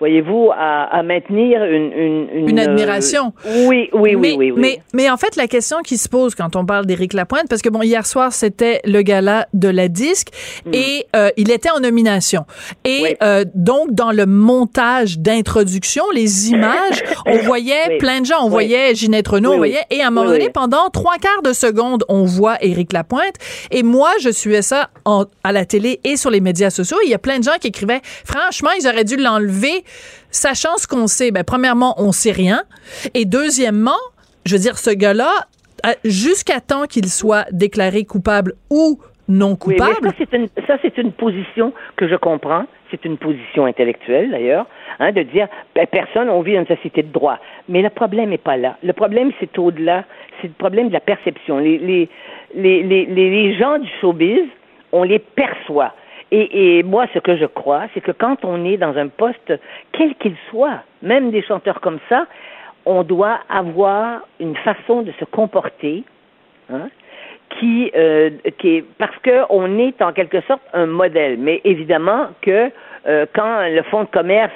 voyez-vous, 0.00 0.50
à, 0.52 0.84
à 0.96 1.02
maintenir 1.02 1.62
une 1.64 1.92
une, 1.92 2.48
Une 2.48 2.58
euh, 2.58 2.64
admiration. 2.64 3.32
oui, 3.66 3.88
oui, 3.92 4.14
oui, 4.14 4.16
mais, 4.16 4.32
oui, 4.36 4.50
oui. 4.50 4.60
Mais, 4.60 4.80
mais 4.92 5.10
en 5.10 5.16
fait, 5.16 5.36
la 5.36 5.46
question 5.46 5.78
qui 5.84 5.96
se 5.98 6.08
pose 6.08 6.34
quand 6.34 6.56
on 6.56 6.66
parle 6.66 6.86
d'Éric 6.86 7.12
Lapointe, 7.12 7.44
parce 7.48 7.62
que 7.62 7.68
bon, 7.68 7.82
hier 7.82 8.06
soir, 8.06 8.32
c'était 8.32 8.80
le 8.84 9.02
gala 9.02 9.46
de 9.54 9.68
la 9.68 9.88
disque 9.88 10.28
et 10.72 11.06
euh, 11.16 11.30
il 11.36 11.50
était 11.50 11.70
en 11.70 11.80
nomination. 11.80 12.44
Et 12.84 12.94
Mm. 12.94 13.02
Oui. 13.04 13.16
euh, 13.22 13.44
donc, 13.54 13.92
dans 13.92 14.12
le 14.12 14.24
montage 14.26 15.18
d'introduction, 15.18 16.04
les 16.14 16.50
images, 16.50 17.02
on 17.26 17.38
voyait 17.38 17.74
Oui. 17.88 17.98
plein 17.98 18.20
de 18.20 18.26
gens. 18.26 18.42
On 18.42 18.48
voyait 18.48 18.94
Ginette 18.94 19.28
Renault, 19.28 19.52
on 19.52 19.56
voyait. 19.58 19.82
Et 19.90 20.00
à 20.02 20.08
un 20.08 20.10
moment 20.10 20.28
donné, 20.30 20.48
pendant 20.50 20.88
trois 20.90 21.16
quarts 21.18 21.42
de 21.42 21.52
seconde, 21.52 22.04
on 22.08 22.24
voit 22.24 22.56
Éric 22.62 22.92
Lapointe. 22.92 23.34
Et 23.70 23.82
moi, 23.82 24.10
je 24.20 24.30
suivais 24.30 24.62
ça 24.62 24.90
en- 25.04 25.24
à 25.42 25.52
la 25.52 25.64
télé 25.64 26.00
et 26.04 26.16
sur 26.16 26.30
les 26.30 26.40
médias 26.40 26.70
sociaux. 26.70 26.96
Il 27.04 27.10
y 27.10 27.14
a 27.14 27.18
plein 27.18 27.38
de 27.38 27.44
gens 27.44 27.56
qui 27.60 27.68
écrivaient, 27.68 28.00
franchement, 28.24 28.70
ils 28.80 28.86
auraient 28.88 29.04
dû 29.04 29.16
l'enlever, 29.16 29.83
sachant 30.30 30.76
ce 30.76 30.86
qu'on 30.86 31.06
sait. 31.06 31.30
Ben, 31.30 31.44
premièrement, 31.44 31.94
on 31.98 32.12
sait 32.12 32.32
rien. 32.32 32.62
Et 33.14 33.24
deuxièmement, 33.24 33.98
je 34.46 34.54
veux 34.54 34.60
dire, 34.60 34.78
ce 34.78 34.90
gars-là, 34.90 35.30
jusqu'à 36.04 36.60
temps 36.60 36.84
qu'il 36.84 37.06
soit 37.08 37.46
déclaré 37.52 38.04
coupable 38.04 38.54
ou 38.70 38.98
non 39.28 39.56
Oui, 39.66 39.74
mais 39.78 39.84
coupable. 39.86 40.08
ça, 40.66 40.76
c'est 40.82 40.98
une, 40.98 41.12
position 41.12 41.72
que 41.96 42.08
je 42.08 42.14
comprends. 42.16 42.64
C'est 42.90 43.04
une 43.06 43.16
position 43.16 43.64
intellectuelle, 43.64 44.30
d'ailleurs, 44.30 44.66
hein, 45.00 45.12
de 45.12 45.22
dire, 45.22 45.48
ben, 45.74 45.86
personne, 45.90 46.28
on 46.28 46.42
vit 46.42 46.52
dans 46.54 46.60
une 46.60 46.66
société 46.76 47.02
de 47.02 47.10
droit. 47.12 47.38
Mais 47.68 47.80
le 47.82 47.90
problème 47.90 48.30
n'est 48.30 48.38
pas 48.38 48.56
là. 48.56 48.76
Le 48.82 48.92
problème, 48.92 49.32
c'est 49.40 49.58
au-delà. 49.58 50.04
C'est 50.40 50.48
le 50.48 50.54
problème 50.54 50.88
de 50.88 50.92
la 50.92 51.00
perception. 51.00 51.58
Les, 51.58 51.78
les, 51.78 52.08
les, 52.54 52.82
les, 52.82 53.06
les- 53.06 53.30
les 53.30 53.58
gens 53.58 53.78
du 53.78 53.88
showbiz, 54.00 54.44
on 54.92 55.02
les 55.02 55.18
perçoit. 55.18 55.94
Et, 56.36 56.82
moi, 56.82 57.06
ce 57.14 57.20
que 57.20 57.36
je 57.36 57.44
crois, 57.44 57.82
c'est 57.94 58.00
que 58.00 58.10
quand 58.10 58.44
on 58.44 58.64
est 58.64 58.76
dans 58.76 58.96
un 58.96 59.06
poste, 59.06 59.52
quel 59.92 60.16
qu'il 60.16 60.34
soit, 60.50 60.82
même 61.00 61.30
des 61.30 61.42
chanteurs 61.42 61.80
comme 61.80 62.00
ça, 62.08 62.26
on 62.86 63.04
doit 63.04 63.38
avoir 63.48 64.22
une 64.40 64.56
façon 64.56 65.02
de 65.02 65.12
se 65.20 65.24
comporter, 65.26 66.02
hein, 66.72 66.88
qui, 67.50 67.92
euh, 67.94 68.30
qui 68.58 68.76
est 68.76 68.84
parce 68.98 69.16
que 69.18 69.44
on 69.48 69.78
est 69.78 70.02
en 70.02 70.12
quelque 70.12 70.40
sorte 70.42 70.62
un 70.72 70.86
modèle. 70.86 71.36
Mais 71.38 71.60
évidemment 71.62 72.26
que 72.42 72.70
euh, 73.06 73.26
quand 73.32 73.68
le 73.68 73.82
fonds 73.84 74.02
de 74.02 74.08
commerce 74.08 74.52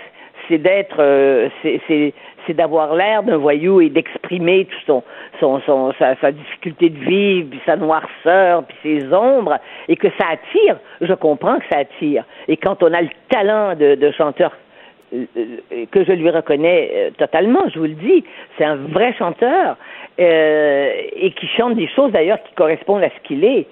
c'est 0.49 0.59
d'être, 0.59 0.97
euh, 0.99 1.49
c'est- 1.63 2.15
c'est 2.49 2.55
d'avoir 2.55 2.95
l'air 2.95 3.23
d'un 3.23 3.37
voyou 3.37 3.81
et 3.81 3.91
d'exprimer 3.91 4.65
tout 4.65 5.03
son, 5.39 5.61
son, 5.61 5.93
sa, 5.99 6.33
difficulté 6.33 6.89
de 6.89 6.99
vivre, 6.99 7.51
puis 7.51 7.61
sa 7.67 7.77
noirceur, 7.77 8.65
puis 8.65 8.77
ses 8.83 9.13
ombres, 9.13 9.59
et 9.87 9.97
que 9.97 10.09
ça 10.19 10.27
attire. 10.33 10.79
Je 11.01 11.13
comprends 11.13 11.59
que 11.59 11.67
ça 11.71 11.79
attire. 11.79 12.25
Et 12.49 12.57
quand 12.57 12.83
on 12.83 12.93
a 12.93 13.03
le 13.03 13.11
talent 13.29 13.77
de, 13.77 14.11
chanteur 14.17 14.53
euh, 15.15 15.25
euh, 15.37 15.85
que 15.91 16.05
je 16.05 16.13
lui 16.13 16.31
reconnais 16.31 16.91
euh, 16.93 17.11
totalement, 17.17 17.69
je 17.73 17.79
vous 17.79 17.85
le 17.87 17.95
dis. 17.95 18.25
C'est 18.57 18.65
un 18.65 18.77
vrai 18.77 19.15
chanteur 19.19 19.77
et 20.21 21.33
qui 21.37 21.47
chante 21.57 21.77
des 21.77 21.87
choses 21.87 22.11
d'ailleurs 22.11 22.43
qui 22.43 22.53
correspondent 22.55 23.05
à 23.05 23.11
ce 23.11 23.29
qu'il 23.29 23.45
est. 23.45 23.67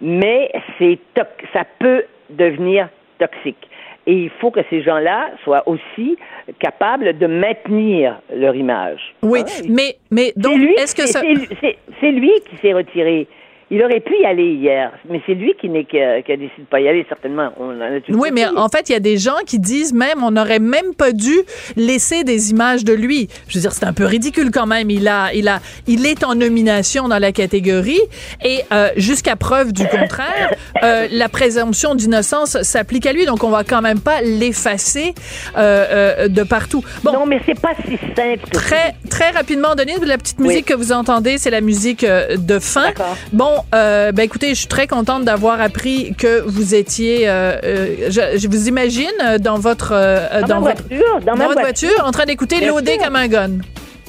Mais 0.00 0.50
c'est 0.78 0.98
ça 1.52 1.62
peut 1.78 2.02
devenir 2.30 2.88
toxique. 3.18 3.68
Et 4.06 4.12
il 4.24 4.30
faut 4.40 4.50
que 4.50 4.60
ces 4.68 4.82
gens-là 4.82 5.30
soient 5.44 5.66
aussi 5.66 6.18
capables 6.58 7.16
de 7.18 7.26
maintenir 7.26 8.20
leur 8.34 8.54
image. 8.54 9.00
Oui, 9.22 9.40
Hein? 9.40 9.66
mais, 9.68 9.96
mais 10.10 10.32
donc, 10.36 10.60
est-ce 10.76 10.94
que 10.94 11.06
ça... 11.06 11.20
c'est 12.00 12.10
lui 12.10 12.32
qui 12.50 12.56
s'est 12.58 12.74
retiré. 12.74 13.26
Il 13.70 13.82
aurait 13.82 14.00
pu 14.00 14.12
y 14.20 14.26
aller 14.26 14.52
hier, 14.54 14.92
mais 15.08 15.20
c'est 15.26 15.34
lui 15.34 15.54
qui, 15.60 15.68
n'est 15.68 15.84
que- 15.84 16.20
qui 16.20 16.32
a 16.32 16.36
décidé 16.36 16.60
de 16.62 16.66
pas 16.70 16.80
y 16.80 16.88
aller, 16.88 17.04
certainement. 17.08 17.50
On 17.58 17.70
en 17.70 17.80
a 17.80 17.98
Oui, 18.10 18.28
mais 18.32 18.46
en 18.46 18.68
fait, 18.68 18.88
il 18.88 18.92
y 18.92 18.96
a 18.96 19.00
des 19.00 19.16
gens 19.16 19.38
qui 19.46 19.58
disent 19.58 19.92
même 19.94 20.22
on 20.22 20.30
n'aurait 20.32 20.58
même 20.58 20.94
pas 20.96 21.12
dû 21.12 21.34
laisser 21.76 22.24
des 22.24 22.50
images 22.50 22.84
de 22.84 22.92
lui. 22.92 23.28
Je 23.48 23.56
veux 23.56 23.60
dire, 23.62 23.72
c'est 23.72 23.86
un 23.86 23.92
peu 23.92 24.04
ridicule 24.04 24.50
quand 24.52 24.66
même. 24.66 24.90
Il 24.90 25.08
a, 25.08 25.32
il 25.34 25.48
a, 25.48 25.60
il 25.86 26.04
est 26.06 26.24
en 26.24 26.34
nomination 26.34 27.08
dans 27.08 27.18
la 27.18 27.32
catégorie 27.32 28.00
et 28.44 28.60
euh, 28.72 28.90
jusqu'à 28.96 29.36
preuve 29.36 29.72
du 29.72 29.86
contraire, 29.86 30.52
euh, 30.82 31.08
la 31.10 31.28
présomption 31.28 31.94
d'innocence 31.94 32.60
s'applique 32.62 33.06
à 33.06 33.12
lui. 33.12 33.24
Donc, 33.26 33.44
on 33.44 33.50
va 33.50 33.64
quand 33.64 33.80
même 33.82 34.00
pas 34.00 34.20
l'effacer 34.22 35.14
euh, 35.56 36.28
de 36.28 36.42
partout. 36.42 36.84
Bon, 37.02 37.12
Non, 37.12 37.26
mais 37.26 37.40
c'est 37.46 37.58
pas 37.60 37.72
si 37.86 37.96
simple 38.16 38.48
Très, 38.52 38.94
très 39.10 39.30
rapidement, 39.30 39.74
Denise, 39.74 40.00
la 40.04 40.18
petite 40.18 40.36
Oui. 40.40 40.48
musique 40.48 40.66
que 40.66 40.74
vous 40.74 40.92
entendez, 40.92 41.38
c'est 41.38 41.50
la 41.50 41.60
musique 41.60 42.04
de 42.04 42.58
fin. 42.58 42.88
D'accord. 42.88 43.16
Bon, 43.54 43.62
euh, 43.74 44.10
ben 44.10 44.22
écoutez, 44.22 44.48
je 44.48 44.54
suis 44.54 44.66
très 44.66 44.88
contente 44.88 45.24
d'avoir 45.24 45.60
appris 45.60 46.12
que 46.18 46.40
vous 46.40 46.74
étiez, 46.74 47.28
euh, 47.28 47.56
euh, 47.62 48.10
je, 48.10 48.36
je 48.38 48.48
vous 48.48 48.66
imagine 48.66 49.12
dans 49.40 49.58
votre, 49.58 49.90
Dans 50.48 50.60
votre, 50.60 50.82
voiture, 50.88 51.20
dans 51.24 51.36
ma 51.36 51.46
votre 51.46 51.60
voiture. 51.60 51.88
voiture, 51.88 52.06
en 52.06 52.10
train 52.10 52.24
d'écouter 52.24 52.56
un 52.66 53.28
gun. 53.28 53.50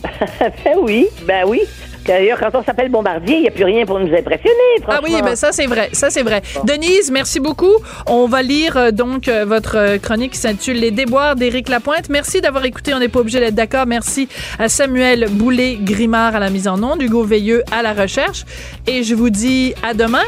ben 0.39 0.77
oui, 0.81 1.07
ben 1.27 1.43
oui. 1.47 1.61
D'ailleurs, 2.05 2.39
quand 2.39 2.59
on 2.59 2.63
s'appelle 2.63 2.89
Bombardier, 2.89 3.37
il 3.37 3.41
n'y 3.41 3.47
a 3.47 3.51
plus 3.51 3.63
rien 3.63 3.85
pour 3.85 3.99
nous 3.99 4.13
impressionner, 4.13 4.53
Ah 4.87 4.99
oui, 5.03 5.15
ben 5.23 5.35
ça 5.35 5.51
c'est 5.51 5.65
vrai, 5.65 5.89
ça 5.91 6.09
c'est 6.09 6.21
vrai. 6.21 6.41
Denise, 6.63 7.11
merci 7.11 7.39
beaucoup. 7.39 7.73
On 8.05 8.27
va 8.27 8.43
lire 8.43 8.77
euh, 8.77 8.91
donc 8.91 9.27
euh, 9.27 9.45
votre 9.45 9.77
euh, 9.77 9.97
chronique 9.97 10.33
qui 10.33 10.37
s'intitule 10.37 10.77
Les 10.77 10.91
déboires 10.91 11.35
d'Éric 11.35 11.67
Lapointe. 11.67 12.09
Merci 12.09 12.41
d'avoir 12.41 12.65
écouté. 12.65 12.93
On 12.93 12.99
n'est 12.99 13.09
pas 13.09 13.19
obligé 13.19 13.39
d'être 13.39 13.55
d'accord. 13.55 13.87
Merci 13.87 14.29
à 14.59 14.69
Samuel 14.69 15.27
Boulet 15.31 15.77
Grimard 15.81 16.35
à 16.35 16.39
la 16.39 16.49
mise 16.49 16.67
en 16.67 16.81
onde, 16.83 17.01
Hugo 17.01 17.23
Veilleux 17.23 17.63
à 17.71 17.81
la 17.81 17.93
recherche, 17.93 18.45
et 18.85 19.03
je 19.03 19.15
vous 19.15 19.29
dis 19.29 19.73
à 19.83 19.93
demain. 19.93 20.23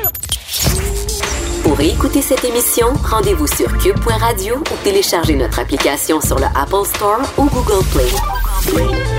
Pour 1.63 1.79
écouter 1.81 2.21
cette 2.21 2.43
émission, 2.45 2.87
rendez-vous 3.03 3.47
sur 3.47 3.77
cube.radio 3.77 4.55
ou 4.55 4.83
téléchargez 4.83 5.35
notre 5.35 5.59
application 5.59 6.21
sur 6.21 6.39
le 6.39 6.45
Apple 6.45 6.85
Store 6.95 7.21
ou 7.37 7.45
Google 7.49 7.85
Play. 7.91 9.16